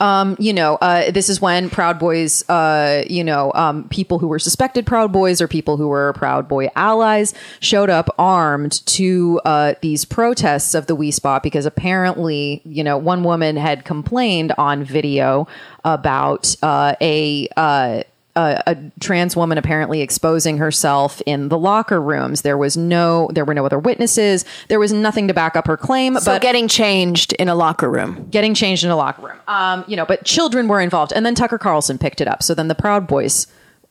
um, 0.00 0.36
you 0.38 0.52
know, 0.52 0.76
uh, 0.76 1.10
this 1.10 1.28
is 1.28 1.40
when 1.40 1.70
Proud 1.70 1.98
Boys, 1.98 2.48
uh, 2.48 3.04
you 3.08 3.24
know, 3.24 3.52
um, 3.54 3.88
people 3.88 4.18
who 4.18 4.28
were 4.28 4.38
suspected 4.38 4.86
Proud 4.86 5.12
Boys 5.12 5.40
or 5.40 5.48
people 5.48 5.76
who 5.76 5.88
were 5.88 6.12
Proud 6.14 6.48
Boy 6.48 6.68
allies 6.76 7.34
showed 7.60 7.90
up 7.90 8.08
armed 8.18 8.84
to 8.86 9.40
uh, 9.44 9.74
these 9.80 10.04
protests 10.04 10.74
of 10.74 10.86
the 10.86 10.94
Wi 10.94 11.10
Spa 11.10 11.40
because 11.40 11.66
apparently, 11.66 12.62
you 12.64 12.84
know, 12.84 12.96
one 12.96 13.24
woman 13.24 13.56
had 13.56 13.84
complained 13.84 14.52
on 14.58 14.84
video 14.84 15.48
about 15.84 16.54
uh, 16.62 16.94
a 17.00 17.48
uh, 17.56 18.02
a, 18.34 18.62
a 18.66 18.76
trans 19.00 19.36
woman 19.36 19.58
apparently 19.58 20.00
exposing 20.00 20.58
herself 20.58 21.20
in 21.26 21.48
the 21.48 21.58
locker 21.58 22.00
rooms. 22.00 22.42
There 22.42 22.56
was 22.56 22.76
no, 22.76 23.28
there 23.32 23.44
were 23.44 23.54
no 23.54 23.66
other 23.66 23.78
witnesses. 23.78 24.44
There 24.68 24.80
was 24.80 24.92
nothing 24.92 25.28
to 25.28 25.34
back 25.34 25.56
up 25.56 25.66
her 25.66 25.76
claim. 25.76 26.18
So 26.18 26.32
but 26.32 26.42
getting 26.42 26.68
changed 26.68 27.32
in 27.34 27.48
a 27.48 27.54
locker 27.54 27.90
room. 27.90 28.28
getting 28.30 28.54
changed 28.54 28.84
in 28.84 28.90
a 28.90 28.96
locker 28.96 29.22
room. 29.22 29.38
Um, 29.48 29.84
you 29.86 29.96
know, 29.96 30.06
but 30.06 30.24
children 30.24 30.68
were 30.68 30.80
involved, 30.80 31.12
and 31.12 31.26
then 31.26 31.34
Tucker 31.34 31.58
Carlson 31.58 31.98
picked 31.98 32.20
it 32.20 32.28
up. 32.28 32.42
So 32.42 32.54
then 32.54 32.68
the 32.68 32.74
Proud 32.74 33.06
Boys 33.06 33.46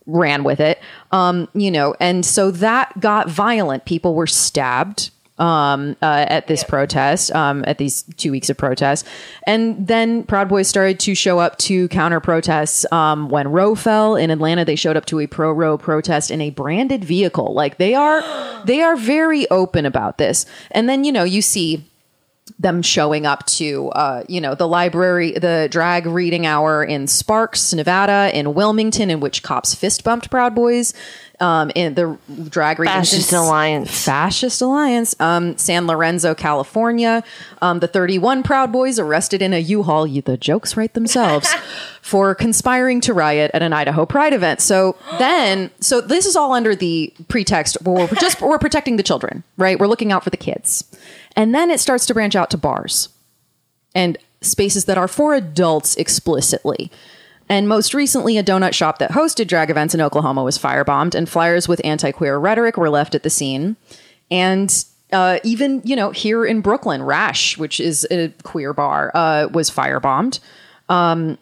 ran 0.07 0.43
with 0.43 0.59
it. 0.59 0.79
Um, 1.11 1.47
you 1.53 1.69
know, 1.69 1.95
and 1.99 2.25
so 2.25 2.51
that 2.51 2.99
got 2.99 3.29
violent. 3.29 3.85
People 3.85 4.15
were 4.15 4.27
stabbed 4.27 5.11
um, 5.41 5.97
uh, 6.01 6.25
at 6.27 6.47
this 6.47 6.63
protest, 6.63 7.33
um, 7.33 7.63
at 7.67 7.77
these 7.77 8.03
two 8.17 8.31
weeks 8.31 8.49
of 8.49 8.57
protest, 8.57 9.05
and 9.47 9.87
then 9.87 10.23
Proud 10.23 10.47
Boys 10.47 10.67
started 10.67 10.99
to 11.01 11.15
show 11.15 11.39
up 11.39 11.57
to 11.59 11.87
counter 11.89 12.19
protests. 12.19 12.85
Um, 12.91 13.29
when 13.29 13.51
Roe 13.51 13.75
fell 13.75 14.15
in 14.15 14.29
Atlanta, 14.29 14.63
they 14.63 14.75
showed 14.75 14.95
up 14.95 15.05
to 15.07 15.19
a 15.19 15.27
pro 15.27 15.51
Roe 15.51 15.77
protest 15.77 16.31
in 16.31 16.41
a 16.41 16.51
branded 16.51 17.03
vehicle. 17.03 17.53
Like 17.53 17.77
they 17.77 17.95
are, 17.95 18.23
they 18.65 18.81
are 18.81 18.95
very 18.95 19.49
open 19.49 19.85
about 19.85 20.17
this. 20.17 20.45
And 20.71 20.87
then 20.87 21.03
you 21.03 21.11
know 21.11 21.23
you 21.23 21.41
see 21.41 21.83
them 22.59 22.81
showing 22.81 23.25
up 23.25 23.45
to 23.45 23.89
uh, 23.89 24.23
you 24.27 24.41
know 24.41 24.55
the 24.55 24.67
library 24.67 25.31
the 25.31 25.67
drag 25.71 26.05
reading 26.05 26.45
hour 26.45 26.83
in 26.83 27.07
sparks 27.07 27.73
nevada 27.73 28.29
in 28.37 28.53
wilmington 28.53 29.09
in 29.09 29.19
which 29.19 29.43
cops 29.43 29.73
fist 29.75 30.03
bumped 30.03 30.29
proud 30.29 30.53
boys 30.53 30.93
um, 31.39 31.71
in 31.73 31.95
the 31.95 32.17
drag 32.49 32.77
reading 32.77 32.93
Fascist 32.93 33.33
Alliance. 33.33 34.05
fascist 34.05 34.61
alliance 34.61 35.15
um, 35.19 35.57
san 35.57 35.87
lorenzo 35.87 36.35
california. 36.35 37.23
Um, 37.61 37.79
the 37.79 37.87
31 37.87 38.43
proud 38.43 38.71
boys 38.71 38.99
arrested 38.99 39.41
in 39.41 39.53
a 39.53 39.59
u-haul 39.59 40.05
you, 40.05 40.21
the 40.21 40.37
jokes 40.37 40.75
write 40.75 40.93
themselves 40.93 41.51
for 42.01 42.35
conspiring 42.35 43.01
to 43.01 43.13
riot 43.13 43.51
at 43.53 43.61
an 43.61 43.73
idaho 43.73 44.05
pride 44.05 44.33
event. 44.33 44.61
So 44.61 44.97
then 45.19 45.71
so 45.79 46.01
this 46.01 46.25
is 46.25 46.35
all 46.35 46.53
under 46.53 46.75
the 46.75 47.13
pretext 47.27 47.77
we're 47.83 48.07
just 48.19 48.41
we're 48.41 48.59
protecting 48.59 48.97
the 48.97 49.03
children 49.03 49.43
right? 49.57 49.79
We're 49.79 49.87
looking 49.87 50.11
out 50.11 50.23
for 50.23 50.29
the 50.29 50.37
kids 50.37 50.83
and 51.35 51.53
then 51.53 51.69
it 51.69 51.79
starts 51.79 52.05
to 52.07 52.13
branch 52.13 52.35
out 52.35 52.49
to 52.51 52.57
bars 52.57 53.09
and 53.93 54.17
spaces 54.41 54.85
that 54.85 54.97
are 54.97 55.07
for 55.07 55.33
adults 55.33 55.95
explicitly. 55.95 56.91
And 57.49 57.67
most 57.67 57.93
recently, 57.93 58.37
a 58.37 58.43
donut 58.43 58.73
shop 58.73 58.99
that 58.99 59.11
hosted 59.11 59.47
drag 59.47 59.69
events 59.69 59.93
in 59.93 59.99
Oklahoma 59.99 60.43
was 60.43 60.57
firebombed, 60.57 61.13
and 61.15 61.27
flyers 61.27 61.67
with 61.67 61.81
anti 61.83 62.11
queer 62.11 62.37
rhetoric 62.37 62.77
were 62.77 62.89
left 62.89 63.13
at 63.13 63.23
the 63.23 63.29
scene. 63.29 63.75
And 64.29 64.73
uh, 65.11 65.39
even, 65.43 65.81
you 65.83 65.95
know, 65.97 66.11
here 66.11 66.45
in 66.45 66.61
Brooklyn, 66.61 67.03
Rash, 67.03 67.57
which 67.57 67.81
is 67.81 68.07
a 68.09 68.29
queer 68.43 68.73
bar, 68.73 69.11
uh, 69.13 69.49
was 69.51 69.69
firebombed 69.69 70.39
um, 70.87 71.37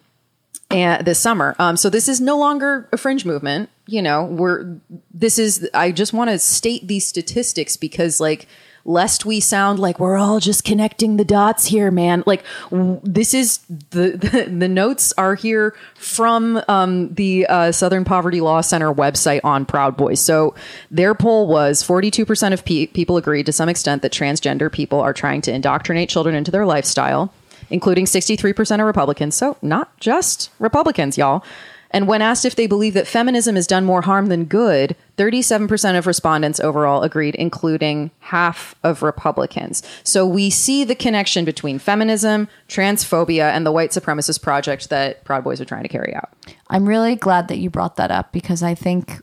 and 0.68 1.06
this 1.06 1.20
summer. 1.20 1.54
Um, 1.60 1.76
so 1.76 1.88
this 1.88 2.08
is 2.08 2.20
no 2.20 2.36
longer 2.36 2.88
a 2.92 2.96
fringe 2.96 3.24
movement. 3.24 3.70
You 3.86 4.02
know, 4.02 4.24
we're 4.24 4.78
this 5.14 5.38
is. 5.38 5.68
I 5.74 5.92
just 5.92 6.12
want 6.12 6.30
to 6.30 6.38
state 6.38 6.88
these 6.88 7.06
statistics 7.06 7.76
because, 7.76 8.18
like, 8.20 8.48
lest 8.84 9.24
we 9.24 9.40
sound 9.40 9.78
like 9.78 9.98
we're 9.98 10.16
all 10.16 10.40
just 10.40 10.64
connecting 10.64 11.16
the 11.16 11.24
dots 11.24 11.66
here, 11.66 11.90
man. 11.90 12.22
Like, 12.26 12.44
w- 12.70 13.00
this 13.02 13.34
is 13.34 13.58
the 13.90 14.10
the, 14.16 14.50
the 14.58 14.68
notes 14.68 15.12
are 15.18 15.34
here 15.34 15.74
from 15.94 16.62
um, 16.68 17.12
the 17.14 17.46
uh, 17.46 17.72
Southern 17.72 18.04
Poverty 18.04 18.40
Law 18.40 18.60
Center 18.60 18.92
website 18.92 19.40
on 19.44 19.66
Proud 19.66 19.96
Boys. 19.96 20.20
So 20.20 20.54
their 20.90 21.14
poll 21.14 21.46
was 21.46 21.82
forty 21.82 22.10
two 22.10 22.24
percent 22.24 22.54
of 22.54 22.64
pe- 22.64 22.86
people 22.86 23.16
agreed 23.16 23.46
to 23.46 23.52
some 23.52 23.68
extent 23.68 24.02
that 24.02 24.12
transgender 24.12 24.70
people 24.70 25.00
are 25.00 25.12
trying 25.12 25.40
to 25.42 25.52
indoctrinate 25.52 26.08
children 26.08 26.34
into 26.34 26.50
their 26.50 26.66
lifestyle 26.66 27.32
including 27.70 28.04
63% 28.04 28.80
of 28.80 28.86
Republicans. 28.86 29.36
So, 29.36 29.56
not 29.62 29.96
just 30.00 30.50
Republicans, 30.58 31.16
y'all. 31.16 31.44
And 31.90 32.06
when 32.06 32.22
asked 32.22 32.44
if 32.44 32.54
they 32.54 32.66
believe 32.66 32.94
that 32.94 33.06
feminism 33.06 33.56
has 33.56 33.66
done 33.66 33.84
more 33.84 34.02
harm 34.02 34.26
than 34.26 34.44
good, 34.44 34.94
37% 35.16 35.98
of 35.98 36.06
respondents 36.06 36.60
overall 36.60 37.02
agreed, 37.02 37.34
including 37.34 38.10
half 38.20 38.74
of 38.84 39.02
Republicans. 39.02 39.82
So 40.04 40.24
we 40.24 40.50
see 40.50 40.84
the 40.84 40.94
connection 40.94 41.44
between 41.44 41.78
feminism, 41.78 42.48
transphobia, 42.68 43.50
and 43.50 43.66
the 43.66 43.72
white 43.72 43.90
supremacist 43.90 44.40
project 44.40 44.88
that 44.90 45.24
Proud 45.24 45.42
Boys 45.42 45.60
are 45.60 45.64
trying 45.64 45.82
to 45.82 45.88
carry 45.88 46.14
out. 46.14 46.30
I'm 46.68 46.88
really 46.88 47.16
glad 47.16 47.48
that 47.48 47.58
you 47.58 47.70
brought 47.70 47.96
that 47.96 48.10
up 48.10 48.32
because 48.32 48.62
I 48.62 48.74
think 48.74 49.20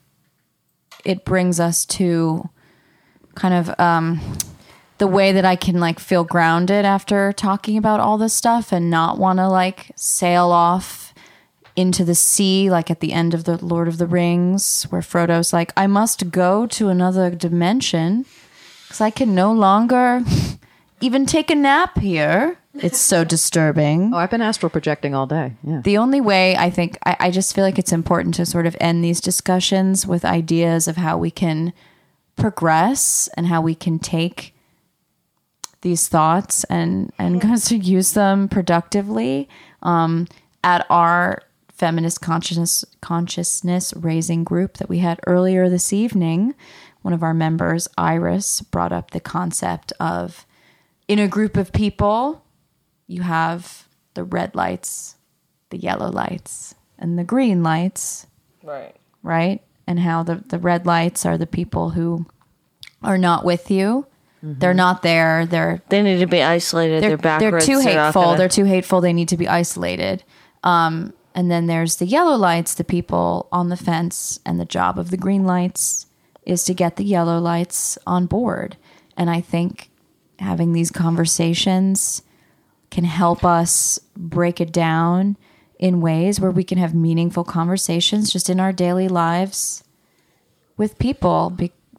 it 1.05 1.23
brings 1.23 1.59
us 1.59 1.85
to 1.85 2.49
kind 3.35 3.53
of 3.53 3.79
um, 3.79 4.19
the 4.97 5.07
way 5.07 5.31
that 5.31 5.45
I 5.45 5.55
can 5.55 5.79
like 5.79 5.99
feel 5.99 6.23
grounded 6.23 6.83
after 6.83 7.31
talking 7.31 7.77
about 7.77 7.99
all 7.99 8.17
this 8.17 8.33
stuff 8.33 8.73
and 8.73 8.89
not 8.89 9.17
want 9.17 9.39
to 9.39 9.47
like 9.47 9.91
sail 9.95 10.51
off 10.51 11.06
into 11.77 12.03
the 12.03 12.15
sea 12.15 12.69
like 12.69 12.89
at 12.91 12.99
the 12.99 13.13
end 13.13 13.33
of 13.33 13.43
the 13.43 13.63
Lord 13.63 13.87
of 13.87 13.97
the 13.97 14.07
Rings 14.07 14.83
where 14.89 15.01
Frodo's 15.01 15.53
like 15.53 15.71
I 15.77 15.87
must 15.87 16.31
go 16.31 16.65
to 16.67 16.89
another 16.89 17.29
dimension 17.29 18.25
cuz 18.89 18.99
I 18.99 19.09
can 19.09 19.35
no 19.35 19.51
longer 19.53 20.23
even 21.01 21.25
take 21.25 21.51
a 21.51 21.55
nap 21.55 21.99
here. 21.99 22.57
It's 22.73 22.99
so 22.99 23.23
disturbing. 23.35 24.13
Oh, 24.13 24.17
I've 24.17 24.31
been 24.31 24.41
astral 24.41 24.69
projecting 24.69 25.13
all 25.13 25.27
day. 25.27 25.53
Yeah. 25.63 25.81
The 25.83 25.97
only 25.97 26.21
way 26.21 26.55
I 26.57 26.69
think, 26.69 26.97
I, 27.05 27.15
I 27.19 27.31
just 27.31 27.53
feel 27.53 27.63
like 27.63 27.79
it's 27.79 27.91
important 27.91 28.35
to 28.35 28.45
sort 28.45 28.65
of 28.65 28.75
end 28.81 29.03
these 29.03 29.21
discussions 29.21 30.07
with 30.07 30.25
ideas 30.25 30.87
of 30.87 30.97
how 30.97 31.17
we 31.17 31.31
can 31.31 31.73
progress 32.35 33.29
and 33.35 33.47
how 33.47 33.61
we 33.61 33.75
can 33.75 33.99
take 33.99 34.53
these 35.81 36.07
thoughts 36.07 36.63
and 36.65 37.11
and 37.19 37.41
kind 37.41 37.53
of 37.53 37.71
use 37.71 38.13
them 38.13 38.47
productively 38.47 39.47
um, 39.83 40.27
at 40.63 40.85
our 40.89 41.41
feminist 41.77 42.21
consciousness 42.21 42.83
consciousness 43.01 43.93
raising 43.95 44.43
group 44.43 44.77
that 44.77 44.89
we 44.89 44.99
had 44.99 45.19
earlier 45.27 45.69
this 45.69 45.93
evening. 45.93 46.55
One 47.03 47.13
of 47.13 47.23
our 47.23 47.33
members, 47.33 47.87
Iris, 47.97 48.61
brought 48.61 48.91
up 48.91 49.11
the 49.11 49.19
concept 49.19 49.93
of 49.99 50.45
in 51.07 51.19
a 51.19 51.27
group 51.27 51.55
of 51.55 51.71
people, 51.71 52.43
you 53.05 53.21
have 53.21 53.87
the 54.15 54.23
red 54.23 54.55
lights, 54.55 55.15
the 55.69 55.77
yellow 55.77 56.09
lights, 56.09 56.75
and 56.99 57.17
the 57.17 57.23
green 57.23 57.63
lights 57.63 58.25
Right. 58.63 58.93
right? 59.23 59.61
And 59.85 59.99
how 59.99 60.23
the, 60.23 60.43
the 60.47 60.59
red 60.59 60.85
lights 60.85 61.25
are 61.25 61.37
the 61.37 61.47
people 61.47 61.91
who 61.91 62.25
are 63.01 63.17
not 63.17 63.45
with 63.45 63.71
you. 63.71 64.05
They're 64.43 64.73
not 64.73 65.01
there. 65.01 65.45
They're 65.45 65.81
They 65.89 66.01
need 66.01 66.19
to 66.19 66.25
be 66.27 66.43
isolated. 66.43 67.01
They're, 67.03 67.17
backwards. 67.17 67.39
they're, 67.41 67.51
backwards. 67.51 67.65
too 67.65 67.73
not 67.75 68.05
hateful. 68.05 68.21
gonna- 68.23 68.37
They're 68.37 68.49
too 68.49 68.65
hateful. 68.65 69.01
They 69.01 69.13
need 69.13 69.29
to 69.29 69.37
be 69.37 69.47
isolated. 69.47 70.23
Um, 70.63 71.13
and 71.37 71.51
then 71.51 71.67
there's 71.67 71.97
the 71.97 72.07
yellow 72.07 72.35
lights, 72.35 72.73
the 72.73 72.83
people 72.83 73.47
on 73.51 73.69
the 73.69 73.77
fence, 73.77 74.39
and 74.43 74.59
the 74.59 74.65
job 74.65 74.97
of 74.97 75.11
the 75.11 75.17
green 75.17 75.45
lights 75.45 76.07
is 76.47 76.63
to 76.63 76.73
get 76.73 76.95
the 76.95 77.03
yellow 77.03 77.37
lights 77.37 77.95
on 78.07 78.25
board. 78.25 78.75
And 79.15 79.29
I 79.29 79.41
think 79.41 79.91
having 80.39 80.73
these 80.73 80.89
conversations 80.89 82.23
can 82.89 83.03
help 83.03 83.45
us 83.45 83.99
break 84.17 84.59
it 84.59 84.71
down 84.71 85.37
in 85.77 86.01
ways 86.01 86.39
where 86.39 86.49
we 86.49 86.63
can 86.63 86.79
have 86.79 86.95
meaningful 86.95 87.43
conversations 87.43 88.33
just 88.33 88.49
in 88.49 88.59
our 88.59 88.73
daily 88.73 89.07
lives 89.07 89.83
with 90.75 90.97
people 90.97 91.55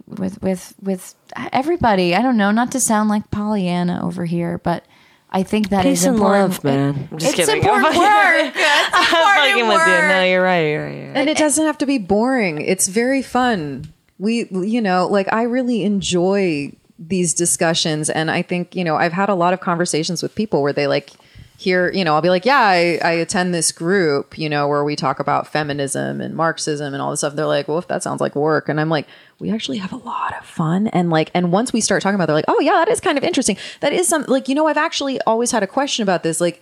with 0.09 0.43
with 0.43 0.74
with 0.82 1.14
everybody 1.53 2.14
i 2.14 2.22
don't 2.22 2.39
know 2.39 2.51
not 2.51 2.72
to 2.72 2.80
sound 2.80 3.11
like 3.11 3.30
pollyanna 3.30 4.01
over 4.03 4.24
here 4.24 4.57
but 4.57 4.84
i 5.31 5.43
think 5.43 5.68
that 5.70 5.85
is 5.85 6.01
Peace 6.01 6.07
and 6.07 6.16
important. 6.16 6.51
love, 6.53 6.64
man. 6.64 7.09
I'm 7.12 7.18
just 7.18 7.39
it's 7.39 7.47
kidding. 7.49 7.62
important 7.62 7.87
I'm 7.95 7.99
work 7.99 8.55
fucking- 8.55 8.62
It's 8.62 8.91
I'm 8.95 9.37
fucking 9.37 9.59
important 9.59 9.87
with 9.87 10.03
you. 10.03 10.09
No, 10.09 10.22
you're 10.24 10.43
right. 10.43 10.61
You're 10.70 10.85
right. 10.85 10.95
You're 10.97 11.07
right. 11.09 11.16
and 11.16 11.29
it 11.29 11.37
doesn't 11.37 11.64
have 11.66 11.79
to 11.79 11.87
be 11.87 11.99
boring. 11.99 12.61
It's 12.61 12.89
very 12.89 13.22
fun. 13.22 13.93
We, 14.18 14.49
you 14.51 14.81
know, 14.81 15.07
like 15.07 15.33
I 15.33 15.43
really 15.43 15.85
enjoy 15.85 16.72
these 16.99 17.33
discussions, 17.35 18.11
and 18.11 18.31
I 18.31 18.43
think 18.43 18.74
you 18.74 18.83
know 18.85 18.97
I've 18.97 19.12
had 19.12 19.29
a 19.29 19.35
lot 19.35 19.53
of 19.55 19.61
conversations 19.61 20.22
with 20.22 20.35
people 20.35 20.62
where 20.62 20.72
they 20.72 20.87
like 20.89 21.11
hear, 21.57 21.91
you 21.93 22.05
know, 22.05 22.14
I'll 22.14 22.22
be 22.22 22.29
like, 22.31 22.45
yeah, 22.45 22.59
I, 22.61 23.01
I 23.03 23.11
attend 23.12 23.53
this 23.53 23.72
group, 23.72 24.39
you 24.39 24.49
know, 24.49 24.68
where 24.68 24.85
we 24.85 24.95
talk 24.95 25.18
about 25.18 25.49
feminism 25.49 26.20
and 26.20 26.37
Marxism 26.37 26.95
and 26.95 27.03
all 27.03 27.11
this 27.11 27.18
stuff. 27.20 27.35
They're 27.35 27.47
like, 27.47 27.66
well, 27.66 27.79
if 27.79 27.89
that 27.89 28.01
sounds 28.05 28.20
like 28.20 28.37
work. 28.37 28.68
And 28.68 28.81
I'm 28.81 28.89
like, 28.89 29.09
we 29.41 29.51
actually 29.51 29.78
have 29.78 29.93
a 29.93 29.97
lot 29.97 30.36
of 30.39 30.45
fun. 30.45 30.89
And 30.89 31.11
like, 31.11 31.30
and 31.34 31.53
once 31.53 31.72
we 31.72 31.80
start 31.80 32.03
talking 32.03 32.14
about, 32.16 32.24
it, 32.24 32.26
they're 32.28 32.36
like, 32.36 32.45
oh 32.49 32.61
yeah, 32.61 32.72
that 32.72 32.89
is 32.89 33.01
kind 33.01 33.16
of 33.18 33.24
interesting. 33.24 33.57
That 33.80 33.93
is 33.93 34.09
some 34.09 34.24
like, 34.28 34.49
you 34.49 34.55
know, 34.55 34.66
I've 34.66 34.76
actually 34.76 35.20
always 35.22 35.51
had 35.53 35.62
a 35.62 35.66
question 35.66 36.03
about 36.03 36.22
this. 36.22 36.41
Like, 36.41 36.61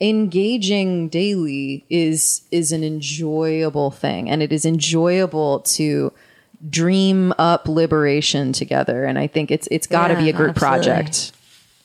engaging 0.00 1.08
daily 1.08 1.84
is 1.88 2.42
is 2.50 2.72
an 2.72 2.82
enjoyable 2.82 3.90
thing 3.92 4.28
and 4.28 4.42
it 4.42 4.52
is 4.52 4.64
enjoyable 4.64 5.60
to 5.60 6.12
dream 6.68 7.32
up 7.38 7.68
liberation 7.68 8.52
together 8.52 9.04
and 9.04 9.18
i 9.20 9.26
think 9.28 9.52
it's 9.52 9.68
it's 9.70 9.86
got 9.86 10.08
to 10.08 10.14
Yeah, 10.14 10.20
be 10.20 10.28
a 10.30 10.32
group 10.32 10.50
absolutely. 10.50 10.78
project 10.82 11.32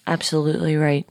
Absolutely 0.08 0.78
right. 0.78 1.06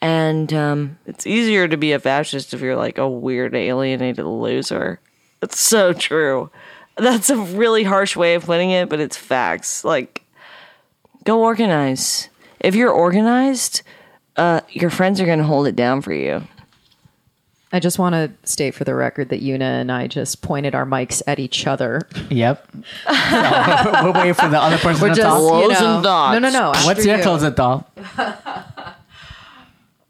And 0.00 0.50
um, 0.54 0.98
it's 1.04 1.26
easier 1.26 1.68
to 1.68 1.76
be 1.76 1.92
a 1.92 1.98
fascist 2.00 2.54
if 2.54 2.62
you're 2.62 2.74
like 2.74 2.96
a 2.96 3.06
weird 3.06 3.54
alienated 3.54 4.24
loser. 4.24 5.00
It's 5.42 5.60
so 5.60 5.92
true. 5.92 6.50
That's 6.96 7.30
a 7.30 7.36
really 7.36 7.84
harsh 7.84 8.16
way 8.16 8.34
of 8.34 8.44
putting 8.44 8.70
it, 8.70 8.88
but 8.88 9.00
it's 9.00 9.16
facts. 9.16 9.84
Like, 9.84 10.22
go 11.24 11.40
organize. 11.42 12.28
If 12.60 12.74
you're 12.74 12.90
organized, 12.90 13.82
uh, 14.36 14.60
your 14.70 14.90
friends 14.90 15.20
are 15.20 15.26
going 15.26 15.38
to 15.38 15.44
hold 15.44 15.66
it 15.66 15.76
down 15.76 16.00
for 16.02 16.12
you. 16.12 16.42
i 17.72 17.80
just 17.80 17.98
want 17.98 18.14
to 18.14 18.30
state 18.48 18.74
for 18.74 18.84
the 18.84 18.94
record 18.94 19.28
that 19.30 19.42
Yuna 19.42 19.80
and 19.80 19.90
i 19.92 20.06
just 20.06 20.40
pointed 20.40 20.74
our 20.74 20.86
mics 20.86 21.20
at 21.26 21.38
each 21.38 21.66
other 21.66 22.06
Yep. 22.30 22.66
So, 23.06 24.04
we're 24.04 24.12
waiting 24.12 24.34
for 24.34 24.48
the 24.48 24.58
other 24.60 24.78
person 24.78 25.02
we're 25.02 25.08
to 25.10 25.14
just 25.16 25.26
talk. 25.26 25.62
you 25.62 25.68
know, 25.68 26.00
no 26.00 26.38
no 26.38 26.50
no 26.50 26.72
What's 26.86 27.04
your 27.04 27.16
you. 27.18 27.22
closing 27.22 27.52
thought? 27.54 27.90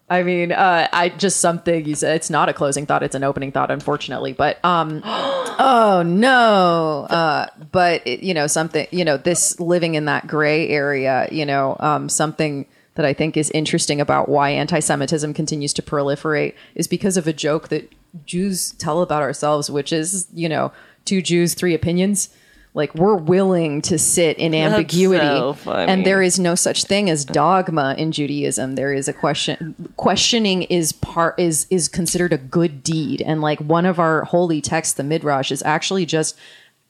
I 0.08 0.22
mean, 0.22 0.52
uh, 0.52 0.88
I 0.92 1.08
just 1.08 1.40
something 1.40 1.84
you 1.84 1.96
said. 1.96 2.14
It's 2.14 2.30
not 2.30 2.48
a 2.48 2.52
closing 2.52 2.86
thought; 2.86 3.02
it's 3.02 3.16
an 3.16 3.24
opening 3.24 3.50
thought, 3.50 3.72
unfortunately. 3.72 4.32
But 4.32 4.64
um, 4.64 5.02
oh 5.04 6.04
no! 6.06 7.06
Uh, 7.10 7.46
but 7.72 8.06
it, 8.06 8.22
you 8.22 8.32
know, 8.32 8.46
something 8.46 8.86
you 8.92 9.04
know, 9.04 9.16
this 9.16 9.58
living 9.58 9.96
in 9.96 10.04
that 10.04 10.28
gray 10.28 10.68
area, 10.68 11.28
you 11.32 11.44
know, 11.44 11.76
um, 11.80 12.08
something 12.08 12.66
that 12.94 13.04
I 13.04 13.12
think 13.12 13.36
is 13.36 13.50
interesting 13.50 14.00
about 14.00 14.28
why 14.28 14.50
anti-Semitism 14.50 15.34
continues 15.34 15.74
to 15.74 15.82
proliferate 15.82 16.54
is 16.74 16.88
because 16.88 17.16
of 17.16 17.26
a 17.26 17.32
joke 17.32 17.68
that 17.68 17.92
Jews 18.24 18.72
tell 18.72 19.02
about 19.02 19.22
ourselves, 19.22 19.70
which 19.70 19.92
is 19.92 20.28
you 20.32 20.48
know, 20.48 20.72
two 21.04 21.20
Jews, 21.20 21.54
three 21.54 21.74
opinions. 21.74 22.28
Like 22.76 22.94
we're 22.94 23.16
willing 23.16 23.80
to 23.82 23.98
sit 23.98 24.36
in 24.36 24.54
ambiguity, 24.54 25.24
so 25.64 25.72
and 25.72 26.04
there 26.04 26.20
is 26.20 26.38
no 26.38 26.54
such 26.54 26.84
thing 26.84 27.08
as 27.08 27.24
dogma 27.24 27.94
in 27.96 28.12
Judaism. 28.12 28.74
There 28.74 28.92
is 28.92 29.08
a 29.08 29.14
question. 29.14 29.74
Questioning 29.96 30.64
is 30.64 30.92
part 30.92 31.40
is 31.40 31.66
is 31.70 31.88
considered 31.88 32.34
a 32.34 32.38
good 32.38 32.82
deed, 32.82 33.22
and 33.22 33.40
like 33.40 33.60
one 33.60 33.86
of 33.86 33.98
our 33.98 34.24
holy 34.24 34.60
texts, 34.60 34.92
the 34.92 35.04
Midrash, 35.04 35.50
is 35.50 35.62
actually 35.62 36.04
just 36.04 36.36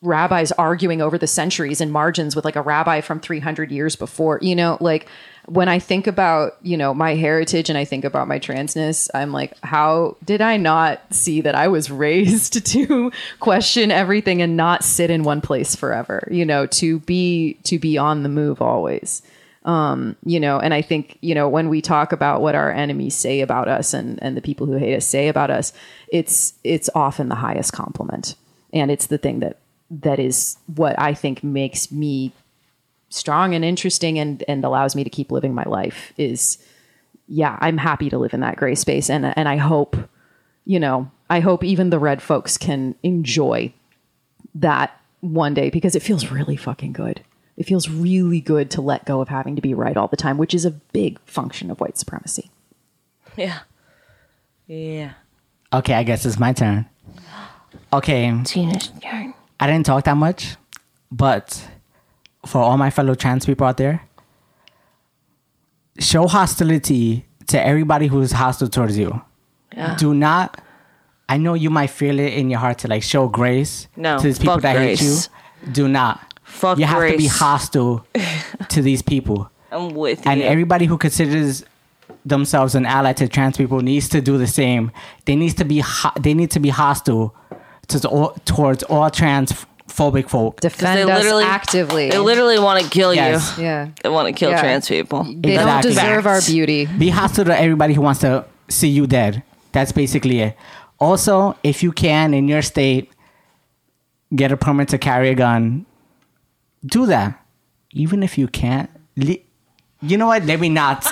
rabbis 0.03 0.51
arguing 0.53 1.01
over 1.01 1.19
the 1.19 1.29
centuries 1.29 1.81
and 1.81 1.93
margins 1.93 2.35
with 2.35 2.45
like 2.45 2.57
a 2.57 2.63
rabbi 2.63 3.01
from 3.01 3.21
300 3.21 3.71
years 3.71 3.95
before. 3.95 4.41
You 4.43 4.57
know, 4.57 4.79
like 4.81 5.09
when 5.47 5.69
I 5.69 5.79
think 5.79 6.07
about 6.07 6.57
you 6.63 6.77
know 6.77 6.93
my 6.95 7.15
heritage 7.15 7.69
and 7.69 7.79
I 7.79 7.85
think 7.85 8.05
about 8.05 8.29
my 8.29 8.39
transness, 8.39 9.09
I'm 9.15 9.33
like, 9.33 9.59
how 9.63 10.17
did 10.25 10.41
I 10.41 10.57
not 10.57 11.01
see 11.15 11.41
that 11.41 11.55
I 11.55 11.69
was 11.69 11.91
raised 11.91 12.67
to 12.67 13.13
question 13.41 13.91
everything 13.91 14.43
and 14.43 14.57
not 14.57 14.85
sit 14.85 15.11
in 15.11 15.23
one 15.23 15.41
place 15.41 15.75
forever? 15.75 16.29
You 16.31 16.45
know, 16.45 16.67
to 16.67 17.01
be 17.01 17.55
to 17.65 17.79
be 17.79 17.99
on 17.99 18.23
the 18.23 18.29
move 18.29 18.61
always 18.61 19.23
um, 19.67 20.15
you 20.25 20.39
know, 20.39 20.61
and 20.61 20.73
I 20.73 20.81
think, 20.81 21.19
you 21.21 21.35
know, 21.35 21.49
when 21.49 21.69
we 21.69 21.83
talk 21.83 22.13
about 22.13 22.41
what 22.41 22.55
our 22.55 22.71
enemies 22.71 23.17
say 23.17 23.41
about 23.41 23.67
us 23.67 23.93
and, 23.93 24.23
and 24.23 24.37
the 24.37 24.41
people 24.41 24.67
who 24.67 24.77
hate 24.77 24.95
us 24.95 25.07
say 25.07 25.27
about 25.27 25.51
us, 25.51 25.73
it's 26.09 26.55
it's 26.63 26.89
often 26.95 27.29
the 27.29 27.35
highest 27.35 27.73
compliment. 27.73 28.37
And 28.73 28.93
it's 28.93 29.07
the 29.07 29.19
thing 29.19 29.41
that 29.41 29.59
that 29.91 30.21
is 30.21 30.57
what 30.77 30.99
I 30.99 31.15
think 31.15 31.43
makes 31.43 31.91
me 31.91 32.33
strong 33.09 33.55
and 33.55 33.65
interesting 33.65 34.19
and 34.19 34.43
and 34.49 34.65
allows 34.65 34.97
me 34.97 35.05
to 35.05 35.11
keep 35.11 35.31
living 35.31 35.55
my 35.55 35.65
life 35.65 36.13
is 36.17 36.59
yeah, 37.29 37.59
I'm 37.61 37.79
happy 37.79 38.09
to 38.11 38.19
live 38.19 38.35
in 38.35 38.41
that 38.41 38.57
gray 38.57 38.75
space 38.75 39.11
and 39.11 39.37
and 39.37 39.49
I 39.49 39.57
hope, 39.57 39.97
you 40.65 40.79
know, 40.81 41.11
I 41.29 41.41
hope 41.41 41.65
even 41.65 41.91
the 41.91 41.99
red 41.99 42.23
folks 42.23 42.57
can 42.57 42.95
enjoy 43.03 43.73
that 44.55 44.99
one 45.21 45.55
day 45.55 45.71
because 45.71 45.95
it 45.95 46.03
feels 46.03 46.31
really 46.31 46.57
fucking 46.57 46.93
good. 46.93 47.23
It 47.57 47.65
feels 47.65 47.89
really 47.89 48.41
good 48.41 48.71
to 48.73 48.83
let 48.83 49.07
go 49.07 49.21
of 49.21 49.29
having 49.29 49.57
to 49.57 49.63
be 49.63 49.75
right 49.75 49.97
all 49.97 50.09
the 50.09 50.17
time, 50.17 50.37
which 50.37 50.55
is 50.55 50.65
a 50.65 50.71
big 50.71 51.19
function 51.21 51.71
of 51.71 51.81
white 51.81 51.97
supremacy. 51.97 52.51
Yeah. 53.37 53.61
Yeah. 54.67 55.13
Okay, 55.73 55.95
I 55.95 56.03
guess 56.03 56.27
it's 56.27 56.39
my 56.39 56.53
turn. 56.53 56.87
Okay, 57.93 58.35
Tina's 58.45 58.89
turn. 59.01 59.35
I 59.59 59.67
didn't 59.67 59.87
talk 59.87 60.05
that 60.05 60.17
much, 60.17 60.57
but 61.11 61.67
for 62.47 62.59
all 62.59 62.77
my 62.79 62.91
fellow 62.91 63.15
trans 63.15 63.45
people 63.47 63.67
out 63.67 63.77
there, 63.77 64.03
show 65.99 66.27
hostility 66.27 67.27
to 67.49 67.65
everybody 67.65 68.07
who's 68.07 68.33
hostile 68.33 68.69
towards 68.69 68.99
you. 68.99 69.21
Do 69.99 70.15
not. 70.15 70.61
I 71.29 71.37
know 71.39 71.55
you 71.55 71.71
might 71.71 71.91
feel 71.91 72.19
it 72.19 72.33
in 72.35 72.51
your 72.51 72.61
heart 72.61 72.79
to 72.79 72.89
like 72.89 73.03
show 73.03 73.29
grace 73.29 73.89
No, 73.97 74.17
to 74.19 74.23
these 74.25 74.39
people 74.39 74.59
that 74.59 74.77
grace. 74.77 75.01
hate 75.01 75.07
you. 75.67 75.73
Do 75.73 75.89
not. 75.89 76.35
Fuck 76.45 76.79
you 76.79 76.85
have 76.87 77.11
to 77.11 77.17
be 77.17 77.27
hostile 77.27 78.07
to 78.69 78.81
these 78.83 79.03
people. 79.03 79.51
I'm 79.73 79.95
with 79.95 80.25
you. 80.25 80.31
And 80.31 80.41
everybody 80.43 80.87
who 80.87 80.97
considers 80.97 81.65
themselves 82.25 82.75
an 82.75 82.87
ally 82.87 83.13
to 83.15 83.29
trans 83.29 83.57
people 83.57 83.81
needs 83.81 84.09
to 84.11 84.21
do 84.21 84.39
the 84.39 84.47
same. 84.47 84.93
They 85.25 85.35
needs 85.37 85.55
to 85.55 85.65
be 85.65 85.81
ho- 85.81 86.13
they 86.19 86.33
need 86.35 86.51
to 86.53 86.61
be 86.61 86.69
hostile 86.69 87.35
to 87.89 88.09
all, 88.09 88.31
towards 88.45 88.83
all 88.85 89.11
transphobic 89.89 90.29
folk. 90.29 90.61
Defend 90.61 90.99
they 91.09 91.13
us 91.13 91.23
literally- 91.23 91.45
actively. 91.45 92.11
they 92.11 92.19
literally 92.19 92.59
want 92.59 92.83
to 92.83 92.89
kill 92.91 93.15
Yes. 93.15 93.55
you. 93.59 93.65
yeah. 93.65 93.89
They 94.03 94.09
want 94.09 94.27
to 94.29 94.33
kill 94.33 94.51
Yeah. 94.51 94.61
trans 94.61 94.89
people. 94.89 95.25
They 95.25 95.55
Exactly. 95.55 95.65
don't 95.65 95.83
deserve 95.83 96.27
our 96.27 96.35
Facts. 96.37 96.51
beauty. 96.51 96.87
Be 96.87 97.11
hostile 97.11 97.45
to 97.47 97.59
everybody 97.59 97.95
who 97.95 98.01
wants 98.03 98.21
to 98.21 98.45
see 98.69 98.89
you 98.89 99.07
dead. 99.07 99.43
That's 99.73 99.93
basically 99.93 100.41
it. 100.41 100.57
Also, 100.99 101.57
if 101.63 101.83
you 101.83 101.93
can 101.93 102.33
in 102.35 102.49
your 102.49 102.63
state 102.63 103.11
get 104.35 104.51
a 104.53 104.57
permit 104.57 104.89
to 104.89 104.99
carry 104.99 105.29
a 105.29 105.35
gun, 105.35 105.85
do 106.85 107.07
that. 107.07 107.35
Even 107.93 108.23
if 108.23 108.37
you 108.39 108.49
can't, 108.49 108.91
le- 109.17 109.37
you 110.03 110.17
know 110.19 110.27
what? 110.27 110.45
Let 110.45 110.61
me 110.61 110.69
not 110.69 111.07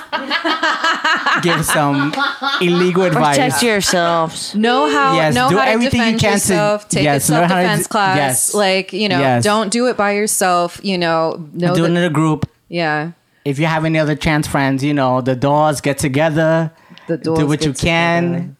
give 1.42 1.64
some 1.64 2.12
illegal 2.60 3.04
advice. 3.04 3.36
Protect 3.36 3.62
yourselves. 3.62 4.54
Know 4.54 4.90
how 4.90 5.14
Yes, 5.16 5.34
know 5.34 5.48
do 5.50 5.56
how 5.58 5.64
to 5.64 5.70
everything 5.70 6.00
you 6.00 6.06
defend 6.12 6.20
can 6.20 6.30
to- 6.32 6.34
yourself. 6.36 6.88
Take 6.88 7.04
yes, 7.04 7.24
a 7.24 7.26
self 7.26 7.48
defense 7.48 7.82
d- 7.84 7.88
class. 7.88 8.16
yes. 8.16 8.54
Like 8.54 8.92
you 8.92 9.08
know, 9.08 9.18
Yes. 9.20 9.44
don't 9.44 9.70
do 9.70 9.86
it 9.88 9.96
by 9.96 10.12
yourself. 10.12 10.80
You 10.82 10.98
know, 10.98 11.44
know 11.52 11.74
do 11.74 11.84
it 11.84 11.88
in 11.90 11.96
a 11.96 12.10
group. 12.10 12.48
yeah. 12.68 13.12
If 13.44 13.58
you 13.58 13.66
have 13.66 13.84
any 13.84 13.98
other 13.98 14.16
chance 14.16 14.48
friends, 14.48 14.82
you 14.82 14.94
know, 14.94 15.20
the 15.20 15.36
doors 15.36 15.82
get 15.82 15.98
together. 15.98 16.70
The 17.08 17.18
doors 17.18 17.38
do 17.38 17.42
doors 17.44 17.48
what 17.48 17.64
you 17.66 17.74
can. 17.74 18.56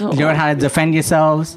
Learn 0.00 0.34
how 0.36 0.52
to 0.54 0.58
defend 0.58 0.94
yourselves. 0.94 1.56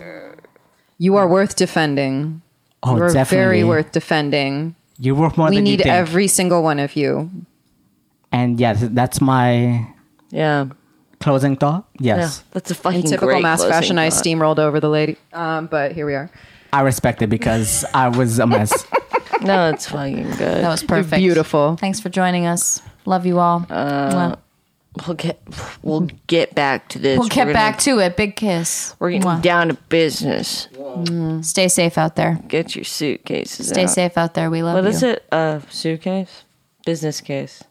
You 0.97 1.15
are 1.15 1.27
worth 1.27 1.55
defending. 1.55 2.41
Oh, 2.83 2.95
you 2.97 3.03
are 3.03 3.07
definitely. 3.13 3.37
very 3.37 3.63
worth 3.63 3.91
defending. 3.93 4.75
You're 4.99 5.15
worth 5.15 5.37
more 5.37 5.49
We 5.49 5.55
than 5.57 5.65
you 5.65 5.77
think. 5.77 5.85
We 5.85 5.91
need 5.91 5.95
every 5.97 6.27
single 6.27 6.61
one 6.63 6.79
of 6.79 6.95
you. 6.97 7.29
and 8.33 8.59
yes, 8.59 8.79
that's 8.91 9.21
my 9.21 9.87
Yeah. 10.29 10.65
closing 11.19 11.55
thought. 11.55 11.87
Yeah. 11.99 12.17
Yes, 12.17 12.43
That's 12.51 12.71
a 12.71 12.75
fucking 12.75 12.99
In 13.01 13.05
typical 13.05 13.27
great 13.29 13.41
mass 13.41 13.59
closing 13.59 13.73
fashion, 13.73 13.97
I 13.99 14.09
thought. 14.09 14.23
steamrolled 14.23 14.59
over 14.59 14.79
the 14.79 14.89
lady. 14.89 15.17
Um, 15.33 15.67
but 15.67 15.91
here 15.93 16.05
we 16.05 16.13
are. 16.15 16.29
I 16.73 16.81
respect 16.81 17.21
it 17.21 17.27
because 17.27 17.85
I 17.93 18.09
was 18.09 18.39
a 18.39 18.47
mess. 18.47 18.85
No, 19.39 19.69
it's 19.69 19.87
fucking 19.87 20.23
good. 20.31 20.39
That 20.63 20.67
was 20.69 20.83
perfect. 20.83 21.19
Beautiful. 21.19 21.75
Thanks 21.75 21.99
for 21.99 22.09
joining 22.09 22.47
us. 22.47 22.81
Love 23.05 23.27
you 23.27 23.37
all. 23.37 23.67
Uh, 23.69 24.11
Mwah. 24.33 24.37
We'll 25.05 25.15
get 25.15 25.39
we'll 25.83 26.07
get 26.25 26.55
back 26.55 26.89
to 26.89 26.99
this. 26.99 27.19
we'll 27.19 27.27
get 27.27 27.45
We're 27.45 27.53
back 27.53 27.73
gonna- 27.85 27.99
to 27.99 28.03
it. 28.05 28.17
Big 28.17 28.35
kiss. 28.35 28.95
We're 28.97 29.11
getting 29.11 29.21
Mwah. 29.29 29.39
down 29.43 29.67
to 29.67 29.75
business. 29.89 30.67
Stay 31.47 31.67
safe 31.67 31.99
out 31.99 32.15
there. 32.15 32.39
Get 32.47 32.75
your 32.75 32.83
suitcases. 32.83 33.69
Out. 33.69 33.73
Stay 33.75 33.83
out. 33.83 33.89
safe 33.91 34.17
out 34.17 34.33
there. 34.33 34.49
We 34.49 34.63
love 34.63 34.73
What 34.73 34.85
you. 34.85 34.89
is 34.89 35.03
it? 35.03 35.23
A 35.31 35.61
suitcase? 35.69 36.43
Business 36.83 37.21
case. 37.21 37.63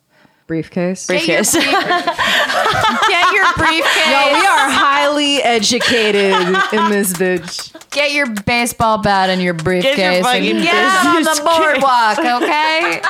Briefcase. 0.47 1.07
Briefcase. 1.09 1.55
Get 1.55 1.65
your 1.65 3.53
briefcase. 3.57 4.07
Yo, 4.07 4.33
we 4.33 4.47
are 4.47 4.71
highly 4.71 5.43
educated 5.43 6.33
in 6.73 6.91
this 6.91 7.13
bitch. 7.15 7.73
Get 7.91 8.13
your 8.13 8.31
baseball 8.43 8.99
bat 8.99 9.29
and 9.29 9.43
your 9.43 9.55
briefcase. 9.55 9.97
Get 9.97 10.15
your 10.15 10.23
fucking 10.23 10.57
and 10.57 10.63
get 10.63 10.75
out 10.75 11.17
on 11.17 11.23
the 11.25 11.43
boardwalk, 11.45 12.43
okay? 12.43 13.03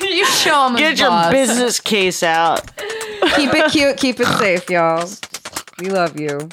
you 0.00 0.24
show 0.24 0.68
them 0.68 0.76
Get 0.76 0.98
your 0.98 1.30
business 1.30 1.78
case 1.78 2.22
out. 2.22 2.74
Keep 3.36 3.52
it 3.52 3.70
cute. 3.70 3.96
Keep 3.98 4.20
it 4.20 4.26
safe, 4.26 4.70
y'all. 4.70 5.06
We 5.78 5.90
love 5.90 6.18
you. 6.18 6.48